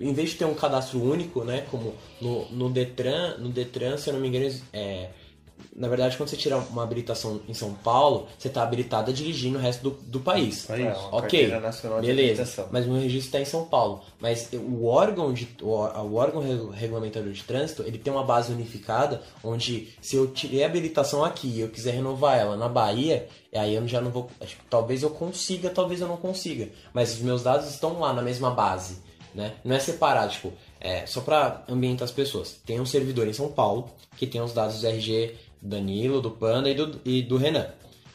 Em 0.00 0.14
vez 0.14 0.30
de 0.30 0.36
ter 0.36 0.46
um 0.46 0.54
cadastro 0.54 1.02
único, 1.02 1.44
né, 1.44 1.66
como 1.70 1.92
no, 2.18 2.46
no 2.52 2.70
Detran, 2.70 3.36
no 3.36 3.50
Detran, 3.50 3.98
se 3.98 4.08
eu 4.08 4.14
não 4.14 4.20
me 4.22 4.28
engano, 4.28 4.58
é, 4.72 5.10
na 5.74 5.88
verdade, 5.88 6.16
quando 6.16 6.28
você 6.28 6.36
tira 6.36 6.58
uma 6.58 6.82
habilitação 6.82 7.40
em 7.48 7.54
São 7.54 7.72
Paulo, 7.72 8.28
você 8.38 8.48
está 8.48 8.62
habilitado 8.62 9.10
a 9.10 9.14
dirigir 9.14 9.50
no 9.50 9.58
resto 9.58 9.82
do, 9.82 9.90
do 10.02 10.20
país. 10.20 10.66
País. 10.66 10.84
É, 10.86 10.90
ok, 10.92 11.20
carteira 11.20 11.60
nacional 11.60 12.00
de 12.00 12.06
beleza. 12.08 12.42
habilitação. 12.42 12.68
Mas 12.70 12.86
o 12.86 12.90
meu 12.90 13.00
registro 13.00 13.26
está 13.26 13.40
em 13.40 13.44
São 13.44 13.64
Paulo. 13.64 14.02
Mas 14.20 14.48
o 14.52 14.84
órgão, 14.86 15.32
de, 15.32 15.48
o, 15.62 15.68
o 15.70 16.14
órgão 16.14 16.42
re- 16.42 16.76
regulamentador 16.78 17.32
de 17.32 17.42
trânsito, 17.42 17.82
ele 17.84 17.98
tem 17.98 18.12
uma 18.12 18.22
base 18.24 18.52
unificada, 18.52 19.22
onde 19.42 19.88
se 20.00 20.14
eu 20.16 20.26
tirei 20.28 20.62
a 20.62 20.66
habilitação 20.66 21.24
aqui 21.24 21.48
e 21.48 21.60
eu 21.60 21.68
quiser 21.68 21.92
renovar 21.94 22.38
ela 22.38 22.56
na 22.56 22.68
Bahia, 22.68 23.26
aí 23.54 23.74
eu 23.74 23.88
já 23.88 24.00
não 24.00 24.10
vou. 24.10 24.28
acho 24.40 24.56
que 24.56 24.62
Talvez 24.68 25.02
eu 25.02 25.10
consiga, 25.10 25.70
talvez 25.70 26.00
eu 26.02 26.08
não 26.08 26.16
consiga. 26.18 26.68
Mas 26.92 27.12
os 27.14 27.20
meus 27.20 27.42
dados 27.42 27.68
estão 27.70 27.98
lá 27.98 28.12
na 28.12 28.20
mesma 28.22 28.50
base. 28.50 28.98
Né? 29.34 29.54
Não 29.64 29.74
é 29.74 29.78
separado, 29.78 30.30
tipo, 30.32 30.52
é, 30.78 31.06
só 31.06 31.22
para 31.22 31.64
ambientar 31.66 32.04
as 32.04 32.10
pessoas. 32.10 32.60
Tem 32.66 32.78
um 32.78 32.84
servidor 32.84 33.26
em 33.26 33.32
São 33.32 33.50
Paulo 33.50 33.88
que 34.18 34.26
tem 34.26 34.42
os 34.42 34.52
dados 34.52 34.82
do 34.82 34.86
RG 34.86 35.34
Danilo, 35.62 36.20
do 36.20 36.30
Panda 36.30 36.68
e 36.68 36.74
do, 36.74 37.00
e 37.04 37.22
do 37.22 37.36
Renan. 37.36 37.68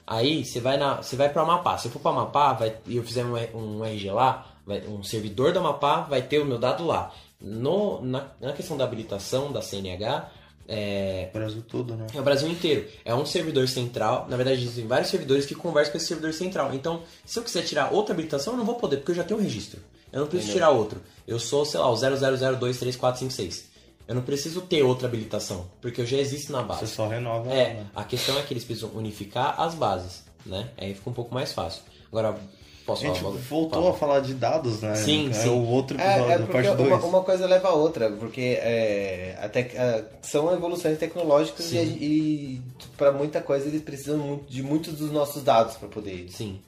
Aí 0.05 0.45
você 0.45 0.59
vai 0.59 0.77
na, 0.77 0.97
você 0.97 1.15
vai 1.15 1.29
para 1.29 1.41
Amapá. 1.41 1.77
Se 1.77 1.87
eu 1.87 1.91
for 1.91 1.99
para 1.99 2.11
Amapá, 2.11 2.53
vai, 2.53 2.77
e 2.85 2.97
eu 2.97 3.03
fizer 3.03 3.25
um, 3.25 3.35
um 3.57 3.85
RG 3.85 4.11
lá, 4.11 4.47
vai, 4.65 4.81
um 4.87 5.03
servidor 5.03 5.53
da 5.53 5.59
Amapá 5.59 6.01
vai 6.01 6.21
ter 6.21 6.39
o 6.39 6.45
meu 6.45 6.57
dado 6.57 6.85
lá. 6.85 7.13
No, 7.39 8.01
na, 8.01 8.27
na 8.41 8.53
questão 8.53 8.75
da 8.75 8.83
habilitação 8.83 9.51
da 9.51 9.61
CNH, 9.61 10.29
é, 10.67 11.29
O 11.29 11.37
Brasil 11.37 11.63
todo, 11.65 11.95
né? 11.95 12.07
é 12.13 12.19
o 12.19 12.23
Brasil 12.23 12.49
inteiro. 12.49 12.87
É 13.05 13.15
um 13.15 13.25
servidor 13.25 13.67
central. 13.69 14.27
Na 14.29 14.35
verdade, 14.35 14.61
existem 14.61 14.85
vários 14.85 15.09
servidores 15.09 15.45
que 15.45 15.55
conversam 15.55 15.93
com 15.93 15.97
esse 15.97 16.07
servidor 16.07 16.33
central. 16.33 16.73
Então, 16.73 17.03
se 17.25 17.39
eu 17.39 17.43
quiser 17.43 17.63
tirar 17.63 17.93
outra 17.93 18.13
habilitação, 18.13 18.53
eu 18.53 18.57
não 18.57 18.65
vou 18.65 18.75
poder, 18.75 18.97
porque 18.97 19.11
eu 19.11 19.15
já 19.15 19.23
tenho 19.23 19.39
um 19.39 19.43
registro. 19.43 19.79
Eu 20.11 20.21
não 20.21 20.27
preciso 20.27 20.53
tirar 20.53 20.69
outro. 20.69 21.01
Eu 21.27 21.39
sou, 21.39 21.65
sei 21.65 21.79
lá, 21.79 21.89
o 21.89 21.95
000234456. 21.95 23.63
Eu 24.07 24.15
não 24.15 24.21
preciso 24.21 24.61
ter 24.61 24.83
outra 24.83 25.07
habilitação, 25.07 25.67
porque 25.81 26.01
eu 26.01 26.05
já 26.05 26.17
existo 26.17 26.51
na 26.51 26.61
base. 26.63 26.81
Você 26.81 26.87
só 26.95 27.07
renova. 27.07 27.51
É, 27.51 27.73
né? 27.73 27.87
a 27.95 28.03
questão 28.03 28.37
é 28.39 28.41
que 28.41 28.53
eles 28.53 28.63
precisam 28.63 28.89
unificar 28.95 29.59
as 29.59 29.75
bases, 29.75 30.23
né? 30.45 30.69
Aí 30.77 30.93
fica 30.93 31.09
um 31.09 31.13
pouco 31.13 31.33
mais 31.33 31.51
fácil. 31.51 31.81
Agora, 32.09 32.37
posso 32.85 33.03
A 33.03 33.07
gente 33.09 33.19
falar? 33.19 33.35
voltou 33.35 33.81
Fala. 33.81 33.93
a 33.93 33.97
falar 33.97 34.19
de 34.21 34.33
dados, 34.33 34.81
né? 34.81 34.95
Sim, 34.95 35.29
é 35.29 35.33
sim. 35.33 35.49
o 35.49 35.61
outro 35.67 35.97
episódio 35.97 36.31
É, 36.31 36.33
é 36.35 36.39
parte 36.39 36.69
uma, 36.69 36.75
2. 36.77 37.03
uma 37.03 37.21
coisa 37.21 37.45
leva 37.45 37.67
a 37.67 37.73
outra, 37.73 38.09
porque 38.11 38.57
é, 38.61 39.37
até, 39.41 39.59
é, 39.59 40.05
são 40.21 40.53
evoluções 40.53 40.97
tecnológicas 40.97 41.69
e, 41.73 41.77
e 41.77 42.61
para 42.95 43.11
muita 43.11 43.41
coisa 43.41 43.67
eles 43.67 43.81
precisam 43.81 44.39
de 44.47 44.63
muitos 44.63 44.93
dos 44.93 45.11
nossos 45.11 45.43
dados 45.43 45.75
para 45.75 45.89
poder 45.89 46.27
Sim. 46.29 46.61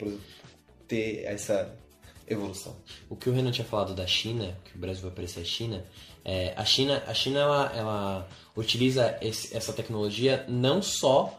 ter 0.90 1.24
essa 1.24 1.74
evolução. 2.28 2.76
O 3.10 3.16
que 3.16 3.30
o 3.30 3.34
Renan 3.34 3.52
tinha 3.52 3.66
falado 3.66 3.96
da 3.96 4.06
China, 4.06 4.58
que 4.66 4.76
o 4.76 4.80
Brasil 4.80 5.04
vai 5.04 5.12
parecer 5.12 5.40
a 5.40 5.46
China, 5.46 5.84
é, 6.26 6.54
a 6.56 6.66
China, 6.66 7.04
a 7.08 7.14
China 7.14 7.40
ela, 7.40 7.72
ela 7.76 8.28
utiliza 8.56 9.18
esse- 9.22 9.56
essa 9.56 9.72
tecnologia 9.74 10.46
não 10.48 10.82
só 10.82 11.34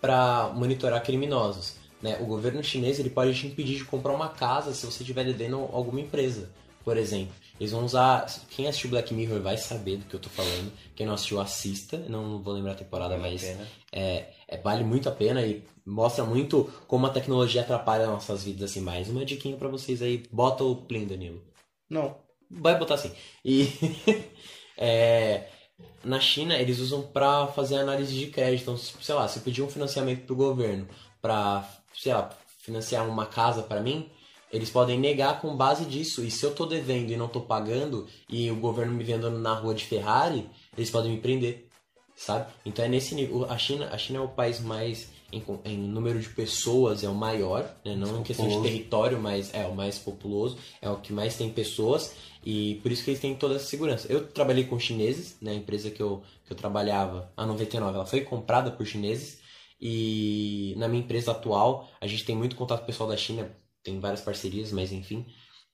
para 0.00 0.50
monitorar 0.54 1.02
criminosos. 1.02 1.76
Né? 2.02 2.18
O 2.20 2.26
governo 2.26 2.62
chinês 2.62 2.98
ele 2.98 3.08
pode 3.10 3.34
te 3.34 3.46
impedir 3.46 3.78
de 3.78 3.84
comprar 3.84 4.12
uma 4.12 4.28
casa 4.28 4.72
se 4.74 4.84
você 4.84 5.02
estiver 5.02 5.24
devendo 5.24 5.56
alguma 5.72 6.00
empresa, 6.00 6.50
por 6.84 6.96
exemplo. 6.96 7.34
Eles 7.58 7.72
vão 7.72 7.86
usar. 7.86 8.26
Quem 8.50 8.68
assistiu 8.68 8.90
Black 8.90 9.14
Mirror 9.14 9.40
vai 9.40 9.56
saber 9.56 9.96
do 9.96 10.04
que 10.04 10.14
eu 10.14 10.20
tô 10.20 10.28
falando. 10.28 10.70
Quem 10.94 11.06
não 11.06 11.14
assistiu, 11.14 11.40
assista. 11.40 11.96
Não 12.06 12.38
vou 12.42 12.52
lembrar 12.52 12.72
a 12.72 12.76
temporada, 12.76 13.16
Vale 13.16 13.28
a 13.28 13.32
mas 13.32 13.40
pena. 13.42 13.66
é, 13.90 14.26
é, 14.46 14.58
vale 14.58 14.84
muito 14.84 15.08
a 15.08 15.12
pena 15.12 15.40
e 15.40 15.64
mostra 15.86 16.22
muito 16.22 16.70
como 16.86 17.06
a 17.06 17.10
tecnologia 17.10 17.62
atrapalha 17.62 18.06
nossas 18.06 18.44
vidas. 18.44 18.70
Assim, 18.70 18.80
mais 18.80 19.08
uma 19.08 19.24
diquinha 19.24 19.56
pra 19.56 19.68
vocês 19.68 20.02
aí. 20.02 20.24
Bota 20.30 20.62
o 20.64 20.76
Plin, 20.76 21.06
Danilo. 21.06 21.42
Não. 21.88 22.18
Vai 22.50 22.78
botar 22.78 22.94
assim. 22.94 23.12
E 23.44 23.68
é, 24.76 25.48
na 26.04 26.20
China 26.20 26.56
eles 26.56 26.78
usam 26.78 27.02
pra 27.02 27.46
fazer 27.48 27.76
análise 27.78 28.14
de 28.16 28.26
crédito. 28.28 28.62
Então, 28.62 28.76
se- 28.76 28.94
sei 29.00 29.14
lá, 29.14 29.28
se 29.28 29.38
eu 29.38 29.42
pedir 29.42 29.62
um 29.62 29.68
financiamento 29.70 30.24
pro 30.26 30.36
governo 30.36 30.88
pra, 31.20 31.68
sei 31.94 32.12
lá, 32.12 32.30
financiar 32.60 33.08
uma 33.08 33.26
casa 33.26 33.62
pra 33.62 33.80
mim, 33.80 34.10
eles 34.52 34.70
podem 34.70 34.98
negar 34.98 35.40
com 35.40 35.56
base 35.56 35.84
disso. 35.84 36.24
E 36.24 36.30
se 36.30 36.44
eu 36.44 36.54
tô 36.54 36.66
devendo 36.66 37.10
e 37.10 37.16
não 37.16 37.28
tô 37.28 37.40
pagando 37.40 38.06
e 38.28 38.50
o 38.50 38.56
governo 38.56 38.92
me 38.92 39.04
vendo 39.04 39.30
na 39.30 39.54
rua 39.54 39.74
de 39.74 39.84
Ferrari, 39.84 40.48
eles 40.76 40.90
podem 40.90 41.12
me 41.12 41.20
prender, 41.20 41.68
sabe? 42.16 42.52
Então 42.64 42.84
é 42.84 42.88
nesse 42.88 43.14
nível. 43.14 43.44
A 43.50 43.58
China, 43.58 43.88
a 43.92 43.98
China 43.98 44.18
é 44.20 44.22
o 44.22 44.28
país 44.28 44.60
mais 44.60 45.08
em, 45.32 45.42
em 45.64 45.78
número 45.78 46.20
de 46.20 46.28
pessoas 46.28 47.02
é 47.02 47.08
o 47.08 47.14
maior, 47.14 47.62
né? 47.84 47.96
não 47.96 48.20
em 48.20 48.22
questão 48.22 48.46
de 48.46 48.54
populoso. 48.54 48.62
território, 48.62 49.20
mas 49.20 49.52
é 49.52 49.66
o 49.66 49.74
mais 49.74 49.98
populoso, 49.98 50.56
é 50.80 50.88
o 50.88 50.96
que 50.96 51.12
mais 51.12 51.36
tem 51.36 51.50
pessoas 51.50 52.14
e 52.44 52.76
por 52.82 52.92
isso 52.92 53.02
que 53.02 53.10
eles 53.10 53.20
têm 53.20 53.34
toda 53.34 53.56
essa 53.56 53.66
segurança. 53.66 54.06
Eu 54.10 54.26
trabalhei 54.28 54.64
com 54.64 54.78
chineses, 54.78 55.36
né? 55.40 55.50
A 55.50 55.54
empresa 55.54 55.90
que 55.90 56.00
eu, 56.00 56.22
que 56.44 56.52
eu 56.52 56.56
trabalhava, 56.56 57.32
a 57.36 57.44
99, 57.44 57.94
ela 57.94 58.06
foi 58.06 58.20
comprada 58.20 58.70
por 58.70 58.86
chineses 58.86 59.40
e 59.80 60.74
na 60.76 60.88
minha 60.88 61.02
empresa 61.02 61.32
atual 61.32 61.88
a 62.00 62.06
gente 62.06 62.24
tem 62.24 62.36
muito 62.36 62.56
contato 62.56 62.86
pessoal 62.86 63.08
da 63.08 63.16
China, 63.16 63.50
tem 63.82 63.98
várias 63.98 64.20
parcerias, 64.20 64.70
mas 64.72 64.92
enfim. 64.92 65.26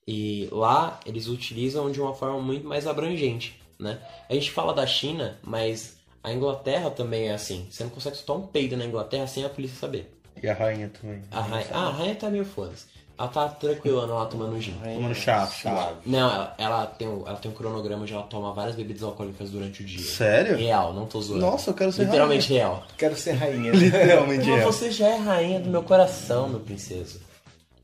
E 0.07 0.49
lá 0.51 0.99
eles 1.05 1.27
utilizam 1.27 1.91
de 1.91 2.01
uma 2.01 2.13
forma 2.13 2.41
muito 2.41 2.67
mais 2.67 2.87
abrangente, 2.87 3.61
né? 3.79 4.01
A 4.27 4.33
gente 4.33 4.51
fala 4.51 4.73
da 4.73 4.85
China, 4.85 5.39
mas 5.43 6.02
a 6.23 6.31
Inglaterra 6.31 6.89
também 6.89 7.27
é 7.29 7.33
assim. 7.33 7.67
Você 7.69 7.83
não 7.83 7.91
consegue 7.91 8.15
soltar 8.17 8.37
um 8.37 8.47
peido 8.47 8.77
na 8.77 8.85
Inglaterra 8.85 9.27
sem 9.27 9.43
a 9.43 9.49
polícia 9.49 9.77
saber. 9.77 10.09
E 10.41 10.47
a 10.47 10.53
rainha 10.53 10.89
também. 11.01 11.21
A 11.31 11.41
rainha, 11.41 11.67
ah, 11.71 11.87
a 11.87 11.91
rainha 11.91 12.15
tá 12.15 12.29
meio 12.29 12.45
foda-se. 12.45 12.85
Ela 13.17 13.27
tá 13.27 13.47
tranquila 13.47 14.07
lá 14.07 14.25
tomando 14.25 14.59
gin. 14.59 14.73
Tomando 14.83 15.13
chá, 15.13 15.45
chá. 15.47 15.93
Não, 16.03 16.19
ela, 16.33 16.55
ela 16.57 16.85
tem, 16.87 17.07
um- 17.07 17.27
ela 17.27 17.37
tem 17.37 17.51
um 17.51 17.53
cronograma 17.53 18.05
de 18.07 18.13
ela 18.13 18.23
tomar 18.23 18.51
várias 18.53 18.75
bebidas 18.75 19.03
alcoólicas 19.03 19.51
durante 19.51 19.83
o 19.83 19.85
dia. 19.85 20.01
Sério? 20.03 20.57
Real, 20.57 20.93
não 20.93 21.05
tô 21.05 21.21
zoando. 21.21 21.41
Nossa, 21.45 21.69
eu 21.69 21.73
quero 21.75 21.91
ser 21.91 22.05
Literalmente 22.05 22.51
real. 22.51 22.83
Quero 22.97 23.15
ser 23.15 23.33
rainha. 23.33 23.71
Literalmente 23.75 24.49
Mas 24.49 24.61
é. 24.61 24.65
você 24.65 24.91
já 24.91 25.07
é 25.09 25.15
rainha 25.17 25.59
do 25.59 25.69
meu 25.69 25.83
coração, 25.83 26.49
meu 26.49 26.59
princesa. 26.61 27.19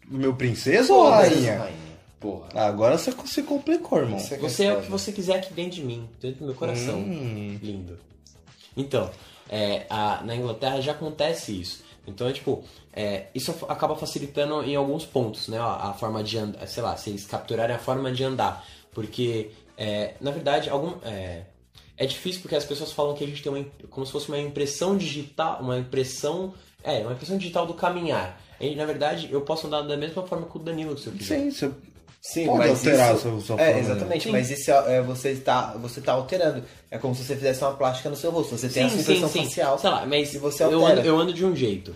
Meu 0.08 0.34
princesa 0.34 0.92
ou 0.92 1.08
rainha? 1.08 1.70
Porra. 2.20 2.50
Ah, 2.56 2.66
agora 2.66 2.98
você 2.98 3.14
se 3.26 3.44
complicou, 3.44 4.00
irmão. 4.00 4.18
Você- 4.20 4.38
Você 4.38 4.64
é 4.66 4.74
o 4.74 4.82
que 4.82 4.90
você 4.90 5.12
quiser 5.12 5.36
aqui 5.36 5.54
dentro 5.54 5.76
de 5.76 5.84
mim, 5.84 6.10
dentro 6.20 6.40
do 6.40 6.46
meu 6.48 6.56
coração. 6.56 6.96
Hum. 6.98 7.60
Lindo. 7.62 8.00
Então, 8.76 9.10
é, 9.50 9.86
a- 9.90 10.22
na 10.24 10.36
Inglaterra 10.36 10.82
já 10.82 10.92
acontece 10.94 11.60
isso. 11.60 11.84
Então, 12.08 12.28
é 12.28 12.34
tipo, 12.34 12.64
é, 12.94 13.28
isso 13.36 13.54
acaba 13.68 13.96
facilitando 13.96 14.64
em 14.64 14.76
alguns 14.76 15.06
pontos, 15.06 15.48
né? 15.48 15.60
A, 15.60 15.90
a 15.90 15.94
forma 15.94 16.24
de 16.24 16.38
andar, 16.38 16.66
sei 16.68 16.82
lá, 16.82 16.96
se 16.98 17.10
eles 17.10 17.26
capturarem 17.26 17.76
a 17.76 17.80
forma 17.80 18.12
de 18.12 18.24
andar. 18.24 18.66
Porque, 18.92 19.52
é, 19.78 20.16
na 20.20 20.32
verdade, 20.32 20.70
algum, 20.70 20.94
é, 21.04 21.44
é 21.98 22.06
difícil 22.06 22.42
porque 22.42 22.56
as 22.56 22.66
pessoas 22.66 22.92
falam 22.92 23.14
que 23.16 23.24
a 23.24 23.28
gente 23.28 23.44
tem 23.44 23.52
uma, 23.52 23.64
como 23.90 24.06
se 24.06 24.12
fosse 24.12 24.28
uma 24.30 24.40
impressão 24.40 24.98
digital, 24.98 25.60
uma 25.62 25.78
impressão, 25.78 26.54
é, 26.84 27.00
uma 27.02 27.14
impressão 27.14 27.38
digital 27.38 27.68
do 27.68 27.74
caminhar. 27.76 28.42
E, 28.60 28.76
na 28.76 28.86
verdade, 28.86 29.30
eu 29.32 29.42
posso 29.42 29.68
andar 29.68 29.84
da 29.84 29.96
mesma 29.96 30.26
forma 30.26 30.48
que 30.48 30.56
o 30.58 30.60
Danilo, 30.60 30.98
se 30.98 31.08
eu 31.08 31.14
quiser. 31.14 31.40
Sim, 31.52 31.52
Sim, 32.22 32.48
Pode 32.48 32.58
mas 32.60 32.70
alterar 32.72 33.16
isso, 33.16 33.28
a 33.28 33.32
sua- 33.32 33.42
sua 33.42 33.56
É, 33.56 33.66
forma, 33.66 33.74
né? 33.74 33.80
exatamente, 33.80 34.24
Sim. 34.26 34.32
mas 34.32 34.52
isso 34.52 34.70
é, 34.72 34.98
é, 34.98 35.02
você 35.02 35.30
está 35.32 35.74
você 35.78 36.02
tá 36.02 36.12
alterando. 36.14 36.64
É 36.92 36.98
como 36.98 37.16
se 37.16 37.24
você 37.24 37.36
fizesse 37.36 37.64
uma 37.64 37.74
plástica 37.74 38.10
no 38.10 38.16
seu 38.16 38.30
rosto. 38.30 38.58
Você 38.58 38.68
tem 38.68 38.84
a 38.84 38.90
sua 38.90 39.00
impressão 39.02 39.30
facial. 39.30 39.80
Sei 39.80 39.90
lá, 39.90 40.06
mas 40.06 40.34
você 40.34 40.64
eu, 40.64 40.80
altera. 40.82 41.00
ando, 41.00 41.08
eu 41.08 41.18
ando 41.18 41.34
de 41.34 41.46
um 41.46 41.56
jeito. 41.56 41.96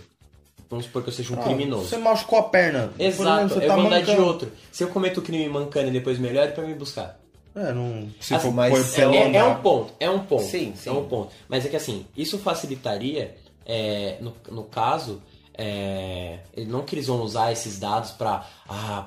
Vamos 0.70 0.86
supor 0.86 1.02
que 1.02 1.10
eu 1.10 1.12
seja 1.12 1.34
um 1.34 1.38
Ah, 1.40 1.44
criminoso. 1.44 1.88
Você 1.88 1.98
machucou 1.98 2.38
a 2.38 2.42
perna. 2.44 2.90
Exato, 2.98 3.44
exemplo, 3.44 3.48
você 3.58 3.64
eu 3.64 3.68
tá 3.68 3.76
vou 3.76 3.86
andar 3.86 4.00
de 4.02 4.16
outro. 4.16 4.50
Se 4.72 4.82
eu 4.82 4.88
cometo 4.88 5.18
o 5.18 5.22
crime 5.22 5.46
mancando 5.48 5.88
e 5.88 5.92
depois 5.92 6.18
melhore, 6.18 6.52
pra 6.52 6.64
me 6.64 6.72
buscar. 6.74 7.20
É, 7.54 7.72
não. 7.72 8.08
Se 8.18 8.34
Assim, 8.34 8.46
for 8.48 8.54
mas 8.54 8.72
põe 8.94 9.04
é- 9.04 9.16
É, 9.16 9.36
é 9.36 9.44
um 9.44 9.54
ponto, 9.60 9.92
é 10.00 10.10
um 10.10 10.20
ponto. 10.20 10.42
Sim, 10.42 10.72
sim. 10.74 10.88
É 10.88 10.92
um 10.92 11.04
ponto. 11.06 11.30
Mas 11.48 11.66
é 11.66 11.68
que 11.68 11.76
assim, 11.76 12.06
isso 12.16 12.38
facilitaria, 12.38 13.36
é, 13.66 14.16
no, 14.20 14.34
no 14.50 14.64
caso, 14.64 15.22
é, 15.56 16.38
não 16.66 16.82
que 16.82 16.94
eles 16.96 17.06
vão 17.06 17.20
usar 17.20 17.52
esses 17.52 17.78
dados 17.78 18.10
pra 18.12 18.44
ah, 18.68 19.06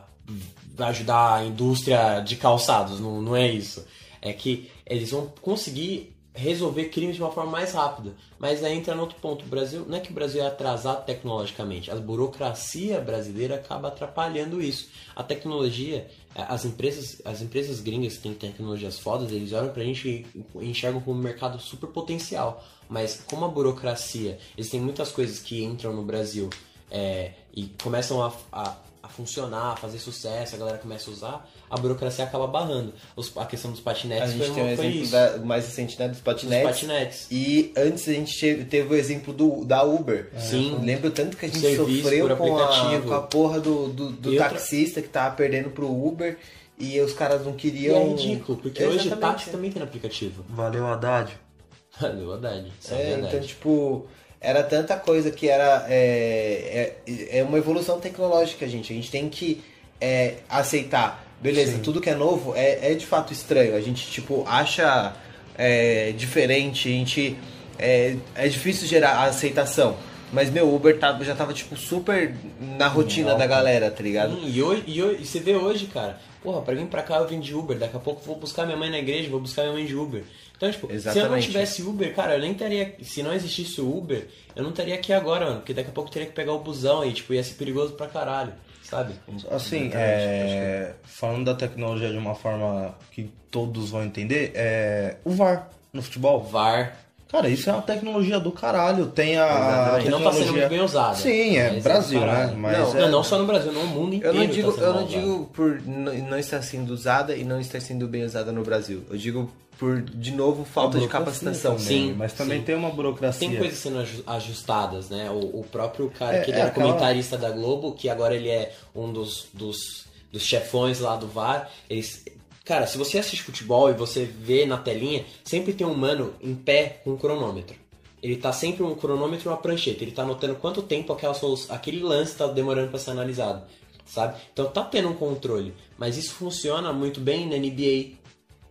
ajudar 0.80 1.36
a 1.36 1.46
indústria 1.46 2.20
de 2.20 2.36
calçados, 2.36 3.00
não, 3.00 3.22
não 3.22 3.36
é 3.36 3.48
isso. 3.48 3.86
É 4.22 4.34
que 4.34 4.70
eles 4.86 5.12
vão 5.12 5.32
conseguir 5.42 6.18
resolver 6.38 6.86
crimes 6.86 7.16
de 7.16 7.22
uma 7.22 7.32
forma 7.32 7.52
mais 7.52 7.74
rápida. 7.74 8.16
Mas 8.38 8.64
aí 8.64 8.78
entra 8.78 8.94
no 8.94 9.02
outro 9.02 9.18
ponto. 9.20 9.44
O 9.44 9.48
Brasil, 9.48 9.86
não 9.88 9.98
é 9.98 10.00
que 10.00 10.12
o 10.12 10.14
Brasil 10.14 10.44
é 10.44 10.46
atrasado 10.46 11.04
tecnologicamente, 11.04 11.90
a 11.90 11.96
burocracia 11.96 13.02
brasileira 13.02 13.56
acaba 13.56 13.88
atrapalhando 13.88 14.62
isso. 14.62 14.90
A 15.16 15.24
tecnologia, 15.24 16.08
eh, 16.36 16.46
as 16.48 16.64
empresas, 16.64 17.22
as 17.26 17.42
empresas 17.42 17.80
gringas 17.80 18.18
que 18.18 18.24
têm 18.24 18.34
tecnologias 18.34 19.00
fodas, 19.00 19.32
eles 19.32 19.52
olham 19.52 19.74
pra 19.74 19.84
gente 19.84 20.08
e 20.08 20.46
enxergam 20.62 21.02
como 21.02 21.20
um 21.20 21.24
mercado 21.24 21.60
super 21.60 21.88
potencial. 21.88 22.64
Mas 22.88 23.24
como 23.28 23.44
a 23.44 23.50
burocracia, 23.50 24.38
eles 24.56 24.70
têm 24.70 24.80
muitas 24.80 25.12
coisas 25.12 25.40
que 25.40 25.64
entram 25.64 25.94
no 25.94 26.04
Brasil 26.04 26.50
eh, 26.92 27.32
e 27.54 27.66
começam 27.82 28.24
a, 28.24 28.32
a, 28.52 28.78
a 29.08 29.10
funcionar, 29.10 29.72
a 29.72 29.76
fazer 29.76 29.98
sucesso, 30.00 30.56
a 30.56 30.58
galera 30.60 30.78
começa 30.78 31.10
a 31.10 31.14
usar, 31.14 31.50
a 31.70 31.78
burocracia 31.78 32.26
acaba 32.26 32.46
barrando. 32.46 32.94
Os- 33.16 33.36
a 33.38 33.46
questão 33.46 33.72
dos 33.72 33.80
A 33.80 33.84
patinetes 33.84 34.32
gente 34.34 34.46
foi, 34.46 34.54
tem 34.56 34.64
um 34.64 34.70
exemplo 34.70 35.02
isso. 35.02 35.12
da- 35.12 35.38
mais 35.38 35.66
recente 35.66 35.98
né, 36.00 36.08
dos 36.08 36.18
Dos 36.18 36.24
patinetes. 36.24 36.66
patinetes. 36.68 37.28
E 37.32 37.74
antes 37.78 38.08
a 38.08 38.14
gente 38.14 38.40
teve, 38.40 38.66
teve 38.66 38.94
o 38.94 38.98
exemplo 38.98 39.34
do, 39.34 39.64
da 39.66 39.84
Uber. 39.84 40.30
Sim. 40.38 40.74
Eu 40.74 40.82
lembro 40.82 41.10
tanto 41.12 41.38
que 41.38 41.46
a 41.46 41.50
gente 41.50 41.60
Serviço 41.60 42.04
sofreu 42.04 42.28
por 42.28 42.38
com 42.38 42.58
a, 42.58 42.66
aplicativo. 42.66 43.08
com 43.08 43.14
a 43.14 43.22
porra 43.22 43.60
do, 43.60 43.88
do, 43.88 44.12
do 44.12 44.30
E 44.34 44.38
outra- 44.38 44.50
taxista 44.50 45.02
que 45.02 45.08
tava 45.10 45.36
perdendo 45.36 45.70
pro 45.72 45.88
Uber 45.90 46.38
e 46.78 47.00
os 47.02 47.14
caras 47.14 47.44
não 47.46 47.54
E 47.54 47.56
queriam. 47.56 47.96
é 47.98 48.04
ridículo, 48.10 48.58
porque 48.60 48.84
hoje 48.84 49.08
Exatamente. 49.08 49.20
táxi 49.22 49.50
também 49.50 49.72
tem 49.72 49.80
no 49.82 49.88
aplicativo. 49.88 50.44
Valeu, 50.50 50.86
Haddad. 50.86 51.32
Valeu, 52.00 52.34
Haddad. 52.34 52.72
Isso 52.80 52.94
é, 52.94 53.12
É, 53.14 53.20
então, 53.20 53.40
tipo, 53.40 54.06
era 54.40 54.64
tanta 54.64 54.96
coisa 54.96 55.32
que 55.32 55.50
era. 55.50 55.86
É, 55.90 56.94
é, 57.06 57.40
é 57.40 57.44
uma 57.44 57.58
evolução 57.58 58.00
tecnológica, 58.00 58.68
gente. 58.68 58.94
A 58.94 58.96
gente 58.96 59.12
tem 59.12 59.30
que 59.30 59.62
é, 60.00 60.36
aceitar. 60.50 61.26
Beleza, 61.42 61.74
Sim. 61.74 61.82
tudo 61.82 62.02
que 62.02 62.10
é 62.10 62.16
novo 62.16 62.54
é, 62.56 62.92
é 62.92 62.94
de 62.96 63.06
fato 63.06 63.32
estranho. 63.32 63.76
A 63.76 63.82
gente, 63.82 64.10
tipo, 64.10 64.44
acha 64.48 65.14
é, 65.58 66.12
diferente, 66.12 66.88
a 66.88 66.92
gente. 66.92 67.38
É, 67.80 68.16
é 68.36 68.48
difícil 68.48 68.88
gerar 68.88 69.12
a 69.12 69.24
aceitação. 69.26 69.96
Mas 70.32 70.50
meu 70.50 70.74
Uber 70.74 70.98
tá, 71.00 71.18
já 71.22 71.34
tava, 71.36 71.54
tipo, 71.54 71.78
super 71.78 72.36
na 72.78 72.88
rotina 72.88 73.34
da 73.36 73.48
galera, 73.48 73.90
tá 73.90 74.04
ligado? 74.04 74.34
Hum, 74.34 74.44
e, 74.46 74.62
hoje, 74.62 74.84
e, 74.86 75.02
hoje, 75.02 75.22
e 75.22 75.26
você 75.26 75.40
vê 75.40 75.56
hoje, 75.56 75.86
cara, 75.86 76.20
porra, 76.44 76.62
pra 76.62 76.74
vir 76.74 76.86
pra 76.88 77.02
cá 77.02 77.18
eu 77.18 77.28
vim 77.28 77.40
de 77.40 77.56
Uber, 77.56 77.78
daqui 77.78 77.96
a 77.96 78.00
pouco 78.00 78.22
vou 78.26 78.36
buscar 78.36 78.66
minha 78.66 78.78
mãe 78.78 78.90
na 78.90 79.00
igreja, 79.00 79.30
vou 79.30 79.40
buscar 79.40 79.62
minha 79.62 79.76
mãe 79.76 79.86
de 79.86 79.96
Uber. 79.96 80.24
Então, 80.58 80.72
tipo, 80.72 80.88
se 80.88 80.94
eu 80.94 81.04
não 81.04 81.12
Exatamente. 81.14 81.48
tivesse 81.48 81.82
Uber, 81.84 82.16
cara, 82.16 82.34
eu 82.34 82.42
nem 82.42 82.52
estaria. 82.52 82.96
Se 83.04 83.22
não 83.22 83.32
existisse 83.32 83.80
o 83.80 83.96
Uber, 83.96 84.28
eu 84.56 84.64
não 84.64 84.72
estaria 84.72 84.96
aqui 84.96 85.14
agora, 85.14 85.46
mano. 85.46 85.58
Porque 85.58 85.74
daqui 85.74 85.90
a 85.90 85.94
pouco 85.94 86.10
eu 86.10 86.14
teria 86.14 86.28
que 86.28 86.34
pegar 86.34 86.54
o 86.54 86.60
busão 86.60 87.06
e, 87.06 87.14
tipo, 87.14 87.32
ia 87.34 87.44
ser 87.44 87.54
perigoso 87.54 87.94
pra 87.94 88.08
caralho, 88.08 88.54
sabe? 88.82 89.14
Assim, 89.52 89.92
é, 89.94 90.94
falando 91.04 91.46
da 91.46 91.54
tecnologia 91.54 92.10
de 92.10 92.18
uma 92.18 92.34
forma 92.34 92.96
que 93.12 93.32
todos 93.52 93.92
vão 93.92 94.04
entender, 94.04 94.52
é 94.56 95.18
o 95.24 95.32
VAR 95.32 95.70
no 95.94 96.02
futebol. 96.02 96.44
VAR. 96.44 97.07
Cara, 97.30 97.50
isso 97.50 97.70
é 97.70 97.74
uma 97.74 97.82
tecnologia 97.82 98.40
do 98.40 98.52
caralho. 98.52 99.08
Tem 99.08 99.38
a 99.38 99.46
Exatamente. 99.46 100.04
Que 100.06 100.10
não 100.10 100.18
tá 100.24 100.32
sendo 100.32 100.40
tecnologia... 100.40 100.62
muito 100.62 100.70
bem 100.70 100.82
usada. 100.86 101.16
Sim, 101.16 101.58
é 101.58 101.72
Mas 101.74 101.84
Brasil, 101.84 102.20
do 102.22 102.26
né? 102.26 102.54
Mas 102.58 102.78
Não, 102.78 102.98
é- 102.98 103.02
Não, 103.02 103.12
não 103.12 103.24
só 103.24 103.38
no 103.38 103.46
Brasil, 103.46 103.72
no 103.74 103.86
mundo 103.88 104.14
Eu 104.14 104.18
inteiro. 104.18 104.36
não 104.38 104.46
tá 104.48 104.54
digo, 104.54 104.72
sendo 104.72 104.84
eu 104.86 104.94
não 104.94 105.06
digo 105.06 105.50
por 105.54 105.82
não 105.86 106.40
estar 106.40 106.62
sendo 106.62 106.92
usada 106.92 107.36
e 107.36 107.44
não 107.44 107.60
estar 107.60 107.82
sendo 107.82 108.08
bem 108.08 108.24
usada 108.24 108.52
no 108.52 108.64
Brasil. 108.64 109.04
Eu 109.10 109.18
digo 109.18 109.52
por, 109.78 110.02
de 110.02 110.32
novo, 110.32 110.64
falta 110.66 110.98
de 111.00 111.08
capacitação. 111.08 111.76
também, 111.76 111.86
Sim, 111.88 112.14
mas 112.18 112.34
também 112.34 112.60
sim. 112.60 112.64
tem 112.66 112.76
uma 112.76 112.90
burocracia. 112.90 113.48
Tem 113.48 113.58
coisas 113.58 113.78
sendo 113.78 114.00
aju- 114.00 114.24
ajustadas, 114.26 115.10
né? 115.10 115.30
O, 115.30 115.60
o 115.60 115.66
próprio 115.72 116.10
cara 116.18 116.38
É, 116.38 116.42
que 116.42 116.50
ele 116.52 116.58
é 116.58 116.62
era 116.62 116.70
aquela- 116.70 116.88
comentarista 116.88 117.38
da 117.38 117.50
Globo, 117.52 117.92
que 117.92 118.10
agora 118.10 118.34
ele 118.36 118.50
é 118.50 118.72
um 118.96 119.12
dos, 119.14 119.48
dos, 119.54 120.06
dos 120.32 120.42
chefões 120.44 121.00
lá 121.00 121.16
do 121.16 121.28
VAR, 121.28 121.70
eles. 121.90 122.24
Cara, 122.68 122.86
se 122.86 122.98
você 122.98 123.18
assiste 123.18 123.44
futebol 123.44 123.90
e 123.90 123.94
você 123.94 124.26
vê 124.26 124.66
na 124.66 124.78
telinha, 124.78 125.24
sempre 125.44 125.72
tem 125.74 125.88
um 125.88 125.94
mano 125.96 126.34
em 126.42 126.54
pé 126.54 127.00
com 127.04 127.12
um 127.12 127.18
cronômetro. 127.18 127.76
Ele 128.22 128.36
tá 128.36 128.52
sempre 128.52 128.84
um 128.84 128.94
cronômetro 128.96 129.48
e 129.48 129.52
uma 129.52 129.58
prancheta. 129.58 130.04
Ele 130.04 130.12
tá 130.12 130.24
anotando 130.24 130.56
quanto 130.56 130.82
tempo 130.82 131.14
aquela 131.14 131.34
aquele 131.70 132.02
lance 132.02 132.36
tá 132.36 132.48
demorando 132.48 132.90
pra 132.90 133.00
ser 133.00 133.12
analisado. 133.12 133.64
Sabe? 134.06 134.38
Então 134.52 134.66
tá 134.66 134.84
tendo 134.84 135.08
um 135.10 135.14
controle. 135.14 135.74
Mas 135.98 136.18
isso 136.18 136.34
funciona 136.34 136.92
muito 136.92 137.20
bem 137.22 137.48
na 137.48 137.56
NBA. 137.58 138.18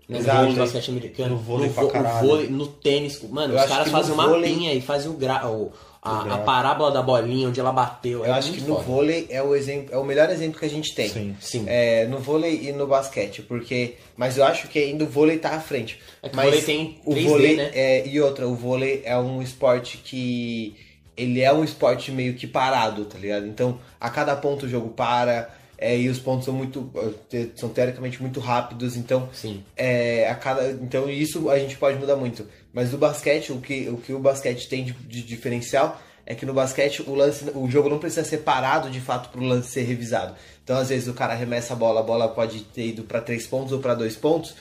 No 0.08 0.18
Exato. 0.18 0.38
vôlei, 0.38 0.52
no 0.52 0.58
basquete 0.58 0.90
americano, 0.90 1.30
No 1.30 1.36
vôlei 1.38 1.68
no, 1.68 1.74
pra 1.74 1.82
vo- 1.82 1.88
caralho. 1.90 2.26
vôlei, 2.28 2.48
no 2.48 2.66
tênis. 2.68 3.20
Mano, 3.28 3.54
Eu 3.54 3.60
os 3.60 3.66
caras 3.66 3.86
no 3.86 3.92
fazem 3.92 4.14
uma 4.14 4.28
vôlei- 4.28 4.50
mapinha 4.52 4.72
e 4.74 4.80
fazem 4.80 5.10
o 5.10 5.14
gra... 5.14 5.48
o- 5.48 5.72
a, 6.06 6.24
O 6.24 6.32
a 6.34 6.38
parábola 6.38 6.90
da 6.90 7.02
bolinha, 7.02 7.48
onde 7.48 7.58
ela 7.60 7.72
bateu. 7.72 8.20
Eu 8.24 8.26
é 8.26 8.38
acho 8.38 8.52
que 8.52 8.60
no 8.60 8.74
foda. 8.76 8.82
vôlei 8.86 9.26
é 9.30 9.42
o 9.42 9.54
exemplo, 9.54 9.94
é 9.94 9.98
o 9.98 10.04
melhor 10.04 10.30
exemplo 10.30 10.58
que 10.58 10.64
a 10.66 10.70
gente 10.70 10.94
tem. 10.94 11.08
Sim. 11.08 11.36
Sim. 11.40 11.64
É, 11.66 12.06
no 12.06 12.18
vôlei 12.18 12.68
e 12.68 12.72
no 12.72 12.86
basquete, 12.86 13.42
porque. 13.42 13.94
Mas 14.16 14.36
eu 14.38 14.44
acho 14.44 14.68
que 14.68 14.78
ainda 14.78 15.04
o 15.04 15.08
vôlei 15.08 15.38
tá 15.38 15.50
à 15.50 15.60
frente. 15.60 15.98
É 16.22 16.28
que 16.28 16.34
o 16.34 16.36
mas 16.36 16.46
vôlei 16.46 16.62
tem 16.62 16.98
o 17.04 17.14
3D, 17.14 17.24
vôlei 17.28 17.56
né? 17.56 17.70
é, 17.74 18.06
e 18.06 18.20
outra, 18.20 18.46
o 18.48 18.54
vôlei 18.54 19.02
é 19.04 19.16
um 19.18 19.42
esporte 19.42 19.98
que 19.98 20.74
ele 21.16 21.40
é 21.40 21.52
um 21.52 21.64
esporte 21.64 22.12
meio 22.12 22.34
que 22.34 22.46
parado, 22.46 23.04
tá 23.06 23.18
ligado? 23.18 23.46
Então, 23.46 23.78
a 23.98 24.10
cada 24.10 24.36
ponto 24.36 24.66
o 24.66 24.68
jogo 24.68 24.90
para, 24.90 25.48
é, 25.78 25.96
e 25.96 26.08
os 26.10 26.18
pontos 26.18 26.44
são 26.44 26.52
muito 26.52 26.90
te- 27.30 27.52
são 27.56 27.70
teoricamente 27.70 28.20
muito 28.20 28.38
rápidos, 28.38 28.96
então 28.96 29.28
Sim. 29.32 29.62
é, 29.74 30.28
a 30.28 30.34
cada, 30.34 30.70
então 30.72 31.08
isso 31.08 31.48
a 31.48 31.58
gente 31.58 31.76
pode 31.76 31.98
mudar 31.98 32.16
muito. 32.16 32.46
Mas 32.76 32.92
no 32.92 32.98
basquete, 32.98 33.52
o 33.52 33.58
que 33.60 33.88
o, 33.88 33.96
que 33.96 34.12
o 34.12 34.18
basquete 34.18 34.68
tem 34.68 34.84
de, 34.84 34.92
de 34.92 35.22
diferencial 35.22 35.98
é 36.26 36.34
que 36.34 36.44
no 36.44 36.52
basquete 36.52 37.02
o 37.06 37.14
lance, 37.14 37.46
o 37.54 37.70
jogo 37.70 37.88
não 37.88 37.98
precisa 37.98 38.22
ser 38.24 38.38
parado 38.38 38.90
de 38.90 39.00
fato 39.00 39.30
para 39.30 39.40
o 39.40 39.44
lance 39.44 39.70
ser 39.70 39.82
revisado. 39.84 40.34
Então 40.62 40.76
às 40.76 40.90
vezes 40.90 41.08
o 41.08 41.14
cara 41.14 41.32
arremessa 41.32 41.72
a 41.72 41.76
bola, 41.76 42.00
a 42.00 42.02
bola 42.02 42.28
pode 42.28 42.60
ter 42.64 42.88
ido 42.88 43.04
para 43.04 43.22
três 43.22 43.46
pontos 43.46 43.72
ou 43.72 43.78
para 43.78 43.94
dois 43.94 44.14
pontos. 44.14 44.54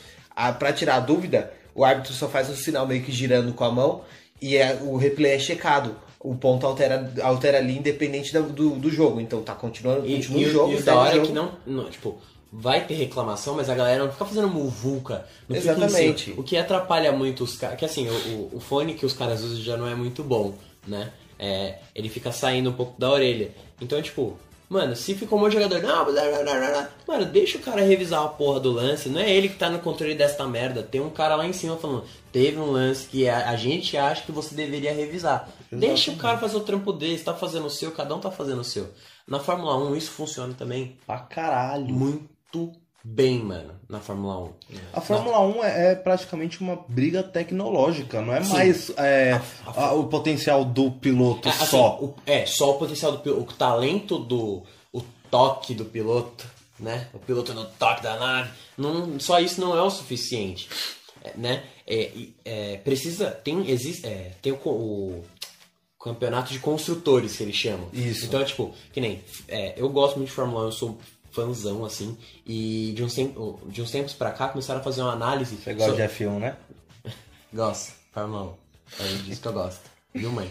Para 0.59 0.71
tirar 0.71 0.95
a 0.95 0.99
dúvida, 1.01 1.51
o 1.75 1.83
árbitro 1.83 2.13
só 2.13 2.29
faz 2.29 2.49
um 2.49 2.55
sinal 2.55 2.87
meio 2.87 3.03
que 3.03 3.11
girando 3.11 3.51
com 3.53 3.65
a 3.65 3.71
mão 3.71 4.01
e 4.41 4.55
é, 4.55 4.79
o 4.81 4.95
replay 4.95 5.33
é 5.33 5.39
checado. 5.39 5.95
O 6.19 6.35
ponto 6.35 6.65
altera, 6.65 7.11
altera 7.21 7.57
ali 7.59 7.77
independente 7.77 8.33
da- 8.33 8.39
do, 8.39 8.71
do 8.77 8.89
jogo. 8.89 9.19
Então 9.21 9.43
tá 9.43 9.53
continuando, 9.53 10.07
E, 10.07 10.15
continua 10.15 10.41
e 10.41 10.45
o 10.45 10.51
jogo. 10.51 10.71
e 10.71 10.75
o 10.77 10.83
da 10.83 10.95
hora 10.95 11.17
é 11.17 11.21
que 11.21 11.31
não, 11.31 11.51
não, 11.67 11.89
Tipo, 11.89 12.17
vai 12.51 12.85
ter 12.85 12.93
reclamação, 12.95 13.55
mas 13.55 13.69
a 13.69 13.75
galera 13.75 14.03
não 14.05 14.11
fica 14.11 14.25
fazendo 14.25 14.47
muvuca. 14.47 15.25
Não 15.47 15.55
Exatamente. 15.55 16.33
o 16.37 16.43
que 16.43 16.57
atrapalha 16.57 17.11
muito 17.11 17.43
os 17.43 17.55
caras. 17.57 17.77
Que 17.77 17.85
assim, 17.85 18.07
o, 18.09 18.49
o- 18.55 18.59
fone 18.59 18.93
que 18.93 19.05
os 19.05 19.13
caras 19.13 19.41
usam 19.43 19.61
já 19.61 19.75
não 19.77 19.87
é 19.87 19.95
muito 19.95 20.23
bom, 20.23 20.53
né? 20.87 21.11
É, 21.37 21.79
ele 21.93 22.07
fica 22.09 22.31
saindo 22.31 22.69
um 22.69 22.73
pouco 22.73 22.99
da 22.99 23.09
orelha. 23.11 23.51
Então, 23.81 24.01
tipo. 24.01 24.37
Mano, 24.67 24.95
se 24.95 25.13
ficou 25.13 25.37
um 25.37 25.41
monte 25.43 25.51
de 25.55 25.61
jogador, 25.61 25.79
não, 25.87 26.05
blá, 26.05 26.23
blá, 26.23 26.41
blá, 26.43 26.89
mano, 27.07 27.25
deixa 27.27 27.59
o 27.59 27.61
cara 27.61 27.83
revisar 27.83 28.23
a 28.23 28.27
porra 28.27 28.59
do 28.59 28.71
lance. 28.71 29.07
Não 29.09 29.19
é 29.21 29.29
ele 29.31 29.47
que 29.47 29.57
tá 29.59 29.69
no 29.69 29.77
controle 29.77 30.15
desta 30.15 30.47
merda. 30.47 30.81
Tem 30.81 30.99
um 30.99 31.11
cara 31.11 31.35
lá 31.35 31.45
em 31.45 31.53
cima 31.53 31.77
falando, 31.77 32.03
teve 32.31 32.57
um 32.57 32.71
lance 32.71 33.05
que 33.07 33.29
a, 33.29 33.49
a 33.51 33.55
gente 33.55 33.95
acha 33.95 34.23
que 34.23 34.31
você 34.31 34.55
deveria 34.55 34.91
revisar. 34.91 35.47
Deixa 35.71 36.09
o 36.09 36.15
cara 36.17 36.39
fazer 36.39 36.57
o 36.57 36.61
trampo 36.61 36.91
dele, 36.91 37.19
tá 37.19 37.35
fazendo 37.35 37.67
o 37.67 37.69
seu, 37.69 37.91
cada 37.91 38.15
um 38.15 38.19
tá 38.19 38.31
fazendo 38.31 38.61
o 38.61 38.63
seu. 38.63 38.87
Na 39.27 39.39
Fórmula 39.39 39.77
1 39.77 39.95
isso 39.97 40.09
funciona 40.09 40.51
também 40.55 40.97
Pra 41.05 41.19
caralho. 41.19 41.85
muito 41.93 42.27
bem, 43.03 43.39
mano, 43.39 43.73
na 43.87 43.99
Fórmula 43.99 44.39
1. 44.39 44.53
A 44.93 45.01
Fórmula 45.01 45.39
1 45.41 45.63
é, 45.63 45.91
é 45.91 45.95
praticamente 45.95 46.59
uma 46.61 46.75
briga 46.87 47.21
tecnológica, 47.21 48.21
não 48.21 48.33
é 48.33 48.43
Sim. 48.43 48.53
mais 48.53 48.89
é, 48.97 49.39
A- 49.65 49.85
a- 49.87 49.93
o 49.93 50.07
potencial 50.07 50.65
do 50.65 50.89
piloto 50.91 51.47
É, 51.47 51.51
assim, 51.51 51.65
só. 51.67 51.99
o- 52.01 52.15
é, 52.25 52.45
só 52.45 52.71
o 52.71 52.79
potencial 52.79 53.11
do 53.11 53.19
piloto, 53.19 53.41
o 53.41 53.55
talento 53.55 54.17
do. 54.17 54.63
o 54.91 55.01
toque 55.29 55.73
do 55.75 55.85
piloto, 55.85 56.45
né? 56.79 57.07
O 57.13 57.19
piloto 57.19 57.53
no 57.53 57.65
toque 57.65 58.01
da 58.01 58.17
nave. 58.17 58.49
Não, 58.77 59.19
só 59.19 59.39
isso 59.39 59.59
não 59.61 59.77
é 59.77 59.81
o 59.81 59.89
suficiente. 59.89 60.67
é, 61.23 61.31
né? 61.37 61.63
É, 61.87 62.11
é, 62.43 62.77
precisa. 62.77 63.29
Tem, 63.31 63.69
existe, 63.69 64.05
é, 64.07 64.31
tem 64.41 64.51
o, 64.53 64.55
o 64.69 65.23
campeonato 65.99 66.51
de 66.53 66.59
construtores 66.59 67.35
que 67.37 67.43
eles 67.43 67.55
chamam. 67.55 67.87
Isso. 67.93 68.25
Então, 68.25 68.39
é 68.41 68.45
tipo, 68.45 68.73
que 68.93 68.99
nem. 69.01 69.23
é, 69.47 69.73
eu 69.77 69.89
gosto 69.89 70.17
muito 70.17 70.29
de 70.29 70.35
Fórmula 70.35 70.63
1, 70.63 70.65
eu 70.65 70.71
sou 70.71 70.97
fãzão, 71.35 71.83
assim. 71.85 72.17
E 72.45 72.93
de 72.95 73.03
uns, 73.03 73.13
tempos, 73.13 73.59
de 73.71 73.81
uns 73.81 73.91
tempos 73.91 74.13
pra 74.13 74.31
cá 74.31 74.47
começaram 74.47 74.79
a 74.79 74.83
fazer 74.83 75.01
uma 75.01 75.11
análise. 75.13 75.57
Você 75.57 75.73
gosta 75.73 75.91
sobre- 75.91 76.07
de 76.07 76.13
F1, 76.13 76.39
né? 76.39 76.57
Gosto, 77.53 77.93
1. 78.15 78.53
É 78.99 79.07
disso 79.23 79.41
que 79.41 79.47
eu 79.47 79.53
gosto. 79.53 79.81
Viu, 80.13 80.31
mãe? 80.31 80.49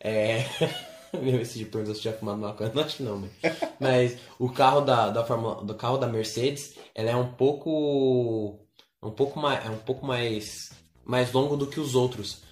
É. 0.00 0.44
Meu, 1.20 1.40
esse 1.40 1.58
de 1.58 1.66
pergunta 1.66 1.94
se 1.94 2.02
já 2.02 2.12
fumado 2.12 2.38
maconha. 2.38 2.72
Não 2.74 2.82
acho 2.82 2.96
que 2.96 3.02
não, 3.02 3.18
mãe. 3.18 3.30
Mas 3.78 4.16
o 4.38 4.48
carro 4.50 4.80
da, 4.80 5.10
da 5.10 5.24
Fórmula. 5.24 5.62
Do 5.62 5.74
carro 5.74 5.98
da 5.98 6.06
Mercedes, 6.06 6.74
ela 6.94 7.10
é 7.10 7.16
um 7.16 7.32
pouco. 7.32 8.58
Um 9.02 9.10
pouco 9.10 9.38
mais. 9.38 9.64
É 9.64 9.68
um 9.68 9.78
pouco 9.78 10.06
mais. 10.06 10.70
Mais 11.04 11.32
longo 11.32 11.56
do 11.56 11.66
que 11.66 11.80
os 11.80 11.94
outros. 11.94 12.42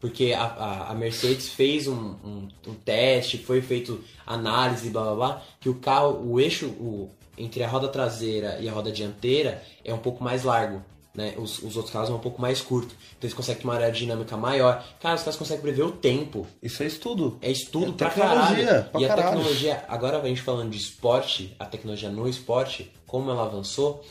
Porque 0.00 0.32
a, 0.32 0.44
a, 0.44 0.90
a 0.90 0.94
Mercedes 0.94 1.48
fez 1.48 1.88
um, 1.88 1.94
um, 2.22 2.48
um 2.68 2.74
teste, 2.74 3.38
foi 3.38 3.60
feito 3.62 4.04
análise, 4.26 4.90
blá 4.90 5.02
blá 5.02 5.14
blá, 5.14 5.42
que 5.58 5.68
o 5.70 5.74
carro, 5.76 6.22
o 6.30 6.38
eixo 6.38 6.66
o, 6.68 7.10
entre 7.38 7.62
a 7.62 7.68
roda 7.68 7.88
traseira 7.88 8.58
e 8.60 8.68
a 8.68 8.72
roda 8.72 8.90
dianteira 8.92 9.62
é 9.84 9.92
um 9.92 9.98
pouco 9.98 10.22
mais 10.22 10.42
largo. 10.44 10.82
Né? 11.14 11.32
Os, 11.38 11.62
os 11.62 11.76
outros 11.76 11.90
carros 11.92 12.08
são 12.08 12.16
um 12.18 12.20
pouco 12.20 12.42
mais 12.42 12.60
curto. 12.60 12.94
Então 13.16 13.22
eles 13.22 13.32
conseguem 13.32 13.62
ter 13.62 13.66
uma 13.66 13.74
aerodinâmica 13.78 14.36
maior. 14.36 14.84
Cara, 15.00 15.14
os 15.14 15.22
caras 15.22 15.36
conseguem 15.36 15.62
prever 15.62 15.82
o 15.82 15.90
tempo. 15.92 16.46
Isso 16.62 16.82
é 16.82 16.86
estudo. 16.86 17.38
É 17.40 17.50
estudo 17.50 17.92
É 17.92 17.94
pra 17.96 18.10
tecnologia, 18.10 18.66
caralho. 18.66 18.90
pra 18.90 19.00
e 19.00 19.04
a 19.04 19.08
caralho. 19.08 19.28
tecnologia, 19.30 19.84
agora 19.88 20.20
a 20.20 20.26
gente 20.28 20.42
falando 20.42 20.70
de 20.70 20.76
esporte, 20.76 21.56
a 21.58 21.64
tecnologia 21.64 22.10
no 22.10 22.28
esporte, 22.28 22.92
como 23.06 23.30
ela 23.30 23.44
avançou, 23.44 24.04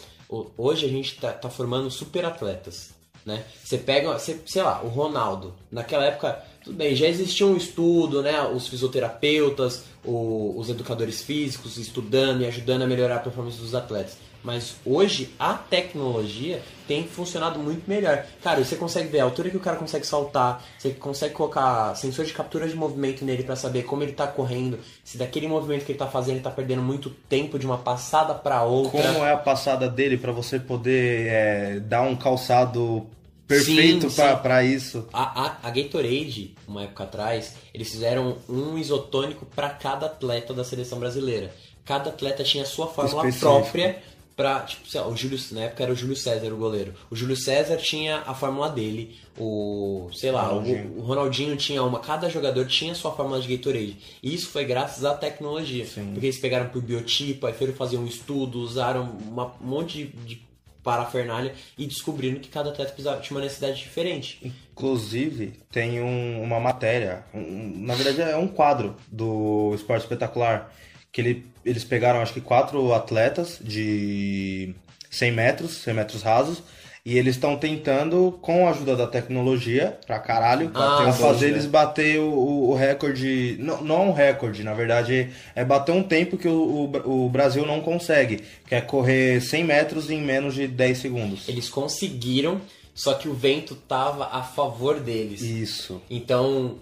hoje 0.58 0.88
a 0.88 0.90
gente 0.90 1.20
tá, 1.22 1.32
tá 1.32 1.48
formando 1.48 1.92
super 1.92 2.26
atletas. 2.26 2.95
Né? 3.26 3.44
Você 3.64 3.78
pega, 3.78 4.14
você- 4.14 4.40
sei 4.46 4.62
lá, 4.62 4.82
o 4.84 4.88
Ronaldo. 4.88 5.56
Naquela 5.72 6.06
época, 6.06 6.44
tudo 6.64 6.76
bem, 6.76 6.96
já 6.96 7.08
existia 7.08 7.46
um 7.48 7.58
estudo, 7.58 8.22
né? 8.22 8.40
Os 8.44 8.68
fisioterapeutas, 8.68 9.84
o- 10.04 10.54
os 10.58 10.70
educadores 10.70 11.22
físicos 11.22 11.78
estudando 11.78 12.42
e 12.42 12.46
ajudando 12.46 12.84
a 12.84 12.88
melhorar 12.88 13.16
a 13.16 13.20
performance 13.20 13.58
dos 13.58 13.74
atletas. 13.74 14.18
Mas 14.46 14.76
hoje 14.86 15.34
a 15.40 15.56
tecnologia 15.56 16.62
tem 16.88 17.08
funcionado 17.08 17.58
muito 17.58 17.90
melhor. 17.90 18.24
Cara, 18.44 18.64
você 18.64 18.76
consegue 18.76 19.10
ver 19.10 19.22
a 19.22 19.24
altura 19.24 19.50
que 19.50 19.58
o 19.58 19.60
cara 19.60 19.76
consegue 19.76 20.06
saltar, 20.06 20.64
você 20.78 20.92
consegue 20.92 21.34
colocar 21.34 21.96
sensor 21.96 22.26
de 22.26 22.32
captura 22.32 22.68
de 22.68 22.76
movimento 22.76 23.26
nele 23.26 23.42
pra 23.42 23.56
saber 23.56 23.84
como 23.84 24.04
ele 24.04 24.12
tá 24.12 24.28
correndo, 24.28 24.78
se 25.04 25.18
daquele 25.18 25.48
movimento 25.48 25.84
que 25.84 25.94
ele 25.94 25.98
tá 25.98 26.06
fazendo 26.06 26.36
ele 26.36 26.44
tá 26.44 26.52
perdendo 26.52 26.84
muito 26.84 27.10
tempo 27.10 27.58
de 27.58 27.66
uma 27.66 27.80
passada 27.80 28.36
pra 28.36 28.62
outra. 28.62 29.02
Como 29.02 29.26
é 29.26 29.34
a 29.34 29.38
passada 29.38 29.90
dele 29.90 30.16
pra 30.16 30.32
você 30.32 30.60
poder 30.60 31.28
é, 31.28 31.80
dar 31.80 32.04
um 32.04 32.16
calçado 32.16 33.08
perfeito 33.48 34.08
pra 34.44 34.64
isso? 34.64 35.08
A, 35.12 35.44
a, 35.44 35.58
a 35.64 35.70
Gatorade, 35.72 36.54
uma 36.68 36.84
época 36.84 37.04
atrás, 37.04 37.56
eles 37.74 37.90
fizeram 37.90 38.38
um 38.48 38.78
isotônico 38.78 39.44
pra 39.56 39.70
cada 39.70 40.06
atleta 40.06 40.54
da 40.54 40.64
seleção 40.64 41.00
brasileira. 41.00 41.52
Cada 41.84 42.10
atleta 42.10 42.44
tinha 42.44 42.64
a 42.64 42.66
sua 42.66 42.88
fórmula 42.88 43.28
Específico. 43.28 43.52
própria 43.52 44.02
pra, 44.36 44.60
tipo, 44.62 44.88
sei 44.90 45.00
lá, 45.02 45.08
o 45.08 45.16
Júlio, 45.16 45.40
na 45.52 45.62
época 45.62 45.84
era 45.84 45.92
o 45.94 45.96
Júlio 45.96 46.16
César 46.16 46.52
o 46.54 46.58
goleiro. 46.58 46.94
O 47.10 47.16
Júlio 47.16 47.36
César 47.38 47.78
tinha 47.78 48.18
a 48.28 48.34
fórmula 48.34 48.70
dele, 48.70 49.16
o, 49.38 50.10
sei 50.14 50.32
lá, 50.32 50.44
Ronaldinho. 50.48 50.92
o, 50.96 51.00
o 51.00 51.02
Ronaldinho 51.04 51.56
tinha 51.56 51.82
uma, 51.84 52.00
cada 52.00 52.30
jogador 52.30 52.66
tinha 52.68 52.94
sua 52.96 53.12
fórmula 53.12 53.40
de 53.42 53.56
Gatorade. 53.56 53.98
E 54.22 54.34
isso 54.34 54.50
foi 54.50 54.66
graças 54.66 55.06
à 55.06 55.14
tecnologia. 55.14 55.86
Sim. 55.86 56.12
Porque 56.12 56.26
eles 56.28 56.40
pegaram 56.40 56.70
por 56.70 56.82
biotipo, 56.82 57.48
aí 57.48 57.54
foram 57.54 57.74
fazer 57.74 57.98
um 57.98 58.06
estudo, 58.06 58.60
usaram 58.60 59.18
uma- 59.28 59.54
um 59.62 59.66
monte 59.68 59.98
de, 60.00 60.06
de 60.36 60.46
parafernália 60.84 61.54
e 61.78 61.88
descobriram 61.88 62.40
que 62.40 62.48
cada 62.50 62.70
atleta 62.70 62.92
precisava, 62.92 63.20
tinha 63.22 63.36
uma 63.36 63.44
necessidade 63.44 63.78
diferente. 63.80 64.54
Inclusive, 64.72 65.54
tem 65.72 66.00
um- 66.02 66.44
uma 66.44 66.60
matéria, 66.60 67.24
um- 67.34 67.74
na 67.86 67.96
verdade 67.96 68.22
é 68.22 68.38
um 68.38 68.48
quadro 68.48 68.96
do 69.12 69.72
Esporte 69.74 70.04
Espetacular, 70.04 70.72
que 71.12 71.22
ele- 71.22 71.46
eles 71.66 71.84
pegaram 71.84 72.22
acho 72.22 72.34
que 72.34 72.42
quatro 72.42 72.94
atletas 72.94 73.60
de 73.62 74.74
100 75.10 75.32
metros, 75.32 75.72
100 75.78 75.94
metros 75.94 76.22
rasos, 76.22 76.62
e 77.06 77.18
eles 77.20 77.36
estão 77.36 77.56
tentando, 77.56 78.38
com 78.42 78.68
a 78.68 78.72
ajuda 78.72 78.96
da 78.96 79.06
tecnologia, 79.06 79.96
pra 80.08 80.18
caralho, 80.20 80.72
Ah, 80.74 81.02
pra 81.04 81.14
fazer 81.14 81.50
eles 81.50 81.66
bater 81.68 82.20
o, 82.20 82.70
o- 82.70 82.76
recorde, 82.76 83.58
não, 83.60 83.82
não 83.84 84.10
um 84.10 84.12
recorde, 84.14 84.64
na 84.64 84.74
verdade 84.74 85.30
é 85.56 85.64
bater 85.64 85.92
um 85.92 86.02
tempo 86.02 86.36
que 86.36 86.48
o, 86.48 86.90
o- 87.06 87.26
o 87.26 87.30
Brasil 87.30 87.64
não 87.66 87.80
consegue, 87.80 88.42
que 88.68 88.74
é 88.74 88.82
correr 88.82 89.40
100 89.40 89.64
metros 89.64 90.10
em 90.10 90.20
menos 90.20 90.56
de 90.56 90.68
10 90.68 90.98
segundos. 90.98 91.48
Eles 91.48 91.70
conseguiram 91.70 92.60
só 92.96 93.14
que 93.14 93.28
o 93.30 93.34
vento 93.36 93.76
tava 93.76 94.30
a 94.32 94.42
favor 94.42 95.00
deles. 95.00 95.42
Isso. 95.42 96.02
Então, 96.10 96.78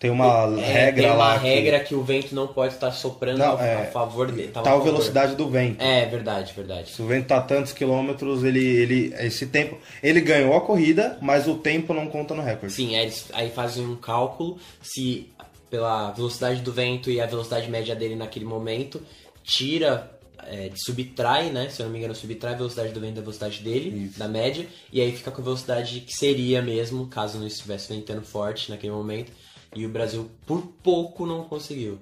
Tem 0.00 0.10
uma 0.10 0.46
é, 0.58 0.72
regra 0.72 1.02
tem 1.02 1.12
uma 1.12 1.14
lá. 1.14 1.38
que- 1.38 1.46
regra 1.46 1.80
que... 1.80 1.94
o 1.94 2.02
vento 2.02 2.34
não 2.34 2.48
pode 2.48 2.72
estar 2.72 2.90
soprando 2.90 3.36
Não, 3.38 3.58
a, 3.58 3.62
é, 3.62 3.82
a 3.82 3.84
favor 3.90 4.32
dele. 4.32 4.48
Tal 4.48 4.62
a 4.62 4.66
favor. 4.66 4.84
velocidade 4.84 5.36
do 5.36 5.46
vento. 5.50 5.78
É, 5.82 6.06
verdade, 6.06 6.54
verdade. 6.56 6.90
Se 6.90 7.02
o 7.02 7.06
vento 7.06 7.26
tá 7.26 7.36
a 7.36 7.42
tantos 7.42 7.74
quilômetros, 7.74 8.42
ele, 8.42 8.64
ele. 8.64 9.14
Esse 9.20 9.46
tempo. 9.46 9.76
Ele 10.02 10.22
ganhou 10.22 10.56
a 10.56 10.62
corrida, 10.62 11.18
mas 11.20 11.46
o 11.46 11.54
tempo 11.56 11.92
não 11.92 12.06
conta 12.06 12.34
no 12.34 12.40
recorde. 12.42 12.74
Sim, 12.74 12.96
aí 12.96 13.02
eles 13.02 13.26
aí 13.34 13.50
fazem 13.50 13.86
um 13.86 13.94
cálculo 13.94 14.58
se 14.82 15.28
pela 15.68 16.10
velocidade 16.12 16.62
do 16.62 16.72
vento 16.72 17.10
e 17.10 17.20
a 17.20 17.26
velocidade 17.26 17.70
média 17.70 17.94
dele 17.94 18.16
naquele 18.16 18.46
momento 18.46 19.00
tira, 19.44 20.10
é, 20.46 20.70
subtrai, 20.74 21.50
né? 21.50 21.68
Se 21.68 21.80
eu 21.82 21.86
não 21.86 21.92
me 21.92 21.98
engano, 21.98 22.14
subtrai 22.14 22.54
a 22.54 22.56
velocidade 22.56 22.92
do 22.92 23.00
vento 23.00 23.16
da 23.16 23.20
velocidade 23.20 23.60
dele, 23.62 24.10
da 24.16 24.26
média, 24.26 24.66
e 24.92 25.00
aí 25.00 25.12
fica 25.12 25.30
com 25.30 25.40
a 25.42 25.44
velocidade 25.44 26.00
que 26.00 26.12
seria 26.14 26.62
mesmo, 26.62 27.06
caso 27.06 27.38
não 27.38 27.46
estivesse 27.46 27.92
ventando 27.92 28.22
forte 28.22 28.70
naquele 28.70 28.92
momento. 28.92 29.30
E 29.74 29.86
o 29.86 29.88
Brasil, 29.88 30.30
por 30.46 30.62
pouco, 30.82 31.26
não 31.26 31.44
conseguiu. 31.44 31.98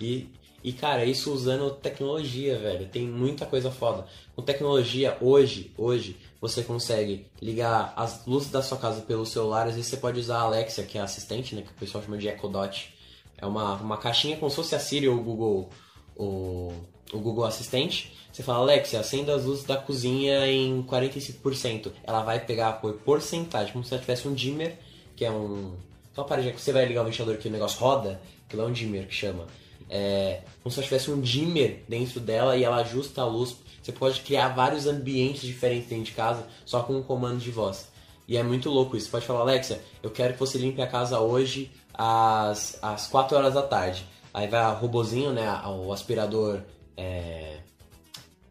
E, 0.00 0.28
e 0.62 0.72
cara, 0.72 1.04
isso 1.04 1.32
usando 1.32 1.70
tecnologia, 1.70 2.58
velho. 2.58 2.88
Tem 2.88 3.06
muita 3.06 3.46
coisa 3.46 3.70
foda. 3.70 4.06
Com 4.34 4.42
tecnologia, 4.42 5.16
hoje, 5.20 5.72
hoje, 5.78 6.16
você 6.40 6.62
consegue 6.62 7.26
ligar 7.40 7.92
as 7.96 8.26
luzes 8.26 8.50
da 8.50 8.62
sua 8.62 8.76
casa 8.76 9.00
pelo 9.00 9.24
celular. 9.24 9.66
Às 9.66 9.74
vezes 9.76 9.90
você 9.90 9.96
pode 9.96 10.20
usar 10.20 10.38
a 10.38 10.42
Alexia, 10.42 10.84
que 10.84 10.98
é 10.98 11.00
a 11.00 11.04
assistente, 11.04 11.54
né? 11.54 11.62
Que 11.62 11.70
o 11.70 11.74
pessoal 11.74 12.04
chama 12.04 12.18
de 12.18 12.28
Echo 12.28 12.48
Dot. 12.48 12.94
É 13.38 13.46
uma, 13.46 13.74
uma 13.76 13.98
caixinha 13.98 14.36
como 14.36 14.50
se 14.50 14.56
fosse 14.56 14.74
a 14.74 14.78
Siri 14.78 15.08
ou 15.08 15.16
o 15.16 15.22
Google, 15.22 15.70
o, 16.16 16.72
o 17.12 17.18
Google 17.18 17.44
Assistente. 17.44 18.14
Você 18.32 18.42
fala, 18.42 18.58
Alexia, 18.58 19.00
acenda 19.00 19.34
as 19.34 19.44
luzes 19.44 19.64
da 19.64 19.76
cozinha 19.76 20.46
em 20.46 20.82
45%. 20.82 21.90
Ela 22.04 22.22
vai 22.22 22.38
pegar 22.44 22.74
por 22.74 22.92
porcentagem, 22.94 23.72
como 23.72 23.84
se 23.84 23.94
ela 23.94 24.00
tivesse 24.00 24.28
um 24.28 24.34
dimmer, 24.34 24.78
que 25.14 25.24
é 25.24 25.30
um. 25.30 25.74
Então 26.16 26.24
a 26.24 26.28
parede 26.28 26.50
que 26.50 26.62
você 26.62 26.72
vai 26.72 26.86
ligar 26.86 27.02
o 27.02 27.04
ventilador 27.04 27.36
que 27.36 27.46
o 27.46 27.50
negócio 27.50 27.78
roda, 27.78 28.18
que 28.48 28.56
lá 28.56 28.64
é 28.64 28.66
um 28.66 28.72
dimmer 28.72 29.06
que 29.06 29.14
chama. 29.14 29.46
É, 29.90 30.40
como 30.62 30.72
se 30.72 30.78
ela 30.78 30.88
tivesse 30.88 31.10
um 31.10 31.20
dimmer 31.20 31.84
dentro 31.86 32.20
dela 32.20 32.56
e 32.56 32.64
ela 32.64 32.76
ajusta 32.76 33.20
a 33.20 33.26
luz. 33.26 33.54
Você 33.82 33.92
pode 33.92 34.22
criar 34.22 34.48
vários 34.48 34.86
ambientes 34.86 35.42
diferentes 35.42 35.90
dentro 35.90 36.06
de 36.06 36.12
casa 36.12 36.46
só 36.64 36.82
com 36.82 36.94
um 36.94 37.02
comando 37.02 37.38
de 37.38 37.50
voz. 37.50 37.88
E 38.26 38.38
é 38.38 38.42
muito 38.42 38.70
louco 38.70 38.96
isso. 38.96 39.04
Você 39.04 39.10
pode 39.10 39.26
falar, 39.26 39.40
Alexa, 39.40 39.78
eu 40.02 40.10
quero 40.10 40.32
que 40.32 40.40
você 40.40 40.56
limpe 40.56 40.80
a 40.80 40.86
casa 40.86 41.20
hoje 41.20 41.70
às, 41.92 42.78
às 42.80 43.08
4 43.08 43.36
horas 43.36 43.52
da 43.52 43.62
tarde. 43.62 44.06
Aí 44.32 44.48
vai 44.48 44.64
o 44.72 44.74
robozinho, 44.78 45.34
né? 45.34 45.46
O 45.66 45.92
aspirador. 45.92 46.62
É, 46.96 47.58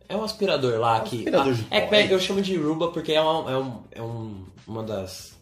é 0.07 0.15
um 0.15 0.23
aspirador 0.23 0.79
lá 0.79 0.99
que. 0.99 1.17
Aspirador 1.17 1.53
de 1.55 1.67
é, 1.71 1.81
pó, 1.81 1.95
é, 1.95 2.13
eu 2.13 2.19
chamo 2.19 2.43
de 2.43 2.55
Ruba 2.57 2.91
porque 2.91 3.13
é, 3.13 3.19
uma, 3.19 3.51
é, 3.51 3.57
um, 3.57 3.83
é 3.91 4.01
um, 4.03 4.45
uma 4.67 4.83
das, 4.83 5.34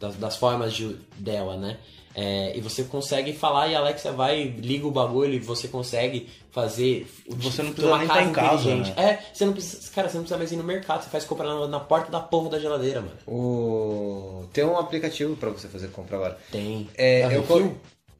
das, 0.00 0.16
das 0.16 0.36
formas 0.36 0.72
de, 0.74 0.96
dela, 1.18 1.56
né? 1.56 1.78
É, 2.16 2.56
e 2.56 2.60
você 2.60 2.84
consegue 2.84 3.32
falar 3.32 3.66
e 3.68 3.74
a 3.74 3.80
Alexa 3.80 4.12
vai, 4.12 4.44
liga 4.44 4.86
o 4.86 4.90
bagulho 4.92 5.34
e 5.34 5.40
você 5.40 5.66
consegue 5.66 6.28
fazer. 6.52 7.10
Você 7.28 7.60
não 7.62 7.70
ter 7.72 7.82
precisa 7.82 7.98
nem 7.98 8.06
tá 8.06 8.22
em 8.22 8.32
casa, 8.32 8.70
inteligente. 8.70 8.92
É, 9.00 9.18
você 9.32 9.44
não 9.44 9.52
precisa. 9.52 9.90
Cara, 9.90 10.08
você 10.08 10.14
não 10.18 10.22
precisa 10.22 10.38
mais 10.38 10.52
ir 10.52 10.56
no 10.56 10.62
mercado, 10.62 11.02
você 11.02 11.10
faz 11.10 11.24
compra 11.24 11.44
na, 11.52 11.66
na 11.66 11.80
porta 11.80 12.12
da 12.12 12.20
porra 12.20 12.50
da 12.50 12.60
geladeira, 12.60 13.00
mano. 13.00 13.16
O... 13.26 14.44
Tem 14.52 14.64
um 14.64 14.78
aplicativo 14.78 15.34
pra 15.36 15.50
você 15.50 15.66
fazer 15.66 15.88
compra 15.88 16.16
agora. 16.16 16.38
Tem. 16.52 16.88
É, 16.94 17.22
Tá 17.26 17.34
eu 17.34 17.42
co- 17.42 17.72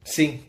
Sim. 0.03 0.41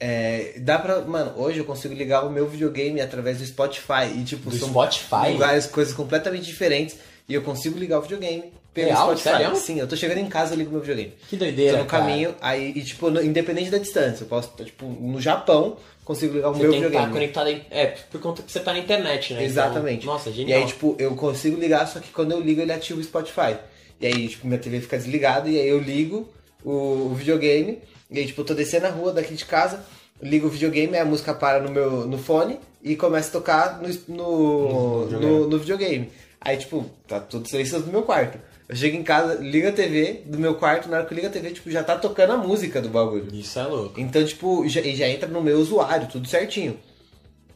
É, 0.00 0.54
dá 0.58 0.76
pra. 0.78 1.00
Mano, 1.02 1.32
hoje 1.40 1.58
eu 1.60 1.64
consigo 1.64 1.94
ligar 1.94 2.24
o 2.26 2.30
meu 2.30 2.48
videogame 2.48 3.00
através 3.00 3.38
do 3.38 3.46
Spotify. 3.46 4.06
E, 4.16 4.24
tipo, 4.24 4.50
Do 4.50 4.56
são 4.56 4.68
Spotify? 4.68 5.36
várias 5.38 5.66
coisas 5.66 5.94
completamente 5.94 6.44
diferentes. 6.44 6.96
E 7.28 7.34
eu 7.34 7.42
consigo 7.42 7.78
ligar 7.78 7.98
o 8.00 8.02
videogame 8.02 8.52
pelo 8.74 8.88
Real? 8.88 9.16
Spotify. 9.16 9.22
Sério? 9.38 9.56
Sim, 9.56 9.78
eu 9.80 9.86
tô 9.88 9.96
chegando 9.96 10.18
em 10.18 10.26
casa 10.28 10.54
e 10.54 10.58
ligo 10.58 10.70
meu 10.72 10.80
videogame. 10.80 11.12
Que 11.28 11.36
Tô 11.36 11.44
doideira. 11.44 11.78
no 11.78 11.84
cara. 11.86 12.04
caminho, 12.04 12.34
aí, 12.40 12.72
e, 12.74 12.82
tipo, 12.82 13.08
no- 13.08 13.22
independente 13.22 13.70
da 13.70 13.78
distância. 13.78 14.24
Eu 14.24 14.28
posso, 14.28 14.48
estar, 14.50 14.64
tipo, 14.64 14.84
no 14.86 15.20
Japão, 15.20 15.76
consigo 16.04 16.34
ligar 16.34 16.50
o 16.50 16.54
Você 16.54 16.62
meu 16.62 16.70
tem 16.72 16.80
estar 16.80 16.88
videogame. 16.88 17.12
conectado 17.12 17.48
em. 17.50 17.62
É, 17.70 17.86
por 18.10 18.20
conta 18.20 18.42
que 18.42 18.50
você 18.52 18.60
tá 18.60 18.72
na 18.72 18.80
internet, 18.80 19.32
né? 19.32 19.38
Então, 19.38 19.46
Exatamente. 19.46 20.04
nossa, 20.04 20.28
E 20.30 20.32
genial. 20.32 20.60
aí, 20.60 20.66
tipo, 20.66 20.96
eu 20.98 21.14
consigo 21.14 21.58
ligar, 21.58 21.86
só 21.86 22.00
que 22.00 22.10
quando 22.10 22.32
eu 22.32 22.40
ligo, 22.40 22.60
ele 22.60 22.72
ativa 22.72 23.00
o 23.00 23.04
Spotify. 23.04 23.56
E 24.00 24.06
aí, 24.06 24.28
tipo, 24.28 24.46
minha 24.46 24.58
TV 24.58 24.80
fica 24.80 24.96
desligada, 24.98 25.48
e 25.48 25.58
aí 25.58 25.68
eu 25.68 25.78
ligo 25.78 26.28
o, 26.64 26.70
o 27.10 27.14
videogame. 27.14 27.78
E 28.10 28.18
aí, 28.18 28.26
tipo, 28.26 28.40
eu 28.40 28.44
tô 28.44 28.54
descendo 28.54 28.86
a 28.86 28.90
rua 28.90 29.12
daqui 29.12 29.34
de 29.34 29.44
casa, 29.44 29.84
ligo 30.20 30.46
o 30.48 30.50
videogame, 30.50 30.94
aí 30.94 31.00
a 31.00 31.04
música 31.04 31.32
para 31.32 31.60
no 31.60 31.70
meu 31.70 32.06
no 32.06 32.18
fone 32.18 32.58
e 32.82 32.96
começa 32.96 33.28
a 33.28 33.32
tocar 33.32 33.80
no, 33.80 33.88
no, 34.08 35.06
no, 35.06 35.48
no 35.48 35.58
videogame. 35.58 36.10
Aí, 36.40 36.56
tipo, 36.58 36.84
tá 37.08 37.18
tudo 37.20 37.48
silencioso 37.48 37.86
no 37.86 37.92
meu 37.92 38.02
quarto. 38.02 38.38
Eu 38.74 38.78
chego 38.78 38.96
em 38.96 39.04
casa, 39.04 39.34
ligo 39.34 39.68
a 39.68 39.72
TV 39.72 40.22
do 40.26 40.36
meu 40.36 40.56
quarto, 40.56 40.88
na 40.88 40.96
hora 40.96 41.06
que 41.06 41.12
eu 41.12 41.14
ligo 41.14 41.28
a 41.28 41.30
TV, 41.30 41.52
tipo, 41.52 41.70
já 41.70 41.84
tá 41.84 41.96
tocando 41.96 42.32
a 42.32 42.36
música 42.36 42.82
do 42.82 42.88
bagulho. 42.88 43.28
Isso 43.32 43.56
é 43.56 43.62
louco. 43.62 44.00
Então, 44.00 44.24
tipo, 44.24 44.68
já, 44.68 44.80
e 44.80 44.96
já 44.96 45.08
entra 45.08 45.28
no 45.28 45.40
meu 45.40 45.60
usuário, 45.60 46.08
tudo 46.08 46.26
certinho. 46.26 46.76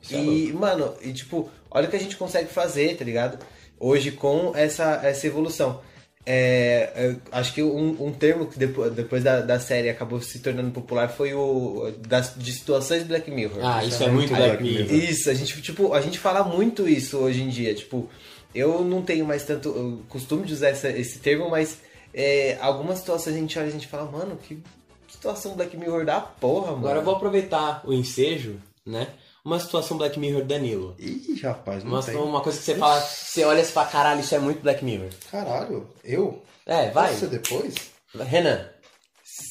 Isso 0.00 0.14
é 0.14 0.18
e, 0.20 0.52
mano, 0.52 0.94
e 1.02 1.12
tipo, 1.12 1.50
olha 1.72 1.88
o 1.88 1.90
que 1.90 1.96
a 1.96 1.98
gente 1.98 2.16
consegue 2.16 2.48
fazer, 2.48 2.96
tá 2.96 3.04
ligado? 3.04 3.44
Hoje 3.80 4.12
com 4.12 4.52
essa, 4.54 5.00
essa 5.02 5.26
evolução. 5.26 5.80
É, 6.24 6.92
eu 6.94 7.16
acho 7.32 7.52
que 7.52 7.64
um, 7.64 7.96
um 8.00 8.12
termo 8.12 8.46
que 8.46 8.56
depois, 8.56 8.92
depois 8.92 9.24
da, 9.24 9.40
da 9.40 9.58
série 9.58 9.88
acabou 9.88 10.20
se 10.20 10.38
tornando 10.38 10.70
popular 10.70 11.08
foi 11.08 11.34
o 11.34 11.90
das, 12.06 12.34
de 12.36 12.52
situações 12.52 13.02
Black 13.02 13.28
Mirror. 13.28 13.58
Ah, 13.60 13.84
isso 13.84 14.04
é 14.04 14.08
muito 14.08 14.32
Black 14.32 14.62
Mirror. 14.62 14.94
Isso, 14.94 15.28
a 15.30 15.34
gente, 15.34 15.60
tipo, 15.62 15.92
a 15.92 16.00
gente 16.00 16.18
fala 16.18 16.44
muito 16.44 16.88
isso 16.88 17.18
hoje 17.18 17.42
em 17.42 17.48
dia. 17.48 17.74
Tipo, 17.74 18.08
eu 18.54 18.82
não 18.84 19.02
tenho 19.02 19.24
mais 19.26 19.44
tanto 19.44 20.04
costume 20.08 20.46
de 20.46 20.52
usar 20.54 20.68
essa- 20.70 20.90
esse 20.90 21.18
termo, 21.18 21.48
mas 21.50 21.78
é, 22.14 22.56
algumas 22.60 22.98
situações 22.98 23.36
a 23.36 23.38
gente 23.38 23.58
olha 23.58 23.66
e 23.66 23.68
a 23.68 23.72
gente 23.72 23.86
fala, 23.86 24.10
mano, 24.10 24.36
que 24.36 24.62
situação 25.08 25.54
Black 25.54 25.76
Mirror 25.76 26.04
da 26.04 26.20
porra, 26.20 26.68
mano. 26.72 26.78
Agora 26.78 26.98
eu 27.00 27.04
vou 27.04 27.14
aproveitar 27.16 27.82
o 27.84 27.92
ensejo, 27.92 28.60
né? 28.86 29.08
Uma 29.44 29.58
situação 29.60 29.96
Black 29.96 30.18
Mirror 30.18 30.44
Danilo. 30.44 30.94
Ih, 30.98 31.40
rapaz, 31.42 31.82
não 31.84 31.92
Uma, 31.92 32.02
tem. 32.02 32.16
uma 32.16 32.40
coisa 32.40 32.58
que 32.58 32.64
você 32.64 32.74
fala, 32.74 33.00
você 33.00 33.44
olha 33.44 33.60
e 33.60 33.64
fala, 33.64 33.88
caralho, 33.88 34.20
isso 34.20 34.34
é 34.34 34.38
muito 34.38 34.60
Black 34.62 34.84
Mirror. 34.84 35.08
Caralho, 35.30 35.88
eu? 36.04 36.42
É, 36.66 36.90
vai. 36.90 37.14
Você 37.14 37.26
depois? 37.26 37.74
Renan, 38.14 38.68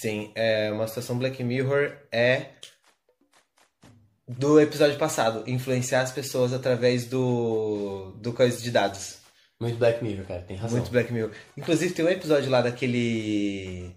Sim, 0.01 0.31
é, 0.35 0.71
uma 0.71 0.87
situação 0.87 1.17
Black 1.17 1.41
Mirror 1.43 1.93
é 2.11 2.47
do 4.27 4.59
episódio 4.59 4.97
passado, 4.97 5.43
influenciar 5.47 6.01
as 6.01 6.11
pessoas 6.11 6.53
através 6.53 7.05
do 7.05 8.11
do 8.21 8.33
coisa 8.33 8.61
de 8.61 8.69
dados. 8.71 9.17
muito 9.59 9.77
Black 9.77 10.03
Mirror, 10.03 10.25
cara, 10.25 10.41
tem 10.41 10.57
razão. 10.57 10.77
Muito 10.77 10.91
Black 10.91 11.11
Mirror. 11.13 11.31
Inclusive 11.57 11.93
tem 11.93 12.05
um 12.05 12.09
episódio 12.09 12.49
lá 12.49 12.61
daquele 12.61 13.95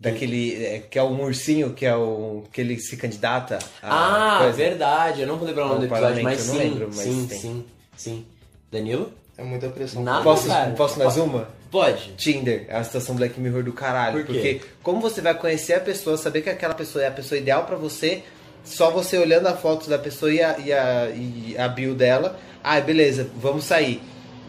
daquele 0.00 0.64
é, 0.64 0.78
que 0.78 0.98
é 0.98 1.02
um 1.02 1.20
ursinho 1.22 1.72
que 1.74 1.84
é 1.84 1.94
o 1.94 2.44
que 2.52 2.60
ele 2.60 2.78
se 2.78 2.96
candidata 2.96 3.58
a 3.82 4.36
Ah, 4.36 4.38
coisa. 4.42 4.56
verdade, 4.56 5.22
eu 5.22 5.26
não 5.26 5.36
vou 5.36 5.46
lembrar 5.46 5.66
o 5.66 5.68
nome 5.68 5.80
do 5.86 5.92
episódio, 5.94 6.22
mas 6.22 6.40
sim, 6.40 6.48
não 6.48 6.56
lembro, 6.58 6.86
mas 6.88 6.96
sim, 6.98 7.26
tem. 7.26 7.38
sim, 7.38 7.64
sim. 7.96 8.26
Danilo? 8.70 9.12
É 9.36 9.42
muita 9.42 9.68
pressão. 9.68 10.02
Nada. 10.02 10.22
Posso, 10.24 10.48
cara. 10.48 10.70
posso 10.72 10.98
mais 10.98 11.16
uma? 11.16 11.48
Pode. 11.70 12.12
Tinder 12.16 12.64
é 12.68 12.76
a 12.76 12.82
situação 12.84 13.14
Black 13.14 13.38
Mirror 13.38 13.62
do 13.62 13.72
caralho. 13.72 14.24
Por 14.24 14.26
quê? 14.34 14.54
Porque 14.60 14.72
como 14.82 15.00
você 15.00 15.20
vai 15.20 15.34
conhecer 15.34 15.74
a 15.74 15.80
pessoa, 15.80 16.16
saber 16.16 16.42
que 16.42 16.50
aquela 16.50 16.74
pessoa 16.74 17.04
é 17.04 17.08
a 17.08 17.12
pessoa 17.12 17.38
ideal 17.38 17.64
pra 17.64 17.76
você, 17.76 18.22
só 18.68 18.90
você 18.90 19.18
olhando 19.18 19.46
a 19.46 19.56
foto 19.56 19.88
da 19.88 19.98
pessoa 19.98 20.32
e 20.32 20.42
a, 20.42 20.58
e 20.58 20.72
a, 20.72 21.10
e 21.10 21.56
a 21.58 21.68
bio 21.68 21.94
dela, 21.94 22.38
ah, 22.62 22.80
beleza, 22.80 23.28
vamos 23.36 23.64
sair. 23.64 24.00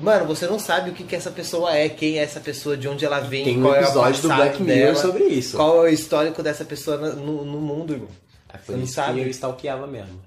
Mano, 0.01 0.26
você 0.26 0.47
não 0.47 0.57
sabe 0.59 0.91
o 0.91 0.93
que, 0.93 1.03
que 1.03 1.15
essa 1.15 1.30
pessoa 1.30 1.76
é, 1.76 1.89
quem 1.89 2.20
é 2.20 2.24
essa 2.24 2.39
pessoa, 2.39 2.78
de 2.78 2.88
onde 2.88 3.03
ela 3.03 3.20
vem, 3.20 3.43
Tem 3.43 3.57
um 3.57 3.61
qual 3.63 3.76
é 3.76 3.80
o 3.80 3.84
episódio 3.84 4.22
do 4.22 4.28
Black 4.30 4.61
Mirror 4.63 4.93
dela, 4.93 4.95
sobre 4.95 5.24
isso. 5.26 5.57
Qual 5.57 5.86
é 5.86 5.89
o 5.89 5.93
histórico 5.93 6.41
dessa 6.41 6.63
pessoa 6.63 6.97
no, 6.97 7.43
no- 7.43 7.59
mundo, 7.59 7.93
irmão. 7.93 8.07
É 8.53 8.57
Você 8.57 8.72
não 8.72 8.84
isso 8.84 8.93
sabe. 8.93 9.20
que 9.20 9.26
eu 9.26 9.30
stalkeava 9.32 9.86
mesmo. 9.88 10.22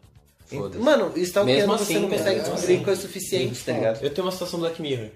Foda-se. 0.47 0.79
Mano, 0.85 1.13
stalkeando 1.17 1.61
Mesmo 1.61 1.79
você 1.79 1.83
assim, 1.85 2.03
não 2.03 2.09
consegue 2.11 2.29
mesmo 2.39 2.43
descobrir 2.53 2.75
assim. 2.75 2.85
coisa 2.85 3.01
suficiente, 3.01 3.65
tá 3.65 3.73
ligado? 3.73 4.03
Eu 4.05 4.11
tenho 4.11 4.27
uma 4.27 4.33
situação 4.33 4.61
Black 4.61 4.83
Mirror. 4.83 5.09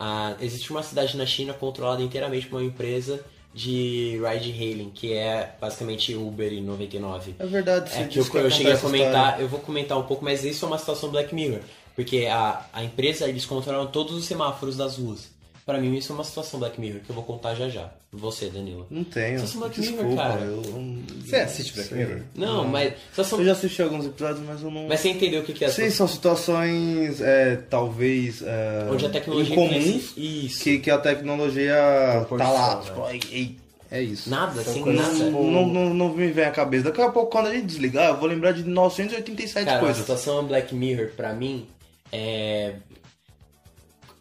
Ah, 0.00 0.34
existe 0.40 0.70
uma 0.70 0.82
cidade 0.82 1.16
na 1.16 1.26
China 1.26 1.52
controlada 1.52 2.02
inteiramente 2.02 2.46
por 2.46 2.56
uma 2.60 2.64
empresa 2.66 3.20
de 3.54 4.20
ride 4.20 4.50
hailing, 4.50 4.90
que 4.90 5.12
é 5.12 5.54
basicamente 5.60 6.14
Uber 6.14 6.52
e 6.52 6.60
99. 6.60 7.36
É 7.38 7.46
verdade, 7.46 7.90
É 7.94 8.04
que 8.04 8.18
eu, 8.18 8.24
que 8.24 8.36
eu 8.36 8.50
cheguei 8.50 8.72
a 8.72 8.78
comentar, 8.78 9.40
eu 9.40 9.48
vou 9.48 9.60
comentar 9.60 9.96
um 9.96 10.02
pouco, 10.02 10.24
mas 10.24 10.44
isso 10.44 10.64
é 10.64 10.68
uma 10.68 10.78
situação 10.78 11.08
Black 11.08 11.32
Mirror. 11.32 11.60
Porque 11.94 12.26
a, 12.26 12.66
a 12.72 12.82
empresa, 12.82 13.28
eles 13.28 13.46
controlam 13.46 13.86
todos 13.86 14.14
os 14.16 14.24
semáforos 14.24 14.76
das 14.76 14.98
ruas. 14.98 15.32
Pra 15.66 15.78
mim, 15.78 15.96
isso 15.96 16.12
é 16.12 16.14
uma 16.14 16.24
situação 16.24 16.60
Black 16.60 16.78
Mirror, 16.78 17.00
que 17.00 17.08
eu 17.10 17.14
vou 17.14 17.24
contar 17.24 17.54
já 17.54 17.70
já. 17.70 17.90
Você, 18.12 18.50
Danilo. 18.50 18.86
Não 18.90 19.02
tenho. 19.02 19.40
Só 19.40 19.46
sou 19.46 19.60
Black 19.62 19.80
Mirror, 19.80 19.96
Desculpa, 19.96 20.22
cara. 20.22 20.40
eu 20.42 20.56
não- 20.72 21.02
Você 21.24 21.36
assiste 21.36 21.72
Black 21.72 21.88
sei. 21.88 21.98
Mirror? 21.98 22.20
Não, 22.34 22.64
mas. 22.68 22.92
Situação... 23.10 23.38
Eu 23.38 23.46
já 23.46 23.52
assisti 23.52 23.80
alguns 23.82 24.04
episódios, 24.04 24.44
mas 24.46 24.60
eu 24.62 24.70
não. 24.70 24.86
Mas 24.86 25.00
você 25.00 25.08
entendeu 25.08 25.40
o 25.40 25.44
que, 25.44 25.54
que 25.54 25.64
é 25.64 25.68
a 25.68 25.70
Sim, 25.70 25.88
são 25.88 26.06
situações, 26.06 27.18
é, 27.22 27.56
talvez. 27.70 28.42
É, 28.42 28.88
Onde 28.92 29.06
a 29.06 29.08
tecnologia 29.08 29.52
incomuns 29.54 29.76
influencia- 29.86 30.22
Isso. 30.46 30.62
que, 30.62 30.78
que 30.80 30.90
a 30.90 30.98
tecnologia 30.98 31.74
tá 31.74 32.50
lá. 32.50 32.76
Proporciona. 32.76 32.82
Tipo, 32.82 33.08
ei, 33.08 33.20
ei, 33.32 33.56
é 33.90 34.02
isso. 34.02 34.28
Nada, 34.28 34.62
sem 34.62 34.82
coisas 34.82 35.18
nada. 35.18 35.30
Não, 35.30 35.44
não, 35.50 35.66
não, 35.66 35.94
não 35.94 36.08
me 36.10 36.30
vem 36.30 36.44
à 36.44 36.50
cabeça. 36.50 36.84
Daqui 36.84 37.00
a 37.00 37.08
pouco, 37.08 37.30
quando 37.32 37.46
a 37.46 37.54
gente 37.54 37.64
desligar, 37.66 38.10
eu 38.10 38.16
vou 38.18 38.28
lembrar 38.28 38.52
de 38.52 38.64
987 38.64 39.64
Cara, 39.64 39.78
a 39.78 39.80
coisas. 39.80 39.96
situação 39.96 40.44
Black 40.44 40.74
Mirror, 40.74 41.08
pra 41.16 41.32
mim, 41.32 41.66
é. 42.12 42.74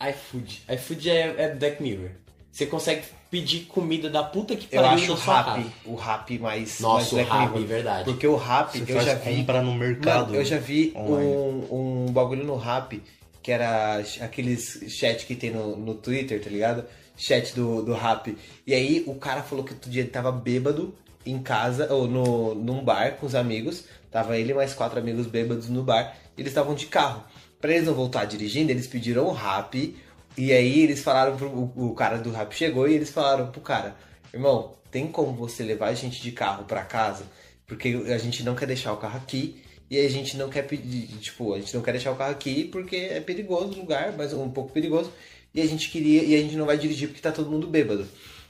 iFood. 0.09 0.63
iFood 0.69 1.09
é, 1.09 1.35
é 1.37 1.55
Black 1.55 1.81
Mirror. 1.81 2.09
Você 2.51 2.65
consegue 2.67 3.03
pedir 3.31 3.61
comida 3.61 4.09
da 4.11 4.21
puta 4.23 4.55
que 4.55 4.67
Eu 4.75 4.81
pariu 4.81 4.95
acho 4.95 5.11
da 5.11 5.17
sua 5.17 5.41
rap, 5.41 5.45
casa. 5.45 5.73
o 5.85 5.95
rap 5.95 6.39
mais. 6.39 6.79
Nossa, 6.79 7.15
mais 7.15 7.27
o 7.29 7.31
rap, 7.33 7.49
Mirror. 7.51 7.67
verdade. 7.67 8.03
Porque 8.05 8.27
o 8.27 8.35
rap, 8.35 8.77
Você 8.77 8.91
eu 8.91 9.01
já 9.01 9.15
vi. 9.15 9.35
compra 9.37 9.61
no 9.61 9.73
mercado. 9.73 10.27
Mano, 10.27 10.35
eu 10.35 10.45
já 10.45 10.57
vi 10.59 10.93
online. 10.95 11.25
um, 11.31 12.05
um 12.07 12.11
bagulho 12.11 12.43
no 12.45 12.55
rap 12.55 13.01
que 13.41 13.51
era 13.51 14.01
aqueles 14.21 14.85
chat 14.87 15.25
que 15.25 15.35
tem 15.35 15.51
no, 15.51 15.75
no 15.75 15.95
Twitter, 15.95 16.41
tá 16.41 16.49
ligado? 16.49 16.85
Chat 17.17 17.53
do, 17.53 17.81
do 17.83 17.93
rap. 17.93 18.37
E 18.65 18.73
aí 18.73 19.03
o 19.05 19.15
cara 19.15 19.41
falou 19.43 19.65
que 19.65 19.73
outro 19.73 19.89
dia 19.89 20.01
ele 20.01 20.09
tava 20.09 20.31
bêbado 20.31 20.95
em 21.25 21.39
casa, 21.39 21.93
ou 21.93 22.07
no, 22.07 22.55
num 22.55 22.83
bar 22.83 23.17
com 23.17 23.25
os 23.25 23.35
amigos. 23.35 23.83
Tava 24.11 24.37
ele 24.37 24.51
e 24.51 24.53
mais 24.55 24.73
quatro 24.73 24.99
amigos 24.99 25.25
bêbados 25.27 25.67
no 25.69 25.83
bar. 25.83 26.15
E 26.37 26.41
eles 26.41 26.51
estavam 26.51 26.73
de 26.75 26.85
carro. 26.85 27.23
Pra 27.63 27.71
eles 27.71 27.87
não 27.87 27.93
voltar 27.93 28.25
dirigindo, 28.25 28.71
eles 28.71 28.87
pediram 28.87 29.25
o 29.25 29.31
rap. 29.31 29.95
E 30.37 30.51
aí 30.51 30.81
eles 30.81 31.01
falaram 31.01 31.37
pro. 31.37 31.47
O, 31.77 31.95
cara 31.95 32.17
do 32.17 32.29
rap 32.29 32.53
chegou 32.53 32.89
e 32.89 32.93
eles 32.93 33.09
falaram 33.09 33.47
pro 33.51 33.61
cara: 33.61 33.95
Irmão, 34.33 34.73
tem 34.91 35.07
como 35.07 35.31
você 35.31 35.63
levar 35.63 35.87
a 35.87 35.93
gente 35.93 36.21
de 36.21 36.33
carro 36.33 36.65
pra 36.65 36.81
casa? 36.83 37.23
Porque 37.65 38.03
a 38.13 38.17
gente 38.17 38.43
não 38.43 38.53
quer 38.53 38.65
deixar 38.65 38.91
o 38.91 38.97
carro 38.97 39.15
aqui. 39.15 39.63
E 39.89 39.97
a 39.97 40.09
gente 40.09 40.35
não 40.35 40.49
quer 40.49 40.63
pedir, 40.63 41.07
tipo, 41.19 41.53
a 41.53 41.59
gente 41.59 41.73
não 41.73 41.81
quer 41.81 41.93
deixar 41.93 42.11
o 42.11 42.17
carro 42.17 42.31
aqui 42.31 42.65
porque 42.65 42.97
é 42.97 43.21
perigoso 43.21 43.71
o 43.71 43.79
lugar, 43.79 44.11
mas 44.17 44.33
um 44.33 44.49
pouco 44.49 44.73
perigoso. 44.73 45.09
E 45.55 45.61
a 45.61 45.65
gente 45.65 45.89
queria, 45.89 46.21
e 46.21 46.35
a 46.35 46.39
gente 46.39 46.57
não 46.57 46.65
vai 46.65 46.77
dirigir 46.77 47.07
porque 47.07 47.21
tá 47.21 47.31
todo 47.31 47.49
mundo 47.49 47.65
bêbado. 47.67 48.05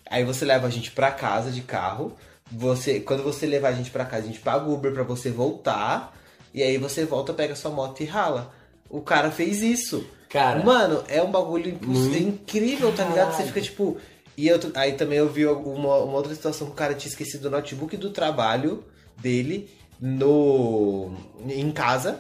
Aí 0.10 0.24
você 0.24 0.44
leva 0.44 0.66
a 0.66 0.72
gente 0.72 0.90
pra 0.90 1.12
casa 1.12 1.52
de 1.52 1.62
carro. 1.62 2.18
Você, 2.52 3.00
quando 3.00 3.22
você 3.22 3.46
levar 3.46 3.70
a 3.70 3.74
gente 3.74 3.92
pra 3.92 4.06
casa, 4.06 4.24
a 4.24 4.28
gente 4.28 4.40
paga 4.40 4.66
o 4.66 4.74
Uber 4.74 4.92
pra 4.92 5.04
você 5.04 5.30
voltar. 5.30 6.20
E 6.52 6.64
aí 6.64 6.80
você 6.80 7.06
volta, 7.06 7.32
pega 7.32 7.56
sua 7.56 7.70
moto 7.70 8.02
e 8.02 8.06
rala. 8.06 8.63
O 8.94 9.02
cara 9.02 9.32
fez 9.32 9.62
isso. 9.64 10.06
Cara. 10.30 10.64
Mano, 10.64 11.04
é 11.08 11.22
um 11.22 11.32
bagulho 11.32 11.70
imposs- 11.70 12.16
incrível, 12.16 12.94
tá 12.96 13.04
ligado? 13.04 13.32
Você 13.32 13.38
Caralho. 13.38 13.48
fica 13.48 13.62
tipo. 13.62 13.98
E 14.38 14.48
eu, 14.48 14.60
aí 14.76 14.94
também 14.94 15.18
eu 15.18 15.28
vi 15.30 15.46
uma, 15.46 15.98
uma 15.98 16.14
outra 16.16 16.34
situação 16.34 16.68
que 16.68 16.74
o 16.74 16.76
cara 16.76 16.94
tinha 16.94 17.10
esquecido 17.10 17.46
o 17.48 17.52
notebook 17.52 17.96
do 17.98 18.10
trabalho 18.12 18.84
dele 19.18 19.70
no 20.00 21.12
em 21.48 21.72
casa. 21.72 22.20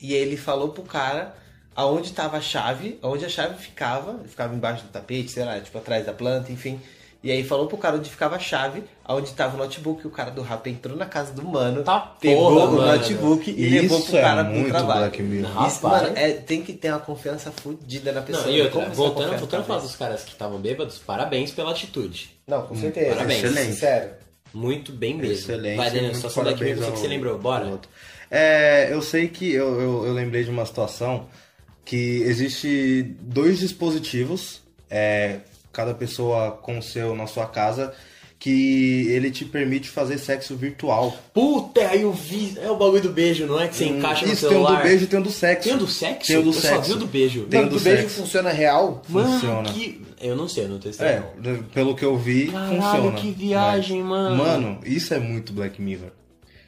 E 0.00 0.14
ele 0.14 0.36
falou 0.36 0.68
pro 0.70 0.82
cara 0.82 1.34
aonde 1.74 2.12
tava 2.12 2.36
a 2.36 2.40
chave, 2.40 2.98
aonde 3.02 3.24
a 3.24 3.28
chave 3.28 3.60
ficava, 3.62 4.20
ficava 4.26 4.54
embaixo 4.54 4.84
do 4.84 4.90
tapete, 4.90 5.30
sei 5.30 5.44
lá, 5.44 5.60
tipo 5.60 5.76
atrás 5.78 6.04
da 6.06 6.12
planta, 6.12 6.50
enfim. 6.50 6.80
E 7.22 7.32
aí 7.32 7.42
falou 7.42 7.66
pro 7.66 7.76
cara 7.76 7.96
onde 7.96 8.08
ficava 8.08 8.36
a 8.36 8.38
chave, 8.38 8.84
aonde 9.04 9.32
tava 9.32 9.56
o 9.56 9.58
notebook, 9.58 10.06
o 10.06 10.10
cara 10.10 10.30
do 10.30 10.40
rap 10.40 10.70
entrou 10.70 10.96
na 10.96 11.04
casa 11.04 11.32
do 11.32 11.42
mano, 11.42 11.82
Tá 11.82 11.98
pegou 11.98 12.50
porra, 12.52 12.64
o 12.66 12.72
mano. 12.76 12.92
notebook 12.92 13.50
e 13.50 13.68
levou 13.70 13.98
pro 14.00 14.06
Isso 14.08 14.20
cara 14.22 14.40
é 14.42 14.44
pro 14.44 14.52
muito 14.54 14.68
trabalho. 14.68 15.00
Black 15.00 15.22
Mirror. 15.22 15.52
Não. 15.54 15.66
Isso, 15.66 15.80
Rapaz. 15.84 16.02
mano, 16.04 16.16
é, 16.16 16.32
tem 16.34 16.62
que 16.62 16.72
ter 16.72 16.90
uma 16.90 17.00
confiança 17.00 17.50
fodida 17.50 18.12
na 18.12 18.22
pessoa. 18.22 18.46
Não, 18.46 18.52
e 18.52 18.60
outra, 18.62 18.74
Como 18.80 18.86
você 18.90 18.94
voltando, 18.96 19.22
confia 19.24 19.38
voltando 19.38 19.60
a 19.60 19.64
falar 19.64 19.80
dos 19.80 19.96
caras 19.96 20.22
que 20.22 20.30
estavam 20.30 20.58
bêbados, 20.60 20.98
parabéns 20.98 21.50
pela 21.50 21.72
atitude. 21.72 22.30
Não, 22.46 22.62
com 22.66 22.76
certeza. 22.76 23.16
parabéns. 23.16 23.42
Excelente. 23.44 23.74
Sério. 23.74 24.10
Muito 24.54 24.92
bem 24.92 25.14
mesmo. 25.16 25.32
Excelente. 25.32 25.76
Vai, 25.76 25.86
Daniel, 25.88 26.02
muito 26.04 26.16
situação 26.18 26.42
Black 26.44 26.62
Mirror, 26.62 26.76
você 26.78 26.84
que 26.84 26.90
ao- 26.92 26.96
você 26.98 27.08
lembrou. 27.08 27.32
ao 27.34 27.38
Bora. 27.40 27.80
É, 28.30 28.88
eu 28.92 29.02
sei 29.02 29.26
que 29.26 29.52
eu, 29.52 29.80
eu, 29.80 30.06
eu 30.06 30.12
lembrei 30.12 30.44
de 30.44 30.50
uma 30.50 30.64
situação 30.64 31.26
que 31.84 32.22
existe 32.22 33.02
dois 33.20 33.58
dispositivos, 33.58 34.62
é, 34.88 35.40
cada 35.72 35.94
pessoa 35.94 36.52
com 36.52 36.78
o 36.78 36.82
seu 36.82 37.14
na 37.14 37.26
sua 37.26 37.46
casa, 37.46 37.92
que 38.38 39.06
ele 39.10 39.30
te 39.32 39.44
permite 39.44 39.88
fazer 39.90 40.16
sexo 40.16 40.54
virtual. 40.56 41.12
Puta, 41.34 41.80
aí 41.88 42.02
eu 42.02 42.12
vi. 42.12 42.56
É 42.62 42.70
o 42.70 42.76
bagulho 42.76 43.02
do 43.02 43.08
beijo, 43.10 43.46
não 43.46 43.60
é? 43.60 43.66
Que 43.66 43.74
você 43.76 43.86
encaixa 43.86 44.24
no 44.24 44.30
Hum, 44.30 44.34
Isso, 44.34 44.40
tem 44.48 44.48
o 44.48 44.52
celular. 44.62 44.76
do 44.76 44.82
beijo 44.88 45.04
e 45.04 45.06
tem 45.08 45.18
o 45.18 45.22
do 45.22 45.30
sexo. 45.30 45.64
Tem 45.68 45.74
o 45.76 45.78
do 45.78 45.88
sexo? 45.88 46.26
Tem 46.28 46.36
o 46.36 46.42
do 46.42 46.48
eu 46.50 46.52
só 46.52 46.60
sexo. 46.60 46.82
vi 46.82 46.92
o 46.92 46.96
do 46.96 47.06
beijo. 47.06 47.42
Tem 47.46 47.60
o 47.60 47.64
do 47.68 47.76
do 47.78 47.80
beijo 47.80 48.02
sexo. 48.02 48.20
funciona 48.20 48.50
real? 48.50 49.02
Mano, 49.08 49.28
Funciona. 49.32 49.72
que... 49.72 50.02
Eu 50.20 50.34
não 50.36 50.48
sei, 50.48 50.64
eu 50.64 50.68
não 50.68 50.78
testei. 50.78 51.06
É, 51.06 51.22
não. 51.42 51.62
pelo 51.64 51.94
que 51.94 52.04
eu 52.04 52.16
vi, 52.16 52.46
Caralho, 52.50 52.80
funciona. 52.82 53.12
que 53.18 53.30
viagem, 53.30 54.02
Mas- 54.02 54.08
mano. 54.08 54.36
Mano, 54.36 54.80
isso 54.84 55.14
é 55.14 55.18
muito 55.18 55.52
Black 55.52 55.80
Mirror. 55.82 56.10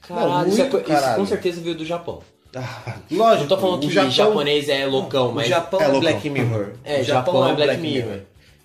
Caralho, 0.07 0.29
Não, 0.29 0.49
isso, 0.49 0.63
é 0.63 0.67
isso 0.67 1.15
com 1.17 1.27
certeza 1.27 1.61
veio 1.61 1.75
do 1.77 1.85
Japão. 1.85 2.21
Ah, 2.55 2.97
Lógico. 3.11 3.43
Não 3.43 3.49
tô 3.49 3.59
falando 3.59 3.81
que 3.83 3.87
o 3.87 3.91
Japão, 3.91 4.11
japonês 4.11 4.69
é 4.69 4.85
loucão, 4.87 5.29
O 5.31 5.35
mas. 5.37 5.47
Japão 5.47 5.81
É 5.81 5.85
é. 5.85 6.01
Black 6.01 6.29
Mirror. 6.31 6.71
É, 6.85 7.01
o 7.01 7.05
Japão 7.05 7.49
é 7.49 7.55
Black 7.55 7.81
Mirror. 7.81 8.21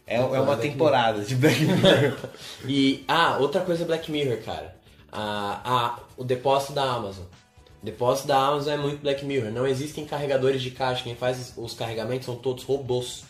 É, 0.08 0.18
é 0.18 0.40
uma 0.40 0.56
temporada 0.56 1.22
de 1.22 1.36
Black 1.36 1.62
Mirror. 1.66 2.18
E, 2.68 3.04
ah, 3.08 3.38
outra 3.40 3.62
coisa 3.62 3.84
é 3.84 3.86
Black 3.86 4.12
Mirror, 4.12 4.38
cara. 4.44 4.76
Ah, 5.12 5.62
ah, 5.64 6.00
o 6.16 6.24
depósito 6.24 6.74
da 6.74 6.84
Amazon. 6.84 7.26
O 7.82 7.86
depósito 7.86 8.28
da 8.28 8.38
Amazon 8.38 8.74
é 8.74 8.78
muito 8.78 9.02
Black 9.02 9.26
Mirror. 9.26 9.52
Não 9.52 9.66
existem 9.66 10.06
carregadores 10.06 10.62
de 10.62 10.72
caixa. 10.72 11.04
Quem 11.04 11.16
faz 11.16 11.54
os 11.58 11.74
carregamentos 11.74 12.26
são 12.26 12.36
todos 12.36 12.64
robôs. 12.64 13.24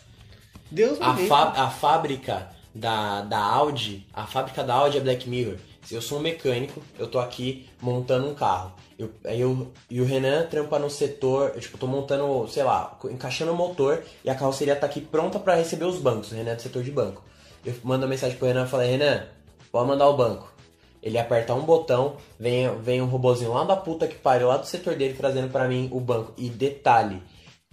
Deus 0.69 0.99
me 0.99 1.05
A, 1.05 1.65
a 1.65 1.69
fábrica 1.69 2.49
da, 2.73 3.21
da 3.21 3.39
Audi, 3.39 4.05
a 4.13 4.25
fábrica 4.25 4.63
da 4.63 4.73
Audi 4.73 4.97
é 4.97 5.01
Black 5.01 5.29
Mirror. 5.29 5.55
Se 5.83 5.95
eu 5.95 6.01
sou 6.01 6.17
um 6.17 6.21
mecânico, 6.21 6.81
eu 6.99 7.07
tô 7.07 7.19
aqui 7.19 7.69
montando 7.81 8.27
um 8.27 8.33
carro. 8.33 8.73
Eu, 8.97 9.11
aí 9.25 9.41
eu, 9.41 9.71
e 9.89 9.99
o 9.99 10.05
Renan 10.05 10.47
trampa 10.47 10.79
no 10.79 10.89
setor, 10.89 11.51
eu, 11.53 11.59
tipo, 11.59 11.77
tô 11.77 11.85
montando, 11.85 12.47
sei 12.47 12.63
lá, 12.63 12.97
encaixando 13.11 13.51
o 13.51 13.55
motor 13.55 14.01
e 14.23 14.29
a 14.29 14.35
carroceria 14.35 14.75
tá 14.75 14.85
aqui 14.85 15.01
pronta 15.01 15.37
pra 15.37 15.55
receber 15.55 15.85
os 15.85 15.97
bancos. 15.97 16.31
O 16.31 16.35
Renan 16.35 16.51
é 16.51 16.55
do 16.55 16.61
setor 16.61 16.83
de 16.83 16.91
banco. 16.91 17.21
Eu 17.65 17.73
mando 17.83 18.03
uma 18.05 18.09
mensagem 18.09 18.37
pro 18.37 18.47
Renan 18.47 18.65
e 18.65 18.69
falei, 18.69 18.91
Renan, 18.91 19.25
pode 19.71 19.87
mandar 19.87 20.07
o 20.07 20.15
banco. 20.15 20.53
Ele 21.03 21.19
aperta 21.19 21.53
um 21.53 21.61
botão, 21.61 22.15
vem, 22.39 22.67
vem 22.81 23.01
um 23.01 23.05
robozinho 23.05 23.53
lá 23.53 23.63
da 23.63 23.75
puta 23.75 24.07
que 24.07 24.15
pariu, 24.15 24.47
lá 24.47 24.57
do 24.57 24.65
setor 24.65 24.95
dele, 24.95 25.13
trazendo 25.13 25.51
pra 25.51 25.67
mim 25.67 25.89
o 25.91 25.99
banco. 25.99 26.33
E 26.37 26.49
detalhe, 26.49 27.21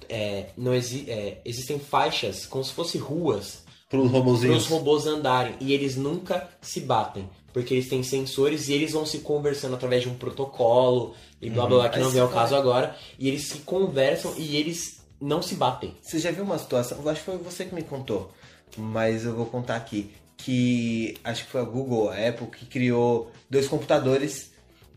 é, 0.08 0.50
não 0.56 0.74
exi 0.74 1.10
é, 1.10 1.40
existem 1.44 1.78
faixas 1.78 2.44
como 2.44 2.64
se 2.64 2.72
fossem 2.72 3.00
ruas 3.00 3.64
pros 3.88 4.10
para 4.10 4.18
robozinhos. 4.18 4.64
os 4.64 4.68
robôs 4.68 5.06
andarem 5.06 5.54
e 5.60 5.72
eles 5.72 5.96
nunca 5.96 6.48
se 6.60 6.80
batem. 6.80 7.28
Porque 7.52 7.74
eles 7.74 7.88
têm 7.88 8.02
sensores 8.02 8.68
e 8.68 8.72
eles 8.72 8.92
vão 8.92 9.04
se 9.04 9.18
conversando 9.18 9.74
através 9.74 10.02
de 10.02 10.08
um 10.08 10.14
protocolo 10.14 11.14
e 11.40 11.50
blá 11.50 11.66
blá 11.66 11.80
blá, 11.80 11.88
que 11.88 11.98
não 11.98 12.10
vem 12.10 12.20
ao 12.20 12.28
se 12.28 12.34
caso 12.34 12.54
agora. 12.54 12.96
E 13.18 13.28
eles 13.28 13.48
se 13.48 13.58
conversam 13.58 14.34
e 14.36 14.56
eles 14.56 15.02
não 15.20 15.40
se 15.40 15.54
batem. 15.54 15.94
Você 16.02 16.18
já 16.18 16.30
viu 16.30 16.44
uma 16.44 16.58
situação, 16.58 16.98
eu 17.00 17.08
acho 17.08 17.20
que 17.20 17.26
foi 17.26 17.38
você 17.38 17.64
que 17.64 17.74
me 17.74 17.82
contou, 17.82 18.32
mas 18.76 19.24
eu 19.24 19.34
vou 19.34 19.46
contar 19.46 19.76
aqui, 19.76 20.10
que 20.36 21.16
acho 21.22 21.44
que 21.44 21.50
foi 21.50 21.60
a 21.60 21.64
Google, 21.64 22.10
a 22.10 22.28
Apple, 22.28 22.48
que 22.48 22.66
criou 22.66 23.30
dois 23.48 23.68
computadores, 23.68 24.50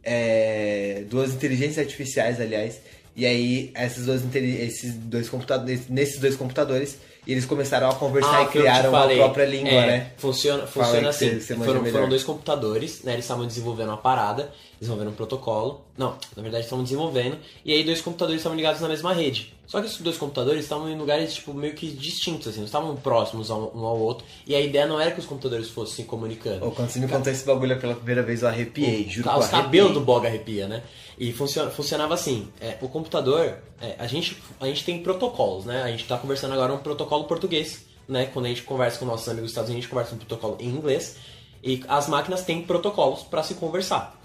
é, 0.04 1.04
duas 1.10 1.34
inteligências 1.34 1.80
artificiais, 1.80 2.42
aliás, 2.42 2.80
e 3.16 3.26
aí 3.26 3.72
essas 3.74 4.06
duas, 4.06 4.22
esses 4.36 4.94
dois 4.96 5.30
computadores, 5.30 5.88
nesses 5.88 6.20
dois 6.20 6.36
computadores, 6.36 6.98
eles 7.32 7.46
começaram 7.46 7.90
a 7.90 7.96
conversar 7.96 8.40
e 8.40 8.44
eu 8.44 8.46
te 8.48 8.58
criaram 8.60 8.96
a 8.96 9.08
própria 9.08 9.46
língua, 9.46 9.70
É, 9.72 9.88
né? 9.88 10.12
Funciona, 10.18 10.68
funciona 10.68 11.10
assim. 11.10 11.40
foram, 11.40 11.86
foram 11.86 12.10
dois 12.10 12.24
computadores, 12.24 13.04
né? 13.04 13.14
Eles 13.14 13.26
estavam 13.26 13.46
desenvolvendo 13.48 13.90
uma 13.90 13.98
parada, 13.98 14.52
desenvolvendo 14.86 15.10
um 15.10 15.16
protocolo. 15.16 15.82
Não, 15.98 16.18
na 16.36 16.42
verdade 16.42 16.64
estavam 16.64 16.84
desenvolvendo. 16.84 17.38
E 17.64 17.74
aí 17.74 17.84
dois 17.84 18.02
computadores 18.02 18.40
estavam 18.40 18.56
ligados 18.56 18.80
na 18.80 18.88
mesma 18.88 19.14
rede. 19.14 19.54
Só 19.68 19.80
que 19.80 19.88
esses 19.88 20.00
dois 20.00 20.18
computadores 20.18 20.64
estavam 20.64 20.90
em 20.90 20.98
lugares 20.98 21.34
tipo 21.34 21.54
meio 21.54 21.74
que 21.74 21.88
distintos, 21.88 22.48
assim, 22.48 22.60
não 22.60 22.66
estavam 22.66 22.96
próximos 22.96 23.50
um 23.50 23.86
ao 23.86 24.00
outro. 24.00 24.26
E 24.46 24.56
a 24.56 24.62
ideia 24.62 24.86
não 24.86 25.00
era 25.00 25.12
que 25.12 25.20
os 25.20 25.26
computadores 25.26 25.70
fossem 25.70 25.96
se 25.96 26.04
comunicando. 26.04 26.64
Ou 26.64 26.72
quando 26.72 26.90
você 26.90 27.00
me 27.00 27.08
contou 27.08 27.32
esse 27.32 27.46
bagulho 27.46 27.80
pela 27.80 27.96
primeira 27.96 28.22
vez, 28.22 28.44
eu 28.44 28.48
arrepiei, 28.48 29.10
juro 29.10 29.28
que 29.28 29.36
eu 29.36 29.40
Os 29.40 29.48
cabelos 29.48 29.94
do 29.94 30.02
Boga 30.02 30.28
arrepia, 30.28 30.68
né? 30.68 30.84
E 31.18 31.34
funciona, 31.34 31.72
funcionava 31.72 32.14
assim: 32.14 32.48
é, 32.62 32.78
o 32.82 32.88
computador, 32.88 33.58
é, 33.82 33.96
a, 33.98 34.06
gente, 34.06 34.38
a 34.60 34.68
gente 34.68 34.84
tem 34.84 35.02
protocolos, 35.02 35.66
né? 35.66 35.82
A 35.82 35.90
gente 35.90 36.06
tá 36.06 36.18
conversando 36.18 36.54
agora 36.54 36.74
um 36.74 36.78
protocolo 36.78 37.24
português, 37.24 37.86
né? 38.08 38.28
Quando 38.28 38.46
a 38.46 38.50
gente 38.50 38.62
conversa 38.62 39.00
com 39.00 39.06
nossos 39.06 39.28
amigos 39.28 39.46
dos 39.46 39.52
Estados 39.52 39.70
Unidos, 39.70 39.86
a 39.86 39.88
gente 39.88 39.90
conversa 39.92 40.16
um 40.16 40.18
protocolo 40.18 40.58
em 40.60 40.68
inglês. 40.68 41.18
E 41.64 41.84
as 41.88 42.08
máquinas 42.08 42.44
têm 42.44 42.62
protocolos 42.62 43.24
para 43.24 43.42
se 43.42 43.56
conversar. 43.56 44.22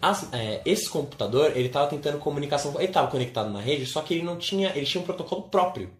As- 0.00 0.32
é, 0.32 0.62
esse 0.64 0.88
computador, 0.88 1.52
ele 1.56 1.68
tava 1.68 1.88
tentando 1.88 2.18
comunicação, 2.18 2.74
ele 2.78 2.88
tava 2.92 3.10
conectado 3.10 3.50
na 3.50 3.60
rede, 3.60 3.84
só 3.86 4.00
que 4.00 4.14
ele 4.14 4.22
não 4.22 4.36
tinha, 4.38 4.70
ele 4.74 4.86
tinha 4.86 5.02
um 5.02 5.06
protocolo 5.06 5.42
próprio 5.42 5.90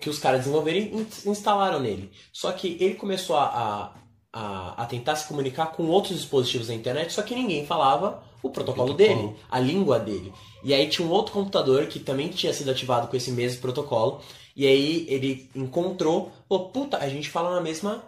que 0.00 0.08
os 0.10 0.18
caras 0.18 0.40
desenvolveram 0.40 0.78
e 0.78 0.94
in- 0.94 1.30
instalaram 1.30 1.80
nele. 1.80 2.10
Só 2.32 2.52
que 2.52 2.76
ele 2.80 2.94
começou 2.94 3.36
a, 3.36 3.92
a, 4.32 4.82
a, 4.82 4.86
tentar 4.86 5.16
se 5.16 5.26
comunicar 5.26 5.66
com 5.72 5.86
outros 5.88 6.16
dispositivos 6.16 6.68
da 6.68 6.74
internet, 6.74 7.12
só 7.12 7.22
que 7.22 7.34
ninguém 7.34 7.66
falava 7.66 8.22
o 8.42 8.50
protocolo, 8.50 8.94
Protocolo. 8.94 9.28
dele, 9.28 9.36
a 9.50 9.58
língua 9.58 9.98
dele. 9.98 10.32
E 10.62 10.72
aí 10.72 10.88
tinha 10.88 11.06
um 11.06 11.10
outro 11.10 11.32
computador 11.32 11.86
que 11.86 11.98
também 11.98 12.28
tinha 12.28 12.52
sido 12.52 12.70
ativado 12.70 13.08
com 13.08 13.16
esse 13.16 13.32
mesmo 13.32 13.60
protocolo, 13.60 14.20
e 14.54 14.66
aí 14.66 15.06
ele 15.08 15.50
encontrou, 15.54 16.30
pô, 16.48 16.60
puta, 16.70 16.98
a 16.98 17.08
gente 17.08 17.28
fala 17.30 17.54
na 17.54 17.60
mesma. 17.60 18.02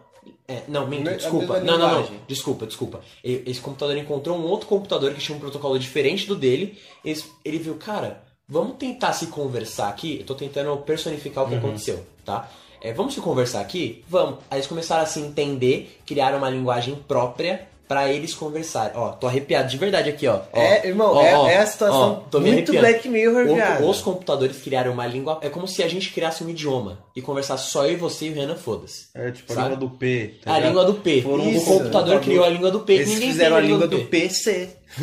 É, 0.48 0.62
não, 0.68 0.86
minto, 0.86 1.08
A 1.08 1.12
desculpa. 1.14 1.54
mesma 1.60 1.72
Não, 1.72 1.78
não, 1.78 2.02
não. 2.02 2.10
Desculpa, 2.26 2.66
desculpa. 2.66 3.00
Esse 3.22 3.60
computador 3.60 3.96
encontrou 3.96 4.36
um 4.36 4.42
outro 4.44 4.66
computador 4.66 5.12
que 5.14 5.20
tinha 5.20 5.36
um 5.36 5.40
protocolo 5.40 5.78
diferente 5.78 6.26
do 6.26 6.34
dele. 6.36 6.78
Ele 7.04 7.58
viu, 7.58 7.74
cara, 7.76 8.22
vamos 8.48 8.76
tentar 8.76 9.12
se 9.12 9.26
conversar 9.28 9.88
aqui. 9.88 10.18
Eu 10.20 10.26
tô 10.26 10.34
tentando 10.34 10.76
personificar 10.78 11.44
o 11.44 11.46
Uhum. 11.46 11.52
que 11.52 11.58
aconteceu, 11.58 12.04
tá? 12.24 12.50
É, 12.82 12.92
vamos 12.92 13.12
se 13.14 13.20
conversar 13.20 13.60
aqui? 13.60 14.02
Vamos. 14.08 14.38
Aí 14.50 14.58
eles 14.58 14.66
começaram 14.66 15.02
a 15.02 15.06
se 15.06 15.20
entender, 15.20 16.00
criaram 16.06 16.38
uma 16.38 16.48
linguagem 16.48 16.94
própria 17.06 17.68
pra 17.90 18.08
eles 18.08 18.32
conversarem. 18.32 18.92
Ó, 18.96 19.08
tô 19.10 19.26
arrepiado 19.26 19.68
de 19.68 19.76
verdade 19.76 20.08
aqui, 20.10 20.24
ó. 20.28 20.42
Ó, 20.52 20.60
É, 20.60 20.86
irmão, 20.86 21.12
ó, 21.16 21.22
é, 21.26 21.36
ó, 21.36 21.48
é 21.48 21.56
a 21.58 21.66
situação 21.66 22.24
ó, 22.32 22.38
muito. 22.38 22.70
Black 22.70 23.08
Mirror, 23.08 23.48
O- 23.48 23.54
viado. 23.56 23.84
os 23.90 24.00
computadores 24.00 24.58
criaram 24.62 24.92
uma 24.92 25.04
língua. 25.08 25.40
É 25.42 25.48
como 25.48 25.66
se 25.66 25.82
a 25.82 25.88
gente 25.88 26.10
criasse 26.12 26.44
um 26.44 26.48
idioma 26.48 27.00
e 27.16 27.20
conversasse 27.20 27.68
só 27.68 27.84
eu 27.86 27.94
e 27.94 27.96
você 27.96 28.26
e 28.26 28.30
o 28.30 28.34
Renan, 28.34 28.54
foda-se. 28.54 29.06
É 29.12 29.32
tipo 29.32 29.52
a 29.52 29.56
Sabe? 29.56 29.70
língua 29.70 29.88
do 29.88 29.90
P. 29.96 30.34
tá 30.44 30.52
a 30.52 30.54
ligado? 30.54 30.68
língua 30.68 30.84
do 30.84 30.94
P. 30.94 31.22
Foram 31.22 31.44
o 31.44 31.48
um 31.48 31.52
computador 31.54 31.82
computador- 31.82 32.20
criou 32.20 32.44
a 32.44 32.48
língua 32.48 32.70
do 32.70 32.78
P. 32.80 32.92
Eles 32.92 33.08
Ninguém 33.08 33.28
fizeram 33.32 33.56
a 33.56 33.60
língua 33.60 33.88
do 33.88 33.98
P. 34.04 34.04
PC. 34.20 34.70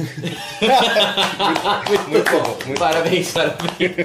Muito, 1.90 2.32
bom, 2.32 2.44
bom. 2.44 2.66
muito 2.66 2.80
parabéns, 2.80 3.32
parabéns. 3.32 3.98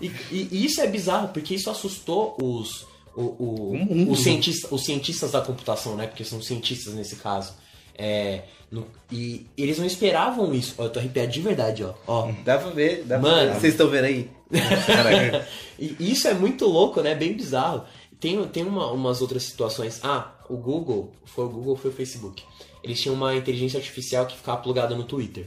E, 0.00 0.06
e- 0.30 0.48
e 0.50 0.64
isso 0.64 0.80
é 0.80 0.86
bizarro, 0.86 1.28
porque 1.28 1.54
isso 1.54 1.70
assustou 1.70 2.36
os, 2.42 2.86
o, 3.16 3.22
o- 3.22 3.70
O 3.72 3.76
mundo. 3.76 4.12
os, 4.12 4.22
cientista- 4.22 4.68
os 4.70 4.84
cientistas 4.84 5.32
da 5.32 5.40
computação, 5.40 5.94
né? 5.96 6.06
Porque 6.06 6.24
são 6.24 6.40
cientistas 6.42 6.94
nesse 6.94 7.16
caso. 7.16 7.52
É, 7.98 8.42
no- 8.70 8.86
e 9.10 9.44
eles 9.56 9.76
não 9.78 9.84
esperavam 9.86 10.54
isso. 10.54 10.74
Ó, 10.78 10.84
eu 10.84 10.90
tô 10.90 11.00
arrepiado 11.00 11.32
de 11.32 11.40
verdade, 11.40 11.82
ó. 11.84 11.92
ó. 12.06 12.30
Dá 12.44 12.56
pra 12.58 12.70
ver, 12.70 13.02
dá 13.04 13.18
Mano. 13.18 13.34
pra 13.34 13.54
ver. 13.54 13.60
Vocês 13.60 13.74
estão 13.74 13.88
vendo 13.88 14.04
aí? 14.04 14.30
E 15.78 16.10
isso 16.12 16.26
é 16.28 16.34
muito 16.34 16.66
louco, 16.66 17.00
né? 17.00 17.14
Bem 17.14 17.32
bizarro. 17.34 17.84
Tem, 18.18 18.42
tem 18.48 18.64
uma- 18.64 18.90
umas 18.90 19.20
outras 19.22 19.44
situações. 19.44 20.00
Ah, 20.02 20.32
o 20.48 20.56
Google, 20.56 21.12
foi 21.24 21.44
o 21.44 21.48
Google, 21.48 21.76
foi 21.76 21.90
o 21.90 21.94
Facebook. 21.94 22.42
Eles 22.82 23.00
tinham 23.00 23.14
uma 23.14 23.34
inteligência 23.36 23.78
artificial 23.78 24.26
que 24.26 24.36
ficava 24.36 24.60
plugada 24.60 24.94
no 24.96 25.04
Twitter. 25.04 25.46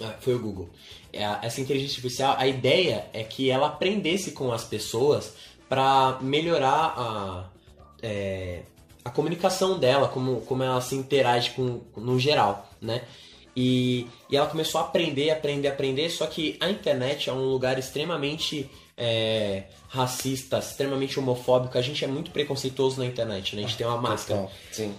Ah, 0.00 0.14
foi 0.20 0.34
o 0.34 0.38
Google. 0.38 0.70
É, 1.12 1.24
Essa 1.42 1.60
inteligência 1.60 1.92
artificial, 1.96 2.36
a 2.38 2.46
ideia 2.46 3.06
é 3.12 3.22
que 3.24 3.50
ela 3.50 3.66
aprendesse 3.66 4.30
com 4.32 4.52
as 4.52 4.64
pessoas 4.64 5.32
para 5.68 6.18
melhorar 6.22 6.94
a, 6.96 7.44
é, 8.02 8.62
a 9.08 9.10
comunicação 9.10 9.78
dela, 9.78 10.08
como, 10.08 10.42
como 10.42 10.62
ela 10.62 10.80
se 10.80 10.94
interage 10.94 11.50
com, 11.50 11.80
no 11.96 12.18
geral, 12.18 12.68
né? 12.80 13.02
E, 13.56 14.06
e 14.30 14.36
ela 14.36 14.46
começou 14.46 14.80
a 14.80 14.84
aprender, 14.84 15.30
aprender, 15.30 15.68
aprender, 15.68 16.10
só 16.10 16.26
que 16.26 16.56
a 16.60 16.68
internet 16.68 17.28
é 17.28 17.32
um 17.32 17.46
lugar 17.46 17.78
extremamente 17.78 18.70
é, 18.96 19.64
racista, 19.88 20.58
extremamente 20.58 21.18
homofóbico. 21.18 21.76
A 21.76 21.82
gente 21.82 22.04
é 22.04 22.06
muito 22.06 22.30
preconceituoso 22.30 23.00
na 23.00 23.06
internet, 23.06 23.56
né? 23.56 23.62
A 23.62 23.66
gente 23.66 23.78
tem 23.78 23.86
uma 23.86 23.96
máscara. 23.96 24.42
Total. 24.42 24.54
Sim. 24.70 24.94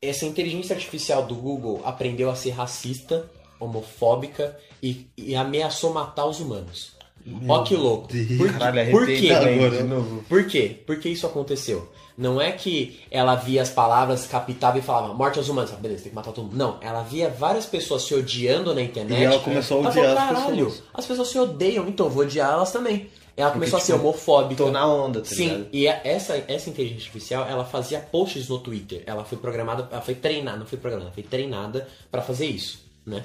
Essa 0.00 0.26
inteligência 0.26 0.76
artificial 0.76 1.26
do 1.26 1.34
Google 1.34 1.80
aprendeu 1.84 2.30
a 2.30 2.36
ser 2.36 2.50
racista, 2.50 3.28
homofóbica 3.58 4.56
e, 4.82 5.10
e 5.16 5.34
ameaçou 5.34 5.92
matar 5.92 6.26
os 6.26 6.38
humanos. 6.38 6.99
Ó 7.48 7.62
que 7.62 7.74
louco. 7.76 8.08
Deus. 8.12 8.36
Por, 8.38 8.58
Caralho, 8.58 8.90
por 8.90 9.06
quê? 9.06 9.30
Agora. 9.32 9.70
de 9.70 9.82
novo. 9.84 10.24
Por 10.28 10.44
quê? 10.46 10.76
Por 10.86 10.98
que 10.98 11.08
isso 11.08 11.26
aconteceu? 11.26 11.90
Não 12.18 12.38
é 12.40 12.52
que 12.52 13.00
ela 13.10 13.34
via 13.34 13.62
as 13.62 13.70
palavras, 13.70 14.26
captava 14.26 14.78
e 14.78 14.82
falava 14.82 15.14
morte 15.14 15.38
aos 15.38 15.48
humanos. 15.48 15.70
Ah, 15.72 15.76
beleza, 15.76 16.02
tem 16.02 16.10
que 16.10 16.16
matar 16.16 16.32
todo 16.32 16.44
mundo. 16.44 16.56
Não, 16.56 16.76
ela 16.82 17.02
via 17.02 17.30
várias 17.30 17.64
pessoas 17.64 18.02
se 18.02 18.14
odiando 18.14 18.74
na 18.74 18.82
internet. 18.82 19.18
E 19.20 19.24
ela 19.24 19.38
começou 19.38 19.78
a 19.84 19.88
odiar 19.88 19.94
falou, 19.94 20.10
as 20.10 20.18
Caralho, 20.28 20.66
pessoas." 20.66 20.82
as 20.92 21.06
pessoas 21.06 21.28
se 21.28 21.38
odeiam, 21.38 21.88
então 21.88 22.06
eu 22.06 22.12
vou 22.12 22.22
odiar 22.24 22.52
elas 22.52 22.70
também. 22.70 23.08
Ela 23.36 23.52
começou 23.52 23.78
a 23.78 23.80
ser 23.80 23.92
tipo, 23.94 24.04
homofóbica. 24.04 24.62
Tô 24.64 24.70
na 24.70 24.86
onda, 24.86 25.20
tá 25.20 25.26
Sim, 25.30 25.44
ligado? 25.48 25.66
e 25.72 25.88
a- 25.88 26.00
essa, 26.04 26.44
essa 26.46 26.68
inteligência 26.68 27.06
artificial, 27.06 27.46
ela 27.48 27.64
fazia 27.64 27.98
posts 28.00 28.48
no 28.50 28.58
Twitter. 28.58 29.02
Ela 29.06 29.24
foi 29.24 29.38
programada, 29.38 29.88
ela 29.90 30.02
foi 30.02 30.14
treinada, 30.14 30.58
não 30.58 30.66
foi 30.66 30.78
programada, 30.78 31.06
ela 31.08 31.14
foi 31.14 31.22
treinada 31.22 31.88
pra 32.10 32.20
fazer 32.20 32.46
isso, 32.46 32.84
né? 33.06 33.24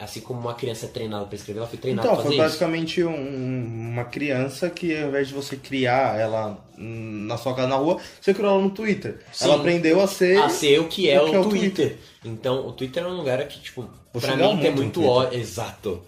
Assim 0.00 0.20
como 0.20 0.40
uma 0.40 0.54
criança 0.54 0.86
é 0.86 0.88
treinada 0.88 1.26
pra 1.26 1.36
escrever, 1.36 1.58
ela 1.58 1.68
foi 1.68 1.78
treinada 1.78 2.08
Então, 2.08 2.16
pra 2.16 2.24
foi 2.24 2.32
fazer 2.32 2.42
isso. 2.46 2.58
basicamente 2.58 3.04
um- 3.04 3.90
uma 3.92 4.04
criança 4.04 4.70
que 4.70 4.96
ao 4.96 5.08
invés 5.08 5.28
de 5.28 5.34
você 5.34 5.56
criar 5.56 6.18
ela 6.18 6.58
na 6.78 7.36
sua 7.36 7.54
casa 7.54 7.68
na 7.68 7.76
rua, 7.76 7.98
você 8.20 8.32
criou 8.32 8.50
ela 8.54 8.62
no 8.62 8.70
Twitter. 8.70 9.20
Sim. 9.32 9.44
Ela 9.44 9.56
aprendeu 9.56 10.00
a 10.00 10.06
ser. 10.06 10.38
a 10.38 10.48
ser 10.48 10.80
o 10.80 10.88
que 10.88 11.10
é 11.10 11.20
o 11.20 11.26
o, 11.26 11.30
que 11.30 11.36
é 11.36 11.38
o 11.38 11.44
Twitter. 11.48 11.98
Então, 12.24 12.66
o 12.66 12.72
Twitter 12.72 13.02
é 13.02 13.06
um 13.06 13.16
lugar 13.16 13.46
que, 13.46 13.60
tipo, 13.60 13.86
xingar 14.18 14.36
mim 14.36 14.42
tem 14.42 14.48
muito 14.48 14.64
no 14.70 14.76
muito 14.76 14.94
Twitter. 14.94 15.10
ódio. 15.12 15.38
Exato. 15.38 16.02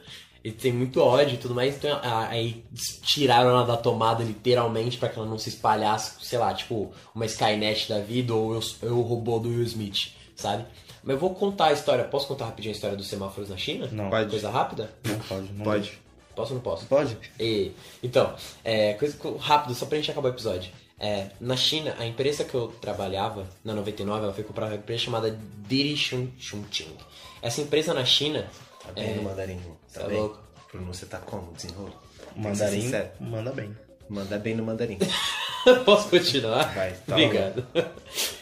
E 0.45 0.51
tem 0.51 0.73
muito 0.73 1.01
ódio 1.01 1.35
e 1.35 1.39
tudo 1.39 1.55
mais. 1.55 1.77
Então, 1.77 2.01
aí 2.03 2.65
tiraram 3.05 3.51
ela 3.51 3.65
da 3.65 3.77
tomada 3.77 4.25
literalmente 4.25 4.97
pra 4.99 5.09
que 5.09 5.19
ela 5.19 5.29
não 5.29 5.39
se 5.39 5.51
espalhasse, 5.51 6.15
sei 6.25 6.39
lá, 6.39 6.53
tipo, 6.55 6.91
uma 7.15 7.27
Skynet 7.27 7.89
da 7.89 8.01
vida 8.01 8.35
ou 8.35 8.55
eu, 8.55 8.61
eu 8.83 8.99
o 8.99 9.03
robô 9.03 9.39
do 9.39 9.51
Will 9.51 9.63
Smith, 9.63 10.13
sabe? 10.35 10.65
Mas 11.03 11.15
eu 11.15 11.19
vou 11.19 11.35
contar 11.35 11.67
a 11.67 11.73
história. 11.73 12.05
Posso 12.05 12.27
contar 12.29 12.47
rapidinho 12.47 12.73
a 12.73 12.77
história 12.77 12.97
dos 12.97 13.09
semáforos 13.09 13.49
na 13.51 13.57
China? 13.57 13.89
Não. 13.93 14.09
Pode. 14.11 14.31
Coisa 14.31 14.51
rápida? 14.51 14.91
Não 15.05 15.19
pode, 15.19 15.53
não 15.53 15.65
Pode. 15.65 15.99
Posso 16.35 16.53
ou 16.53 16.57
não 16.57 16.63
posso? 16.63 16.87
Pode? 16.87 17.19
E, 17.39 17.73
então, 18.03 18.35
é, 18.65 18.95
coisa 18.95 19.17
co- 19.19 19.37
rápido, 19.37 19.75
só 19.75 19.85
pra 19.87 19.99
gente 19.99 20.11
acabar 20.11 20.29
o 20.29 20.33
episódio. 20.33 20.71
É, 20.99 21.27
na 21.41 21.57
China, 21.57 21.95
a 21.99 22.07
empresa 22.07 22.45
que 22.45 22.55
eu 22.55 22.69
trabalhava, 22.81 23.47
na 23.65 23.75
99, 23.75 24.25
ela 24.25 24.33
foi 24.33 24.45
comprar 24.45 24.67
uma 24.67 24.77
empresa 24.77 25.03
chamada 25.03 25.37
Didi 25.69 25.97
Chun 25.97 26.29
Chunqing. 26.39 26.97
Essa 27.43 27.61
empresa 27.61 27.93
na 27.93 28.05
China, 28.05 28.49
Tá 28.83 28.93
bem 28.93 29.17
no 29.17 29.23
mandarim, 29.25 29.61
tá 29.93 30.03
é 30.03 30.07
bem? 30.09 30.19
louco. 30.19 30.39
Pronúncia 30.71 31.07
tá 31.07 31.19
como? 31.19 31.53
Desenrolo? 31.53 31.93
Mandarim 32.37 32.91
manda 33.21 33.53
bem. 33.53 33.77
Manda 34.09 34.39
bem 34.39 34.55
no 34.55 34.63
mandarim. 34.65 34.99
Posso 35.85 36.09
continuar? 36.09 36.73
Vai, 36.75 36.93
tá 37.07 37.15
Obrigado. 37.15 37.67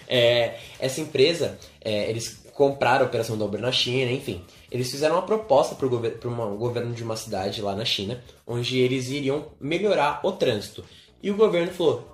É, 0.09 0.59
essa 0.79 1.01
empresa, 1.01 1.59
é, 1.81 2.09
eles 2.11 2.40
compraram 2.61 3.07
a 3.07 3.09
operação 3.09 3.39
da 3.39 3.47
Uber 3.47 3.59
na 3.59 3.73
China, 3.73 4.13
enfim. 4.13 4.45
Eles 4.71 4.91
fizeram 4.91 5.15
uma 5.15 5.23
proposta 5.23 5.75
para 5.75 5.87
o 5.87 5.89
gover 5.89 6.19
um 6.27 6.57
governo 6.59 6.93
de 6.93 7.03
uma 7.03 7.17
cidade 7.17 7.63
lá 7.63 7.75
na 7.75 7.87
China, 7.87 8.23
onde 8.47 8.79
eles 8.79 9.09
iriam 9.09 9.47
melhorar 9.59 10.21
o 10.23 10.33
trânsito. 10.33 10.85
E 11.23 11.31
o 11.31 11.37
governo 11.37 11.73
falou: 11.73 12.07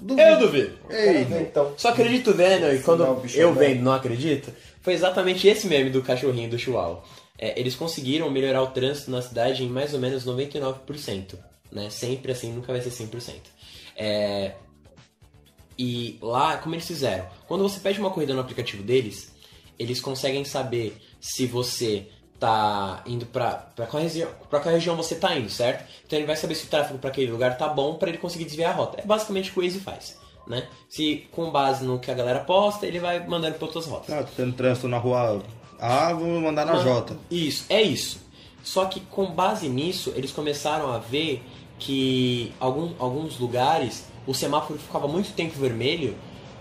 Eu 0.00 0.40
duvido. 0.40 0.72
Ei, 0.90 1.22
então. 1.42 1.74
Só 1.76 1.90
acredito 1.90 2.34
vendo, 2.34 2.66
e 2.74 2.80
quando 2.80 3.04
Não, 3.06 3.22
eu 3.32 3.50
não. 3.50 3.54
vendo 3.54 3.80
não 3.80 3.92
acredito, 3.92 4.52
foi 4.80 4.92
exatamente 4.94 5.46
esse 5.46 5.68
meme 5.68 5.88
do 5.88 6.02
cachorrinho 6.02 6.50
do 6.50 6.58
Chihuahua. 6.58 7.00
É, 7.38 7.56
eles 7.60 7.76
conseguiram 7.76 8.28
melhorar 8.28 8.60
o 8.62 8.72
trânsito 8.72 9.08
na 9.08 9.22
cidade 9.22 9.62
em 9.62 9.68
mais 9.68 9.94
ou 9.94 10.00
menos 10.00 10.26
99%. 10.26 11.34
Né? 11.70 11.90
Sempre 11.90 12.32
assim, 12.32 12.52
nunca 12.52 12.72
vai 12.72 12.82
ser 12.82 12.90
100%. 12.90 13.34
É, 13.96 14.54
e 15.78 16.18
lá, 16.20 16.56
como 16.56 16.74
eles 16.74 16.88
fizeram? 16.88 17.24
Quando 17.46 17.62
você 17.62 17.78
pede 17.78 18.00
uma 18.00 18.10
corrida 18.10 18.34
no 18.34 18.40
aplicativo 18.40 18.82
deles, 18.82 19.31
eles 19.82 20.00
conseguem 20.00 20.44
saber 20.44 20.96
se 21.20 21.46
você 21.46 22.06
tá 22.38 23.02
indo 23.06 23.24
pra, 23.26 23.52
pra, 23.76 23.86
qual 23.86 24.02
região, 24.02 24.28
pra 24.50 24.58
qual 24.60 24.74
região 24.74 24.96
você 24.96 25.14
tá 25.14 25.36
indo, 25.36 25.48
certo? 25.48 25.84
Então 26.04 26.18
ele 26.18 26.26
vai 26.26 26.36
saber 26.36 26.54
se 26.56 26.64
o 26.64 26.68
tráfego 26.68 26.98
pra 26.98 27.10
aquele 27.10 27.30
lugar 27.30 27.56
tá 27.56 27.68
bom 27.68 27.94
pra 27.94 28.08
ele 28.08 28.18
conseguir 28.18 28.44
desviar 28.44 28.72
a 28.72 28.74
rota. 28.74 29.00
É 29.00 29.06
basicamente 29.06 29.50
o 29.50 29.52
que 29.52 29.60
o 29.60 29.62
Waze 29.62 29.78
faz, 29.78 30.18
né? 30.46 30.66
Se 30.88 31.28
com 31.30 31.50
base 31.50 31.84
no 31.84 31.98
que 32.00 32.10
a 32.10 32.14
galera 32.14 32.40
posta, 32.40 32.86
ele 32.86 32.98
vai 32.98 33.24
mandando 33.26 33.54
pra 33.56 33.66
outras 33.66 33.86
rotas. 33.86 34.12
Ah, 34.12 34.24
tendo 34.36 34.52
trânsito 34.54 34.88
na 34.88 34.98
rua 34.98 35.40
A, 35.78 36.12
vou 36.12 36.40
mandar 36.40 36.66
na 36.66 36.72
Ah, 36.72 36.82
J. 36.82 37.16
Isso, 37.30 37.64
é 37.68 37.80
isso. 37.80 38.20
Só 38.64 38.86
que 38.86 39.00
com 39.00 39.26
base 39.26 39.68
nisso, 39.68 40.12
eles 40.16 40.32
começaram 40.32 40.92
a 40.92 40.98
ver 40.98 41.42
que 41.78 42.52
algum, 42.60 42.92
alguns 42.98 43.38
lugares 43.38 44.06
o 44.26 44.32
semáforo 44.34 44.78
ficava 44.78 45.08
muito 45.08 45.32
tempo 45.32 45.58
vermelho, 45.58 46.16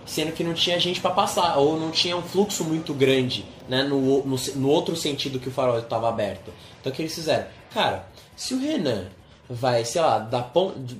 sendo 0.05 0.31
que 0.31 0.43
não 0.43 0.53
tinha 0.53 0.79
gente 0.79 0.99
para 0.99 1.11
passar, 1.11 1.57
ou 1.57 1.79
não 1.79 1.91
tinha 1.91 2.15
um 2.15 2.21
fluxo 2.21 2.63
muito 2.63 2.93
grande 2.93 3.45
né, 3.67 3.83
no, 3.83 4.25
no, 4.25 4.35
no 4.55 4.69
outro 4.69 4.95
sentido 4.95 5.39
que 5.39 5.49
o 5.49 5.51
farol 5.51 5.79
estava 5.79 6.09
aberto. 6.09 6.51
Então 6.79 6.91
o 6.91 6.95
que 6.95 7.01
eles 7.01 7.15
fizeram? 7.15 7.45
Cara, 7.73 8.07
se 8.35 8.53
o 8.53 8.59
Renan 8.59 9.07
vai, 9.49 9.85
sei 9.85 10.01
lá, 10.01 10.19
da 10.19 10.49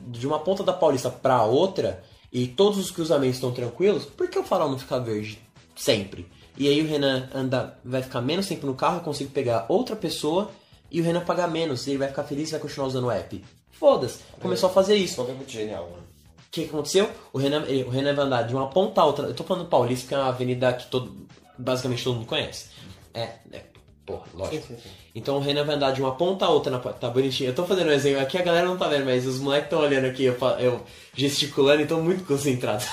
de 0.08 0.28
uma 0.28 0.40
ponta 0.40 0.64
da 0.64 0.74
Paulista 0.74 1.10
para 1.10 1.44
outra 1.44 2.04
e 2.32 2.48
todos 2.48 2.78
os 2.78 2.92
cruzamentos 2.92 3.38
estão 3.38 3.52
tranquilos, 3.52 4.06
por 4.06 4.30
que 4.30 4.40
o 4.40 4.44
farol 4.44 4.70
não 4.70 4.80
fica 4.80 5.00
verde 5.00 5.40
sempre? 5.76 6.28
E 6.58 6.68
aí 6.68 6.82
o 6.82 6.88
Renan 6.88 7.30
anda, 7.34 7.78
vai 7.84 8.02
ficar 8.02 8.22
menos 8.22 8.48
tempo 8.48 8.66
no 8.66 8.76
carro, 8.76 8.98
eu 8.98 9.04
consigo 9.04 9.32
pegar 9.32 9.66
outra 9.68 9.96
pessoa 9.96 10.52
e 10.92 11.00
o 11.00 11.04
Renan 11.04 11.22
pagar 11.22 11.48
menos, 11.48 11.88
e 11.88 11.92
ele 11.92 12.00
vai 12.00 12.10
ficar 12.10 12.24
feliz 12.24 12.50
e 12.50 12.52
vai 12.52 12.60
continuar 12.60 12.88
usando 12.88 13.06
o 13.06 13.12
app. 13.12 13.44
Foda-se, 13.72 14.20
começou 14.40 14.70
a 14.70 14.74
fazer 14.74 14.96
isso. 14.96 15.22
É 15.22 15.34
muito 15.34 15.50
genial, 15.50 15.90
mano. 15.90 16.01
O 16.52 16.54
que 16.54 16.64
que 16.64 16.70
aconteceu? 16.70 17.10
O 17.32 17.38
Renan, 17.38 17.64
ele- 17.66 17.86
o 17.86 17.90
Renan 17.90 18.14
vai 18.14 18.26
andar 18.26 18.42
de 18.42 18.54
uma 18.54 18.68
ponta 18.68 19.00
a 19.00 19.06
outra. 19.06 19.26
Eu 19.28 19.34
tô 19.34 19.42
falando 19.42 19.70
Paulista, 19.70 20.06
que 20.10 20.14
é 20.14 20.18
uma 20.18 20.28
avenida 20.28 20.74
que 20.74 20.86
todo, 20.88 21.16
basicamente 21.58 22.04
todo 22.04 22.16
mundo 22.16 22.26
conhece. 22.26 22.66
É, 23.14 23.30
é 23.54 23.62
porra, 24.06 24.24
lógico. 24.34 24.68
Sim, 24.68 24.76
sim, 24.76 24.82
sim. 24.84 24.90
Então 25.16 25.38
o 25.38 25.40
Renan 25.40 25.64
vai 25.64 25.76
andar 25.76 25.92
de 25.92 26.02
uma 26.02 26.14
ponta 26.14 26.46
a 26.46 26.50
outra, 26.50 26.70
na, 26.70 26.80
tá 26.80 27.10
bonitinho. 27.10 27.52
Eu 27.52 27.56
tô 27.56 27.64
fazendo 27.66 27.88
um 27.88 27.94
exemplo 27.94 28.20
aqui, 28.22 28.38
a 28.38 28.42
galera 28.42 28.68
não 28.68 28.76
tá 28.78 28.90
vendo, 28.90 29.06
mas 29.06 29.26
os 29.26 29.40
moleques 29.40 29.68
estão 29.68 29.80
olhando 29.80 30.08
aqui, 30.08 30.26
eu, 30.26 30.38
eu 30.60 30.82
gesticulando 31.16 31.84
e 31.84 31.86
tô 31.88 32.02
muito 32.02 32.26
concentrado. 32.26 32.84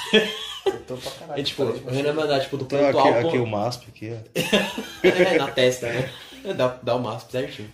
Eu 0.64 0.80
tô 0.86 0.96
pra 0.96 1.10
caralho. 1.10 1.40
É 1.40 1.42
tipo, 1.42 1.64
o 1.64 1.90
Renan 1.90 2.12
vai 2.12 2.26
andar 2.26 2.40
tipo, 2.40 2.56
do 2.58 2.64
ponto 2.64 2.84
aqui, 2.84 2.96
A 2.96 3.00
ao 3.00 3.08
aqui 3.08 3.22
ponto... 3.22 3.42
o 3.42 3.46
MASP, 3.48 3.86
aqui, 3.88 4.12
ó. 4.12 5.02
É, 5.02 5.36
na 5.36 5.48
testa, 5.48 5.88
né? 5.88 6.08
Dá, 6.56 6.78
dá 6.80 6.94
o 6.94 7.00
máximo 7.00 7.32
certinho. 7.32 7.72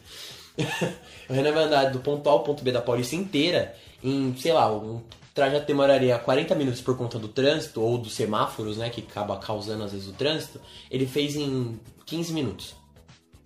o 1.28 1.32
Renan 1.35 1.53
vai 1.53 1.64
andar 1.64 1.85
do 1.91 1.99
ponto 2.01 2.26
A 2.26 2.32
ao 2.32 2.41
ponto 2.41 2.64
B 2.64 2.72
da 2.72 2.80
Paulista 2.80 3.14
inteira 3.16 3.74
em, 4.03 4.35
sei 4.39 4.55
lá, 4.55 4.72
um 4.74 5.03
trajeto 5.35 5.66
demoraria 5.66 6.16
40 6.18 6.55
minutos 6.55 6.80
por 6.80 6.97
conta 6.97 7.18
do 7.18 7.28
trânsito 7.28 7.80
ou 7.82 7.99
dos 7.99 8.14
semáforos, 8.14 8.76
né, 8.76 8.89
que 8.89 9.01
acaba 9.01 9.37
causando 9.39 9.82
às 9.85 9.93
vezes 9.93 10.09
o 10.09 10.12
trânsito. 10.12 10.61
Ele 10.91 11.07
fez 11.07 11.35
em 11.37 11.78
15 12.07 12.32
minutos. 12.32 12.74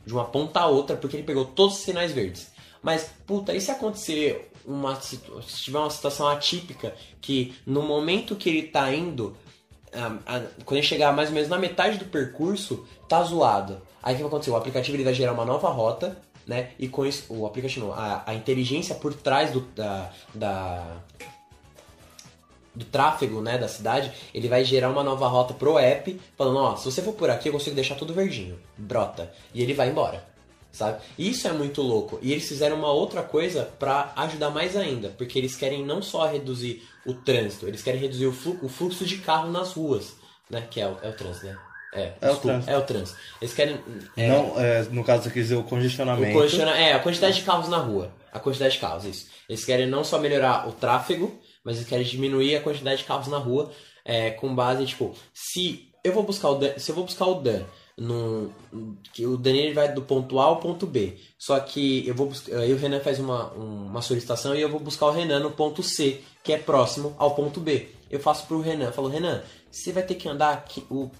De 0.06 0.12
uma 0.12 0.24
ponta 0.24 0.60
a 0.60 0.66
outra, 0.66 0.96
porque 0.96 1.16
ele 1.16 1.22
pegou 1.24 1.44
todos 1.44 1.76
os 1.76 1.80
sinais 1.82 2.12
verdes. 2.12 2.50
Mas, 2.82 3.10
puta, 3.26 3.54
e 3.54 3.60
se 3.60 3.70
acontecer 3.70 4.50
uma 4.64 4.94
se 5.00 5.18
tiver 5.62 5.78
uma 5.78 5.90
situação 5.90 6.28
atípica 6.28 6.94
que 7.20 7.54
no 7.66 7.82
momento 7.82 8.36
que 8.36 8.48
ele 8.48 8.62
tá 8.62 8.92
indo 8.94 9.36
a- 9.92 10.36
a- 10.36 10.40
quando 10.64 10.78
ele 10.78 10.86
chegar 10.86 11.12
mais 11.12 11.28
ou 11.30 11.34
menos 11.34 11.48
na 11.48 11.58
metade 11.58 11.98
do 11.98 12.04
percurso, 12.04 12.86
tá 13.08 13.22
zoado. 13.22 13.80
Aí 14.02 14.14
o 14.14 14.16
que 14.16 14.22
vai 14.22 14.28
acontecer? 14.28 14.50
O 14.50 14.56
aplicativo 14.56 14.96
ele 14.96 15.04
vai 15.04 15.14
gerar 15.14 15.32
uma 15.32 15.44
nova 15.44 15.68
rota, 15.70 16.16
né? 16.46 16.70
E 16.78 16.88
com 16.88 17.04
isso, 17.04 17.24
o 17.28 17.46
aplicativo, 17.46 17.92
a, 17.92 18.22
a 18.26 18.34
inteligência 18.34 18.94
por 18.94 19.12
trás 19.14 19.50
do, 19.50 19.60
da, 19.74 20.10
da 20.34 20.96
do 22.78 22.84
tráfego, 22.84 23.40
né, 23.40 23.58
da 23.58 23.68
cidade, 23.68 24.12
ele 24.32 24.48
vai 24.48 24.64
gerar 24.64 24.88
uma 24.90 25.02
nova 25.02 25.26
rota 25.28 25.52
pro 25.52 25.78
app, 25.78 26.20
falando, 26.36 26.58
ó, 26.58 26.76
se 26.76 26.84
você 26.84 27.02
for 27.02 27.12
por 27.12 27.28
aqui, 27.28 27.48
eu 27.48 27.52
consigo 27.52 27.74
deixar 27.74 27.94
tudo 27.96 28.14
verdinho, 28.14 28.58
brota, 28.76 29.32
e 29.52 29.62
ele 29.62 29.74
vai 29.74 29.88
embora, 29.88 30.24
sabe? 30.72 30.98
Isso 31.18 31.48
é 31.48 31.52
muito 31.52 31.82
louco. 31.82 32.18
E 32.22 32.30
eles 32.32 32.46
fizeram 32.48 32.76
uma 32.76 32.90
outra 32.92 33.22
coisa 33.22 33.68
pra 33.78 34.12
ajudar 34.16 34.50
mais 34.50 34.76
ainda, 34.76 35.08
porque 35.18 35.38
eles 35.38 35.56
querem 35.56 35.84
não 35.84 36.00
só 36.00 36.26
reduzir 36.26 36.82
o 37.04 37.12
trânsito, 37.14 37.66
eles 37.66 37.82
querem 37.82 38.00
reduzir 38.00 38.26
o, 38.26 38.32
flu- 38.32 38.58
o 38.62 38.68
fluxo 38.68 39.04
de 39.04 39.18
carro 39.18 39.50
nas 39.50 39.72
ruas, 39.72 40.14
né, 40.48 40.66
que 40.70 40.80
é 40.80 40.86
o, 40.86 40.96
é 41.02 41.08
o 41.08 41.12
trânsito, 41.12 41.46
né? 41.46 41.58
É, 41.94 42.02
É 42.20 42.26
o 42.26 42.32
desculpa, 42.32 42.40
trânsito. 42.42 42.70
É 42.70 42.76
o 42.78 42.82
trânsito. 42.82 43.18
Eles 43.40 43.54
querem... 43.54 43.80
é, 44.16 44.28
Não, 44.28 44.60
é, 44.60 44.82
no 44.90 45.02
caso 45.02 45.22
você 45.24 45.30
quer 45.30 45.40
dizer 45.40 45.54
o 45.56 45.60
o 45.60 45.64
congestionamento. 45.64 46.32
condiciona- 46.38 46.76
é, 46.76 46.92
a 46.92 46.98
quantidade 47.00 47.36
de 47.36 47.42
carros 47.42 47.68
na 47.68 47.78
rua. 47.78 48.12
A 48.30 48.38
quantidade 48.38 48.74
de 48.74 48.78
carros, 48.80 49.04
isso. 49.06 49.26
Eles 49.48 49.64
querem 49.64 49.86
não 49.86 50.04
só 50.04 50.18
melhorar 50.18 50.68
o 50.68 50.72
tráfego, 50.72 51.40
mas 51.64 51.76
eles 51.76 51.88
querem 51.88 52.04
diminuir 52.04 52.56
a 52.56 52.60
quantidade 52.60 52.98
de 52.98 53.04
carros 53.04 53.28
na 53.28 53.38
rua 53.38 53.70
é, 54.04 54.30
com 54.30 54.54
base, 54.54 54.86
tipo, 54.86 55.14
se 55.34 55.90
eu 56.04 56.12
vou 56.12 56.22
buscar 56.22 56.50
o 56.50 56.54
Dan, 56.56 56.78
se 56.78 56.90
eu 56.90 56.94
vou 56.94 57.04
buscar 57.04 57.26
o 57.26 57.34
Dan 57.34 57.62
no, 57.96 58.52
que 59.12 59.26
o 59.26 59.36
Dan 59.36 59.50
ele 59.50 59.74
vai 59.74 59.92
do 59.92 60.02
ponto 60.02 60.38
A 60.38 60.44
ao 60.44 60.58
ponto 60.60 60.86
B. 60.86 61.16
Só 61.38 61.58
que 61.60 62.06
eu 62.06 62.14
vou 62.14 62.30
aí 62.60 62.72
o 62.72 62.76
Renan 62.76 63.00
faz 63.00 63.18
uma, 63.18 63.52
um- 63.54 63.86
uma 63.86 64.00
solicitação 64.02 64.54
e 64.54 64.60
eu 64.60 64.68
vou 64.70 64.78
buscar 64.80 65.06
o 65.06 65.10
Renan 65.10 65.40
no 65.40 65.50
ponto 65.50 65.82
C, 65.82 66.20
que 66.44 66.52
é 66.52 66.58
próximo 66.58 67.14
ao 67.18 67.34
ponto 67.34 67.60
B. 67.60 67.88
Eu 68.10 68.20
faço 68.20 68.46
pro 68.46 68.60
Renan, 68.60 68.92
falo, 68.92 69.08
Renan, 69.08 69.42
você 69.70 69.92
vai 69.92 70.02
ter 70.04 70.14
que 70.14 70.28
andar 70.28 70.52
aqui, 70.54 70.84
o 70.90 71.10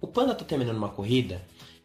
o 0.00 0.06
Panda 0.06 0.34
tá 0.34 0.44
terminando 0.44 0.76
uma 0.76 0.90
corrida 0.90 1.40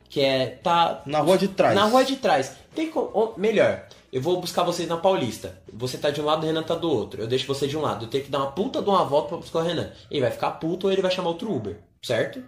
que 0.09 0.19
é 0.19 0.47
tá 0.47 1.01
Na 1.05 1.19
rua 1.19 1.37
de 1.37 1.47
trás. 1.49 1.73
na 1.75 1.85
rua 1.85 2.03
de 2.03 2.15
trás. 2.17 2.51
Tem 2.75 2.89
como, 2.89 3.33
melhor, 3.37 3.87
eu 4.11 4.21
vou 4.21 4.39
buscar 4.41 4.63
vocês 4.63 4.87
na 4.87 4.97
Paulista. 4.97 5.61
Você 5.73 5.97
tá 5.97 6.09
de 6.09 6.21
um 6.21 6.25
lado, 6.25 6.43
o 6.43 6.45
Renan 6.45 6.63
tá 6.63 6.75
do 6.75 6.89
outro. 6.91 7.21
Eu 7.21 7.27
deixo 7.27 7.47
você 7.47 7.67
de 7.67 7.77
um 7.77 7.81
lado. 7.81 8.05
Eu 8.05 8.09
tenho 8.09 8.23
que 8.23 8.31
dar 8.31 8.39
uma 8.39 8.51
puta 8.51 8.81
de 8.81 8.89
uma 8.89 9.03
volta 9.05 9.29
pra 9.29 9.37
buscar 9.37 9.59
o 9.59 9.63
Renan. 9.63 9.91
Ele 10.09 10.21
vai 10.21 10.31
ficar 10.31 10.51
puto 10.51 10.87
ou 10.87 10.93
ele 10.93 11.01
vai 11.01 11.11
chamar 11.11 11.29
outro 11.29 11.51
Uber, 11.53 11.77
certo? 12.03 12.43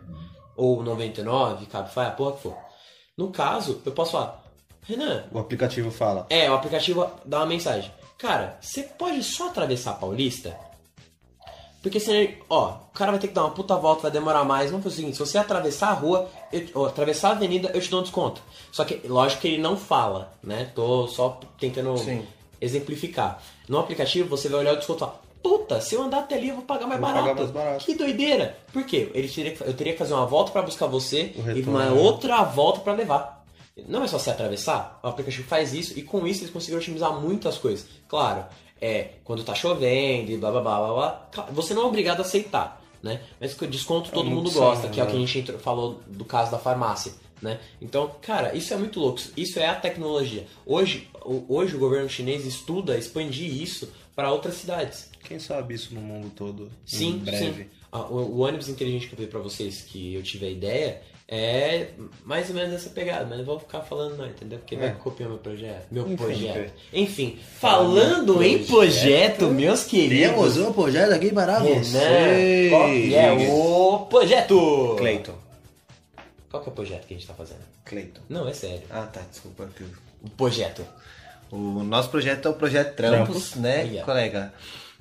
Ou 0.55 0.84
99, 0.84 1.66
Cabify, 1.68 1.99
a 2.01 2.12
porra 2.12 2.34
que 2.34 2.41
for. 2.41 2.57
No 3.18 3.32
caso, 3.32 3.82
eu 3.86 3.91
posso 3.91 4.12
falar, 4.14 4.43
Renan, 4.84 5.26
O 5.32 5.39
aplicativo 5.39 5.91
fala. 5.91 6.26
é, 6.30 6.49
o 6.49 6.53
aplicativo 6.55 7.09
dá 7.26 7.39
uma 7.39 7.45
mensagem. 7.45 7.91
Cara, 8.18 8.57
você 8.62 8.84
pode 8.84 9.24
só 9.24 9.47
atravessar 9.47 9.91
a 9.91 9.95
Paulista? 9.95 10.55
Porque 11.82 12.00
senão, 12.00 12.32
ó, 12.50 12.70
o 12.92 12.94
cara 12.94 13.12
vai 13.12 13.20
ter 13.20 13.28
que 13.28 13.34
dar 13.34 13.42
uma 13.44 13.52
puta 13.52 13.76
volta, 13.76 14.04
vai 14.04 14.12
demorar 14.12 14.44
mais. 14.44 14.70
Vamos 14.70 14.84
fazer 14.84 14.94
o 14.94 14.98
seguinte, 14.98 15.18
se 15.18 15.20
você 15.26 15.38
atravessar 15.38 15.90
a 15.90 15.94
rua, 15.94 16.30
eu- 16.54 16.68
ou 16.76 16.86
atravessar 16.86 17.30
a 17.30 17.32
avenida, 17.32 17.72
eu 17.74 17.82
te 17.82 17.90
dou 17.90 18.00
um 18.02 18.04
desconto. 18.04 18.42
Só 18.72 18.84
que, 18.86 19.02
lógico 19.08 19.42
que 19.42 19.48
ele 19.48 19.62
não 19.62 19.76
fala, 19.76 20.32
né? 20.44 20.72
Tô 20.76 21.08
só 21.08 21.40
tentando 21.60 21.98
Sim. 21.98 22.24
exemplificar. 22.62 23.42
No 23.68 23.80
aplicativo, 23.80 24.30
você 24.30 24.48
vai 24.48 24.60
olhar 24.60 24.74
o 24.74 24.78
desconto 24.78 24.98
e 24.98 25.06
falar, 25.08 25.22
puta, 25.42 25.82
se 25.82 25.96
eu 25.96 26.04
andar 26.04 26.20
até 26.20 26.36
ali, 26.36 26.50
eu 26.50 26.56
vou 26.56 26.64
pagar 26.66 26.86
mais 26.86 27.00
Vou 27.00 27.10
barato. 27.10 27.28
pagar 27.28 27.40
mais 27.42 27.52
barato. 27.52 27.86
Que 27.86 27.96
doideira. 27.96 28.58
Por 28.72 28.84
quê? 28.86 29.10
Ele 29.14 29.28
teria 29.28 29.52
que- 29.56 29.64
eu 29.64 29.74
teria 29.74 29.94
que 29.94 30.00
fazer 30.00 30.14
uma 30.14 30.26
volta 30.28 30.52
pra 30.52 30.62
buscar 30.62 30.86
você 30.86 31.34
e 31.36 31.62
uma 31.64 31.92
outra 31.94 32.44
volta 32.44 32.80
pra 32.82 32.94
levar. 32.94 33.42
Não 33.88 34.04
é 34.04 34.08
só 34.08 34.20
você 34.20 34.30
atravessar, 34.30 35.00
o 35.02 35.08
aplicativo 35.08 35.48
faz 35.48 35.74
isso 35.74 35.98
e 35.98 36.04
com 36.04 36.28
isso 36.28 36.42
eles 36.42 36.54
conseguiram 36.54 36.80
otimizar 36.80 37.12
muitas 37.20 37.58
coisas. 37.58 37.88
Claro, 38.08 38.46
é 38.82 39.12
quando 39.24 39.44
tá 39.44 39.54
chovendo 39.56 40.32
e 40.32 40.38
blá 40.38 40.52
blá 40.52 40.62
blá 40.62 40.78
blá 40.80 40.94
blá, 40.94 41.30
claro, 41.32 41.54
você 41.54 41.74
não 41.74 41.84
é 41.84 41.86
obrigado 41.86 42.20
a 42.20 42.22
aceitar, 42.24 42.82
né? 43.04 43.22
Mas 43.40 43.54
desconto 43.70 44.12
todo 44.12 44.26
uma 44.28 44.36
mundo 44.36 44.48
opção, 44.48 44.64
gosta, 44.64 44.90
que 44.90 45.00
é 45.00 45.04
o 45.04 45.08
que 45.08 45.16
a 45.16 45.20
né? 45.20 45.26
gente 45.26 45.52
falou 45.60 46.02
do 46.08 46.26
caso 46.26 46.50
da 46.52 46.58
farmácia, 46.58 47.14
né? 47.42 47.60
Então, 47.82 48.12
cara, 48.22 48.56
isso 48.56 48.74
é 48.74 48.78
muito 48.78 49.00
louco. 49.00 49.22
Isso 49.38 49.60
é 49.60 49.68
a 49.68 49.76
tecnologia. 49.76 50.46
Hoje, 50.66 51.08
o- 51.24 51.46
hoje 51.48 51.76
o 51.76 51.80
governo 51.80 52.10
chinês 52.10 52.46
estuda 52.46 52.98
expandir 52.98 53.62
isso 53.62 53.92
para 54.16 54.32
outras 54.32 54.56
cidades. 54.56 55.10
Quem 55.24 55.40
sabe 55.40 55.76
isso 55.76 55.94
no 55.94 56.02
mundo 56.02 56.32
todo 56.36 56.70
Sim, 56.86 57.12
em 57.12 57.18
breve. 57.20 57.64
sim. 57.64 57.70
Ah, 57.92 58.02
o, 58.04 58.16
o 58.18 58.40
ônibus 58.40 58.70
inteligente 58.70 59.08
que 59.08 59.14
eu 59.14 59.18
falei 59.18 59.30
pra 59.32 59.40
vocês, 59.42 59.82
que 59.82 60.14
eu 60.14 60.24
tive 60.24 60.46
a 60.46 60.50
ideia, 60.50 61.02
é 61.34 61.88
mais 62.26 62.50
ou 62.50 62.56
menos 62.56 62.74
essa 62.74 62.90
pegada, 62.90 63.26
mas 63.26 63.38
não 63.38 63.46
vou 63.46 63.58
ficar 63.58 63.80
falando 63.82 64.18
não, 64.18 64.26
entendeu? 64.28 64.60
Porque 64.60 64.76
vai 64.76 64.90
É. 64.90 64.92
copiar 64.92 65.30
meu 65.30 65.38
projeto, 65.38 65.88
meu 65.90 66.04
Enfim, 66.06 66.16
projeto. 66.18 66.74
Enfim, 66.94 67.40
falando 67.58 68.44
em 68.44 68.66
projeto, 68.66 69.46
meus 69.48 69.84
queridos, 69.86 70.58
um 70.58 70.74
projeto 70.74 71.14
aqui 71.14 71.32
para 71.32 71.58
Renan, 71.60 72.70
qual 72.70 72.86
que 72.90 73.16
é 73.16 73.50
o 73.50 74.06
projeto? 74.10 74.96
Cleiton. 74.98 75.34
Qual 76.50 76.62
que 76.62 76.68
é 76.70 76.72
o 76.72 76.76
projeto 76.76 77.08
que 77.08 77.14
a 77.14 77.18
gente 77.18 77.28
tá 77.28 77.34
fazendo? 77.34 77.62
Cleiton. 77.86 78.20
Não, 78.28 78.46
é 78.48 78.54
sério. 78.54 78.82
Ah, 78.90 79.04
tá, 79.04 79.22
desculpa. 79.32 79.70
O 80.22 80.30
projeto. 80.32 80.86
O 81.50 81.82
nosso 81.84 82.10
projeto 82.10 82.46
é 82.48 82.52
o 82.52 82.54
projeto 82.56 82.94
Trampos, 82.96 83.52
Trampos. 83.52 83.56
né, 83.56 83.84
Yeah. 83.84 84.04
colega? 84.04 84.54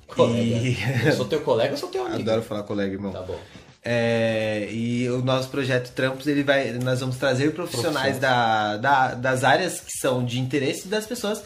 Colega. 0.07 0.39
E... 0.39 0.77
Eu 1.07 1.11
sou 1.13 1.25
teu 1.25 1.41
colega 1.41 1.71
ou 1.73 1.77
sou 1.77 1.89
teu 1.89 2.03
amigo? 2.07 2.21
Adoro 2.21 2.41
falar 2.41 2.63
colega, 2.63 2.93
irmão. 2.93 3.11
Tá 3.11 3.21
bom. 3.21 3.37
É, 3.83 4.67
e 4.71 5.09
o 5.09 5.23
nosso 5.23 5.49
projeto 5.49 5.91
Trampos, 5.93 6.27
ele 6.27 6.43
vai, 6.43 6.71
nós 6.73 6.99
vamos 6.99 7.17
trazer 7.17 7.51
profissionais 7.53 8.19
da, 8.19 8.77
da- 8.77 9.13
das 9.15 9.43
áreas 9.43 9.79
que 9.79 9.91
são 9.99 10.23
de 10.23 10.39
interesse 10.39 10.87
das 10.87 11.05
pessoas 11.07 11.41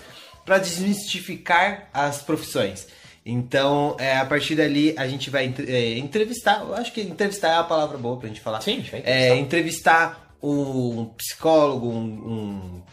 para 0.46 0.58
desmistificar 0.58 1.88
as 1.94 2.22
profissões. 2.22 2.88
Então, 3.26 3.96
é, 4.00 4.18
a 4.18 4.26
partir 4.26 4.56
dali, 4.56 4.94
a 4.98 5.08
gente 5.08 5.30
vai 5.30 5.52
é, 5.68 5.98
entrevistar, 5.98 6.60
eu 6.62 6.76
acho 6.76 6.92
que 6.92 7.02
entrevistar 7.02 7.48
é 7.50 7.56
a 7.58 7.64
palavra 7.64 7.98
boa 7.98 8.18
pra 8.18 8.28
gente 8.28 8.42
falar. 8.42 8.62
Sim, 8.62 8.74
a 8.74 8.76
gente 8.82 8.92
vai 8.92 9.02
É, 9.06 9.36
entrevistar 9.38 10.36
um 10.44 11.06
psicólogo, 11.18 11.90
um, 11.90 12.04
um, 12.04 12.84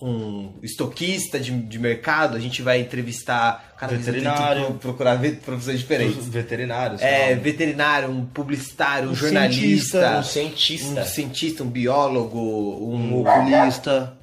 um 0.00 0.52
estoquista 0.62 1.40
de, 1.40 1.50
de 1.50 1.78
mercado, 1.78 2.36
a 2.36 2.40
gente 2.40 2.62
vai 2.62 2.80
entrevistar 2.80 3.74
cada 3.78 3.94
vez 3.94 4.06
Veterinário. 4.06 4.64
pro- 4.66 4.74
procurar 4.74 5.18
profissões 5.44 5.78
diferentes. 5.80 6.18
Os 6.18 6.28
veterinários. 6.28 7.02
É, 7.02 7.34
tal. 7.34 7.42
veterinário, 7.42 8.08
um 8.10 8.24
publicitário, 8.24 9.08
um, 9.08 9.12
Um 9.12 9.14
jornalista, 9.14 10.18
Um 10.18 10.22
cientista. 10.22 11.00
um 11.00 11.04
cientista, 11.04 11.64
um 11.64 11.68
biólogo, 11.68 12.38
um 12.38 13.16
um, 13.16 13.20
oculista, 13.20 14.16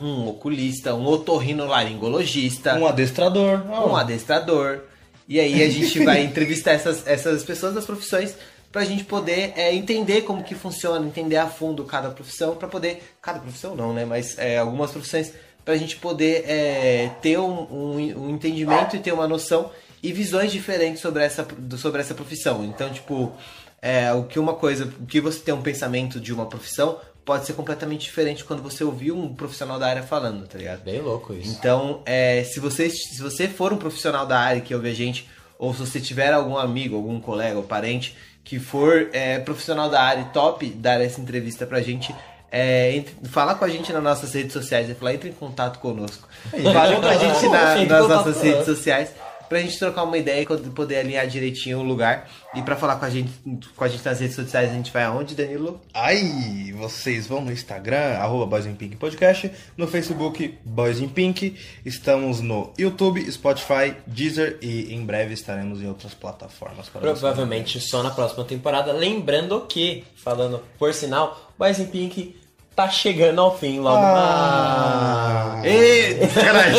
um 0.00 0.28
oculista, 0.28 0.94
um 0.94 1.04
otorrinolaringologista, 1.06 2.74
um 2.76 2.86
adestrador. 2.86 3.62
Um 3.70 3.96
adestrador. 3.96 4.80
E 5.28 5.40
aí 5.40 5.62
a 5.62 5.68
gente 5.70 5.98
vai 6.04 6.22
entrevistar 6.22 6.72
essas, 6.72 7.06
essas 7.06 7.42
pessoas 7.42 7.74
das 7.74 7.84
profissões 7.84 8.34
pra 8.76 8.84
gente 8.84 9.04
poder 9.04 9.54
é, 9.56 9.74
entender 9.74 10.20
como 10.20 10.44
que 10.44 10.54
funciona, 10.54 11.06
entender 11.06 11.38
a 11.38 11.46
fundo 11.46 11.82
cada 11.84 12.10
profissão, 12.10 12.54
pra 12.56 12.68
poder. 12.68 13.02
Cada 13.22 13.38
profissão 13.38 13.74
não, 13.74 13.94
né? 13.94 14.04
Mas 14.04 14.36
é, 14.36 14.58
algumas 14.58 14.90
profissões 14.90 15.32
pra 15.64 15.78
gente 15.78 15.96
poder 15.96 16.44
é, 16.46 17.10
ter 17.22 17.38
um, 17.38 17.62
um, 17.72 17.94
um 17.96 18.30
entendimento 18.34 18.94
e 18.94 18.98
ter 18.98 19.12
uma 19.12 19.26
noção 19.26 19.70
e 20.02 20.12
visões 20.12 20.52
diferentes 20.52 21.00
sobre 21.00 21.24
essa, 21.24 21.48
sobre 21.78 22.02
essa 22.02 22.12
profissão. 22.12 22.66
Então, 22.66 22.92
tipo, 22.92 23.32
é, 23.80 24.12
o 24.12 24.24
que 24.24 24.38
uma 24.38 24.52
coisa, 24.52 24.84
o 25.00 25.06
que 25.06 25.22
você 25.22 25.40
tem 25.40 25.54
um 25.54 25.62
pensamento 25.62 26.20
de 26.20 26.34
uma 26.34 26.44
profissão 26.44 27.00
pode 27.24 27.46
ser 27.46 27.54
completamente 27.54 28.02
diferente 28.02 28.44
quando 28.44 28.62
você 28.62 28.84
ouvir 28.84 29.10
um 29.10 29.34
profissional 29.34 29.78
da 29.78 29.86
área 29.86 30.02
falando, 30.02 30.46
tá 30.46 30.58
ligado? 30.58 30.84
Bem 30.84 31.00
louco 31.00 31.32
isso. 31.32 31.50
Então, 31.58 32.02
é, 32.04 32.44
se, 32.44 32.60
você, 32.60 32.90
se 32.90 33.22
você 33.22 33.48
for 33.48 33.72
um 33.72 33.78
profissional 33.78 34.26
da 34.26 34.38
área 34.38 34.60
que 34.60 34.74
ouve 34.74 34.90
a 34.90 34.94
gente, 34.94 35.26
ou 35.58 35.72
se 35.72 35.80
você 35.80 35.98
tiver 35.98 36.34
algum 36.34 36.58
amigo, 36.58 36.94
algum 36.94 37.18
colega 37.18 37.56
ou 37.56 37.62
parente 37.62 38.14
que 38.46 38.58
for 38.58 39.08
é, 39.12 39.38
profissional 39.40 39.90
da 39.90 40.00
área 40.00 40.24
top 40.32 40.66
dar 40.70 41.00
essa 41.02 41.20
entrevista 41.20 41.66
pra 41.66 41.82
gente, 41.82 42.14
é, 42.50 42.94
entre, 42.96 43.14
fala 43.28 43.54
com 43.56 43.64
a 43.64 43.68
gente 43.68 43.92
nas 43.92 44.02
nossas 44.02 44.32
redes 44.32 44.52
sociais, 44.52 44.88
falar, 44.96 45.14
entre 45.14 45.28
em 45.28 45.32
contato 45.32 45.80
conosco. 45.80 46.28
Fala 46.72 46.96
com 46.96 47.06
a 47.06 47.14
gente 47.18 47.48
na- 47.48 47.84
nas 47.84 48.08
nossas 48.08 48.40
redes 48.40 48.64
sociais 48.64 49.10
pra 49.48 49.60
gente 49.60 49.78
trocar 49.78 50.02
uma 50.02 50.18
ideia 50.18 50.42
e 50.42 50.70
poder 50.70 50.98
alinhar 50.98 51.26
direitinho 51.26 51.78
o 51.78 51.82
lugar. 51.82 52.28
E 52.54 52.62
pra 52.62 52.76
falar 52.76 52.96
com 52.96 53.04
a 53.04 53.10
gente, 53.10 53.30
com 53.74 53.84
a 53.84 53.88
gente 53.88 54.04
nas 54.04 54.20
redes 54.20 54.34
sociais, 54.34 54.70
a 54.70 54.74
gente 54.74 54.90
vai 54.92 55.04
aonde, 55.04 55.34
Danilo? 55.34 55.80
Aí, 55.92 56.72
vocês 56.72 57.26
vão 57.26 57.40
no 57.40 57.52
Instagram, 57.52 58.16
arroba 58.18 58.46
Boys 58.46 58.66
in 58.66 58.74
Pink 58.74 58.96
Podcast, 58.96 59.50
no 59.76 59.86
Facebook 59.86 60.58
Boys 60.64 61.00
in 61.00 61.08
Pink, 61.08 61.56
estamos 61.84 62.40
no 62.40 62.72
YouTube, 62.78 63.30
Spotify, 63.30 63.94
Deezer 64.06 64.58
e 64.62 64.94
em 64.94 65.04
breve 65.04 65.34
estaremos 65.34 65.82
em 65.82 65.86
outras 65.86 66.14
plataformas. 66.14 66.88
Provavelmente 66.88 67.80
só 67.80 68.02
na 68.02 68.10
próxima 68.10 68.44
temporada. 68.44 68.92
Lembrando 68.92 69.60
que, 69.62 70.04
falando 70.16 70.62
por 70.78 70.94
sinal, 70.94 71.52
Boys 71.58 71.78
in 71.78 71.86
Pink 71.86 72.45
tá 72.76 72.88
chegando 72.90 73.40
ao 73.40 73.56
fim 73.58 73.80
logo. 73.80 73.96
Ah. 73.96 75.60
Ê, 75.64 76.26
caralho! 76.28 76.76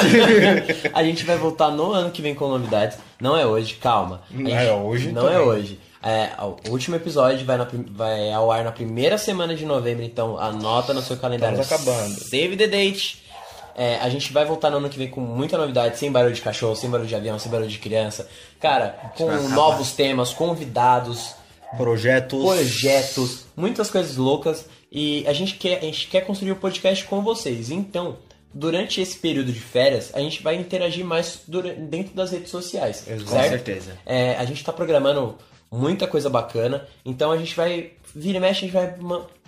A 0.93 1.03
gente 1.03 1.25
vai 1.25 1.37
voltar 1.37 1.71
no 1.71 1.91
ano 1.91 2.11
que 2.11 2.21
vem 2.21 2.35
com 2.35 2.47
novidades. 2.47 2.97
Não 3.19 3.35
é 3.35 3.45
hoje, 3.45 3.73
calma. 3.75 4.21
A 4.29 4.33
Não 4.33 4.45
gente- 4.49 4.53
é 4.67 4.73
hoje 4.73 5.11
Não 5.11 5.27
é 5.27 5.33
também. 5.33 5.47
hoje. 5.47 5.79
É, 6.03 6.29
o 6.41 6.69
último 6.71 6.95
episódio 6.95 7.43
vai, 7.45 7.57
na 7.57 7.67
vai 7.91 8.31
ao 8.31 8.51
ar 8.51 8.63
na 8.63 8.71
primeira 8.71 9.17
semana 9.17 9.55
de 9.55 9.65
novembro, 9.65 10.03
então 10.05 10.37
anota 10.37 10.93
no 10.93 11.01
seu 11.01 11.17
calendário. 11.17 11.59
Estamos 11.59 11.83
acabando. 11.87 12.13
Save 12.19 12.55
the 12.55 12.67
date. 12.67 13.23
É, 13.75 13.97
a 13.99 14.07
gente 14.09 14.31
vai 14.31 14.45
voltar 14.45 14.69
no 14.69 14.77
ano 14.77 14.89
que 14.89 14.97
vem 14.97 15.09
com 15.09 15.19
muita 15.21 15.57
novidade, 15.57 15.97
sem 15.97 16.11
barulho 16.11 16.33
de 16.33 16.41
cachorro, 16.41 16.75
sem 16.75 16.89
barulho 16.89 17.09
de 17.09 17.15
avião, 17.15 17.37
sem 17.37 17.51
barulho 17.51 17.69
de 17.69 17.77
criança. 17.79 18.27
Cara, 18.59 18.95
com 19.17 19.25
novos 19.49 19.91
temas, 19.91 20.31
convidados. 20.33 21.35
Projetos. 21.75 22.41
projetos, 22.41 23.45
muitas 23.55 23.91
coisas 23.91 24.15
loucas 24.15 24.65
e 24.91 25.25
a 25.27 25.33
gente 25.33 25.55
quer, 25.55 25.79
a 25.79 25.81
gente 25.81 26.07
quer 26.07 26.21
construir 26.21 26.51
o 26.51 26.55
podcast 26.55 27.03
com 27.05 27.21
vocês. 27.21 27.69
Então, 27.69 28.17
durante 28.53 29.01
esse 29.01 29.17
período 29.17 29.51
de 29.51 29.59
férias, 29.59 30.11
a 30.13 30.19
gente 30.19 30.41
vai 30.41 30.55
interagir 30.55 31.05
mais 31.05 31.41
dura- 31.47 31.73
dentro 31.73 32.13
das 32.15 32.31
redes 32.31 32.49
sociais. 32.49 33.05
Com 33.07 33.27
certo? 33.27 33.49
certeza. 33.49 33.97
É, 34.05 34.35
a 34.37 34.45
gente 34.45 34.63
tá 34.63 34.71
programando 34.73 35.37
muita 35.71 36.07
coisa 36.07 36.29
bacana, 36.29 36.87
então 37.05 37.31
a 37.31 37.37
gente 37.37 37.55
vai, 37.55 37.91
vira 38.15 38.37
e 38.37 38.41
mexe, 38.41 38.59
a 38.65 38.67
gente 38.67 38.73
vai 38.73 38.95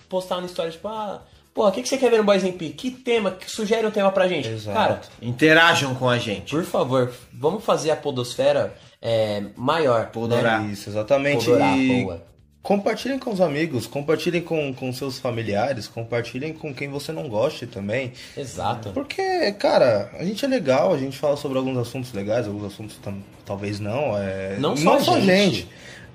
postar 0.10 0.42
no 0.42 0.46
story, 0.48 0.72
tipo, 0.72 0.88
ah, 0.88 1.22
porra, 1.54 1.70
o 1.70 1.72
que, 1.72 1.82
que 1.82 1.88
você 1.90 1.98
quer 1.98 2.12
ver 2.12 2.18
no 2.18 2.24
Boys 2.26 2.44
MP? 2.44 2.70
Que 2.72 2.92
tema? 2.92 3.32
Que 3.32 3.50
sugere 3.50 3.88
um 3.88 3.92
tema 3.92 4.12
pra 4.12 4.28
gente? 4.28 4.50
Exato. 4.50 4.78
Cara, 4.78 5.02
Interajam 5.22 5.96
com 5.96 6.10
a 6.10 6.18
gente. 6.18 6.52
por 6.52 6.66
favor, 6.66 7.14
vamos 7.34 7.64
fazer 7.64 7.92
a 7.92 7.96
podosfera 7.96 8.76
é, 9.02 9.44
maior. 9.56 10.08
Podorar. 10.08 10.62
Né? 10.62 10.74
Isso, 10.74 10.90
exatamente. 10.90 11.46
Podorar, 11.46 11.78
e 11.78 12.04
boa. 12.04 12.29
Compartilhem 12.62 13.18
com 13.18 13.32
os 13.32 13.41
amigos, 13.41 13.88
compartilhem 13.88 14.41
com, 14.41 14.74
com 14.74 14.91
seus 14.93 15.18
familiares, 15.20 15.88
compartilhem 15.88 16.53
com 16.53 16.74
quem 16.74 16.89
você 16.89 17.12
não 17.12 17.28
goste 17.30 17.66
também. 17.66 18.14
Exato. 18.36 18.89
Porque, 18.91 19.51
cara, 19.53 20.12
a 20.18 20.24
gente 20.24 20.43
é 20.43 20.47
legal, 20.47 20.93
a 20.93 20.97
gente 20.97 21.18
fala 21.18 21.38
sobre 21.38 21.57
alguns 21.57 21.78
assuntos 21.78 22.12
legais, 22.14 22.47
alguns 22.47 22.66
assuntos 22.66 22.97
tam- 22.97 23.24
talvez 23.45 23.80
não. 23.80 24.18
É... 24.18 24.57
Não 24.60 24.76
só 24.76 24.97
a 25.16 25.20
gente. 25.20 25.68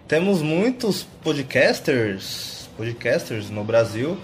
Temos 0.07 0.42
muitos 0.42 1.07
podcasters, 1.22 2.68
podcasters 2.76 3.49
no 3.49 3.64
Brasil 3.64 4.18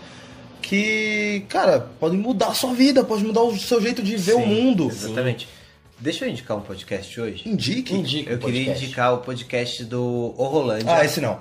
que, 0.61 1.45
cara, 1.49 1.81
podem 1.99 2.19
mudar 2.19 2.49
a 2.49 2.55
sua 2.55 2.75
vida, 2.75 3.03
pode 3.03 3.25
mudar 3.25 3.43
o 3.43 3.57
seu 3.59 3.81
jeito 3.81 4.03
de 4.03 4.15
ver 4.17 4.35
o 4.35 4.41
Sim, 4.41 4.47
mundo. 4.47 4.89
Exatamente. 4.89 5.49
Deixa 5.99 6.25
eu 6.25 6.31
indicar 6.31 6.57
um 6.57 6.61
podcast 6.61 7.21
hoje. 7.21 7.49
Indique. 7.49 7.95
Indica 7.95 8.31
Eu 8.33 8.37
o 8.37 8.41
queria 8.41 8.73
indicar 8.73 9.15
o 9.15 9.19
podcast 9.19 9.85
do 9.85 10.35
O 10.37 10.45
Rolândia. 10.45 10.95
Ah, 10.95 11.05
esse 11.05 11.21
não. 11.21 11.41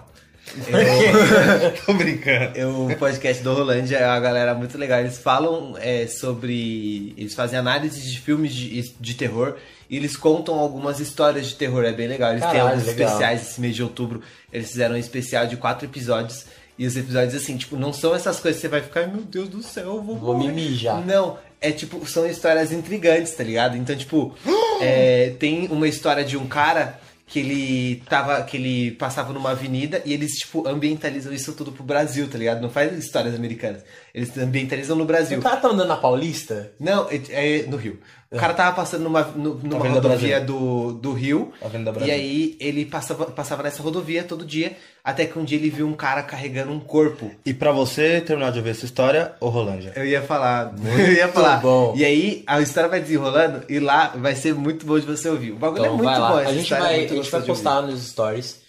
Tô 1.86 1.94
brincando. 1.94 2.58
Eu- 2.58 2.88
o 2.88 2.96
podcast 2.98 3.44
do 3.44 3.54
Rolândia 3.54 3.98
é 3.98 4.06
uma 4.08 4.20
galera 4.20 4.54
muito 4.56 4.78
legal. 4.78 5.00
Eles 5.00 5.18
falam 5.18 5.76
é, 5.80 6.08
sobre. 6.08 7.14
Eles 7.18 7.34
fazem 7.34 7.58
análise 7.58 8.02
de 8.02 8.20
filmes 8.20 8.54
de, 8.54 8.82
de 9.00 9.14
terror 9.14 9.56
e 9.90 9.96
eles 9.98 10.16
contam 10.18 10.56
algumas 10.60 11.00
histórias 11.00 11.48
de 11.48 11.56
terror. 11.56 11.84
É 11.86 11.92
bem 11.92 12.08
legal. 12.08 12.32
Eles 12.32 12.42
têm 12.44 12.52
Caralho, 12.54 12.70
alguns 12.72 12.86
legal. 12.88 13.08
especiais 13.08 13.42
esse 13.42 13.62
mês 13.62 13.76
de 13.76 13.84
outubro. 13.84 14.22
Eles 14.52 14.70
fizeram 14.70 14.96
um 14.96 15.00
especial 15.00 15.48
de 15.48 15.58
quatro 15.58 15.86
episódios. 15.86 16.46
E 16.78 16.86
os 16.88 16.96
episódios, 16.96 17.36
assim, 17.36 17.58
tipo, 17.58 17.76
não 17.76 17.92
são 17.92 18.16
essas 18.16 18.40
coisas 18.40 18.62
que 18.62 18.68
você 18.68 18.72
vai 18.72 18.82
ficar, 18.82 19.06
meu 19.06 19.22
Deus 19.22 19.50
do 19.50 19.62
céu, 19.62 19.96
eu 19.98 20.02
vou, 20.02 20.16
Vou 20.16 20.38
me 20.38 20.48
morrer." 20.48 20.54
mijar. 20.56 21.06
Não, 21.06 21.38
é 21.60 21.72
tipo, 21.72 22.08
são 22.08 22.26
histórias 22.26 22.72
intrigantes, 22.72 23.34
tá 23.34 23.44
ligado? 23.44 23.76
Então, 23.76 23.94
tipo, 23.98 24.34
é, 24.82 25.34
tem 25.38 25.68
uma 25.68 25.90
história 25.90 26.24
de 26.24 26.38
um 26.38 26.48
cara 26.48 26.98
que 27.30 27.40
ele 27.40 28.04
tava. 28.10 28.42
que 28.44 28.58
ele 28.58 28.92
passava 28.92 29.32
numa 29.32 29.52
avenida 29.52 30.02
e 30.04 30.12
eles, 30.12 30.32
tipo, 30.32 30.68
ambientalizam 30.68 31.32
isso 31.32 31.54
tudo 31.54 31.72
pro 31.72 31.84
Brasil, 31.84 32.28
tá 32.28 32.38
ligado? 32.38 32.60
Não 32.60 32.72
faz 32.72 32.98
histórias 32.98 33.36
americanas. 33.36 33.84
Eles 34.14 34.36
ambientalizam 34.36 34.96
no 34.98 35.06
Brasil. 35.06 35.38
O 35.38 35.42
cara 35.42 35.58
tá 35.58 35.68
andando 35.68 35.88
na 35.88 35.96
Paulista? 35.96 36.72
Não, 36.80 37.08
é, 37.10 37.22
é 37.30 37.64
no 37.68 37.78
Rio. 37.78 38.00
O 38.32 38.38
cara 38.38 38.54
tava 38.54 38.76
passando 38.76 39.02
numa, 39.02 39.24
nu- 39.24 39.60
numa 39.64 39.78
Avenida 39.78 40.02
rodovia 40.08 40.40
do, 40.40 40.94
do 40.94 41.14
Rio. 41.14 41.52
Avenida 41.64 41.90
E 41.90 41.94
Brasil. 41.94 42.14
aí 42.14 42.58
ele 42.60 42.86
passava, 42.86 43.26
passava 43.26 43.64
nessa 43.64 43.82
rodovia 43.82 44.24
todo 44.24 44.46
dia, 44.46 44.78
até 45.04 45.26
que 45.26 45.40
um 45.40 45.44
dia 45.44 45.58
ele 45.58 45.72
viu 45.72 45.88
um 45.88 45.96
cara 45.96 46.22
carregando 46.22 46.72
um 46.72 46.80
corpo. 46.80 47.32
E 47.44 47.56
pra 47.56 47.72
você 47.72 48.22
terminar 48.22 48.52
de 48.52 48.60
ouvir 48.60 48.70
essa 48.70 48.86
história, 48.86 49.34
ô 49.40 49.50
Rolândia. 49.50 49.94
Eu 49.96 50.06
ia 50.06 50.22
falar, 50.22 50.76
eu 51.00 51.12
ia 51.14 51.28
falar. 51.30 51.58
bom. 51.58 51.94
E 51.96 52.06
aí 52.06 52.44
a 52.46 52.62
história 52.62 52.88
vai 52.88 53.02
desenrolando 53.02 53.64
e 53.68 53.80
lá 53.80 54.10
vai 54.16 54.36
ser 54.36 54.54
muito 54.54 54.86
bom 54.86 55.00
de 55.00 55.08
você 55.08 55.28
ouvir. 55.28 55.54
O 55.54 55.56
bagulho 55.56 55.82
é 55.82 55.86
Então 55.88 55.98
muito 55.98 56.10
vai 56.12 56.20
lá. 56.20 56.30
bom. 56.30 56.38
A 56.38 56.42
essa 56.44 56.54
gente 56.54 56.64
história 56.64 56.84
é 56.84 56.86
vai, 56.86 56.94
a 56.94 56.98
muito 57.00 57.16
gente 57.16 57.32
vai 57.32 57.42
postar 57.42 57.82
nos 57.82 58.08
stories. 58.10 58.60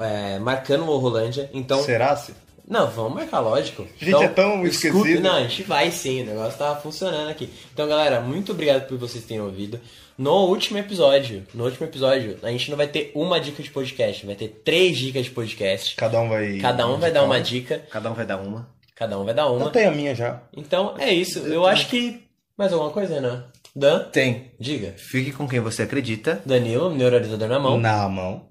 é, 0.00 0.38
marcando 0.40 0.84
o 0.84 0.98
Rolândia. 0.98 1.48
Então. 1.54 1.80
Será-se? 1.84 2.32
Não, 2.68 2.86
vamos 2.90 3.14
marcar, 3.14 3.40
lógico. 3.40 3.86
Gente, 3.98 4.22
é 4.22 4.28
tão 4.28 4.66
esquecido. 4.66 5.20
Não, 5.22 5.36
a 5.36 5.42
gente 5.42 5.62
vai 5.62 5.90
sim, 5.90 6.22
o 6.22 6.26
negócio 6.26 6.58
tá 6.58 6.76
funcionando 6.76 7.30
aqui. 7.30 7.48
Então, 7.72 7.88
galera, 7.88 8.20
muito 8.20 8.52
obrigado 8.52 8.86
por 8.86 8.98
vocês 8.98 9.24
terem 9.24 9.42
ouvido. 9.42 9.80
No 10.18 10.46
último 10.48 10.78
episódio, 10.78 11.46
no 11.54 11.64
último 11.64 11.86
episódio, 11.86 12.36
a 12.42 12.50
gente 12.50 12.68
não 12.70 12.76
vai 12.76 12.88
ter 12.88 13.10
uma 13.14 13.40
dica 13.40 13.62
de 13.62 13.70
podcast, 13.70 14.26
vai 14.26 14.34
ter 14.34 14.48
três 14.64 14.98
dicas 14.98 15.24
de 15.24 15.30
podcast. 15.30 15.94
Cada 15.96 16.20
um 16.20 16.28
vai. 16.28 16.58
Cada 16.58 16.86
um 16.86 16.98
vai 16.98 17.10
dar 17.10 17.22
uma 17.22 17.40
dica. 17.40 17.82
Cada 17.90 18.10
um 18.10 18.14
vai 18.14 18.26
dar 18.26 18.36
uma. 18.36 18.68
cada 18.94 19.18
um 19.18 19.24
vai 19.24 19.32
dar 19.32 19.44
Eu 19.46 19.54
uma. 19.54 19.70
tenho 19.70 19.88
a 19.88 19.92
minha 19.94 20.14
já. 20.14 20.42
Então, 20.54 20.94
é 20.98 21.12
isso. 21.12 21.38
Eu 21.38 21.64
acho 21.64 21.88
que. 21.88 22.22
Mais 22.56 22.72
alguma 22.72 22.90
coisa, 22.90 23.20
né? 23.20 23.44
Dan? 23.74 24.08
Tem. 24.10 24.50
Diga. 24.58 24.92
Fique 24.96 25.30
com 25.32 25.46
quem 25.48 25.60
você 25.60 25.82
acredita. 25.82 26.42
Danilo, 26.44 26.92
neuralizador 26.92 27.48
na 27.48 27.60
mão. 27.60 27.78
Na 27.78 28.08
mão. 28.08 28.46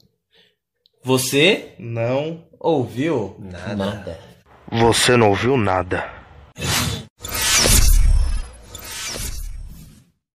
Você 1.04 1.74
Não. 1.78 2.47
Ouviu? 2.60 3.36
Nada. 3.40 3.76
nada. 3.76 4.20
Você 4.72 5.16
não 5.16 5.30
ouviu 5.30 5.58
nada. 5.58 6.06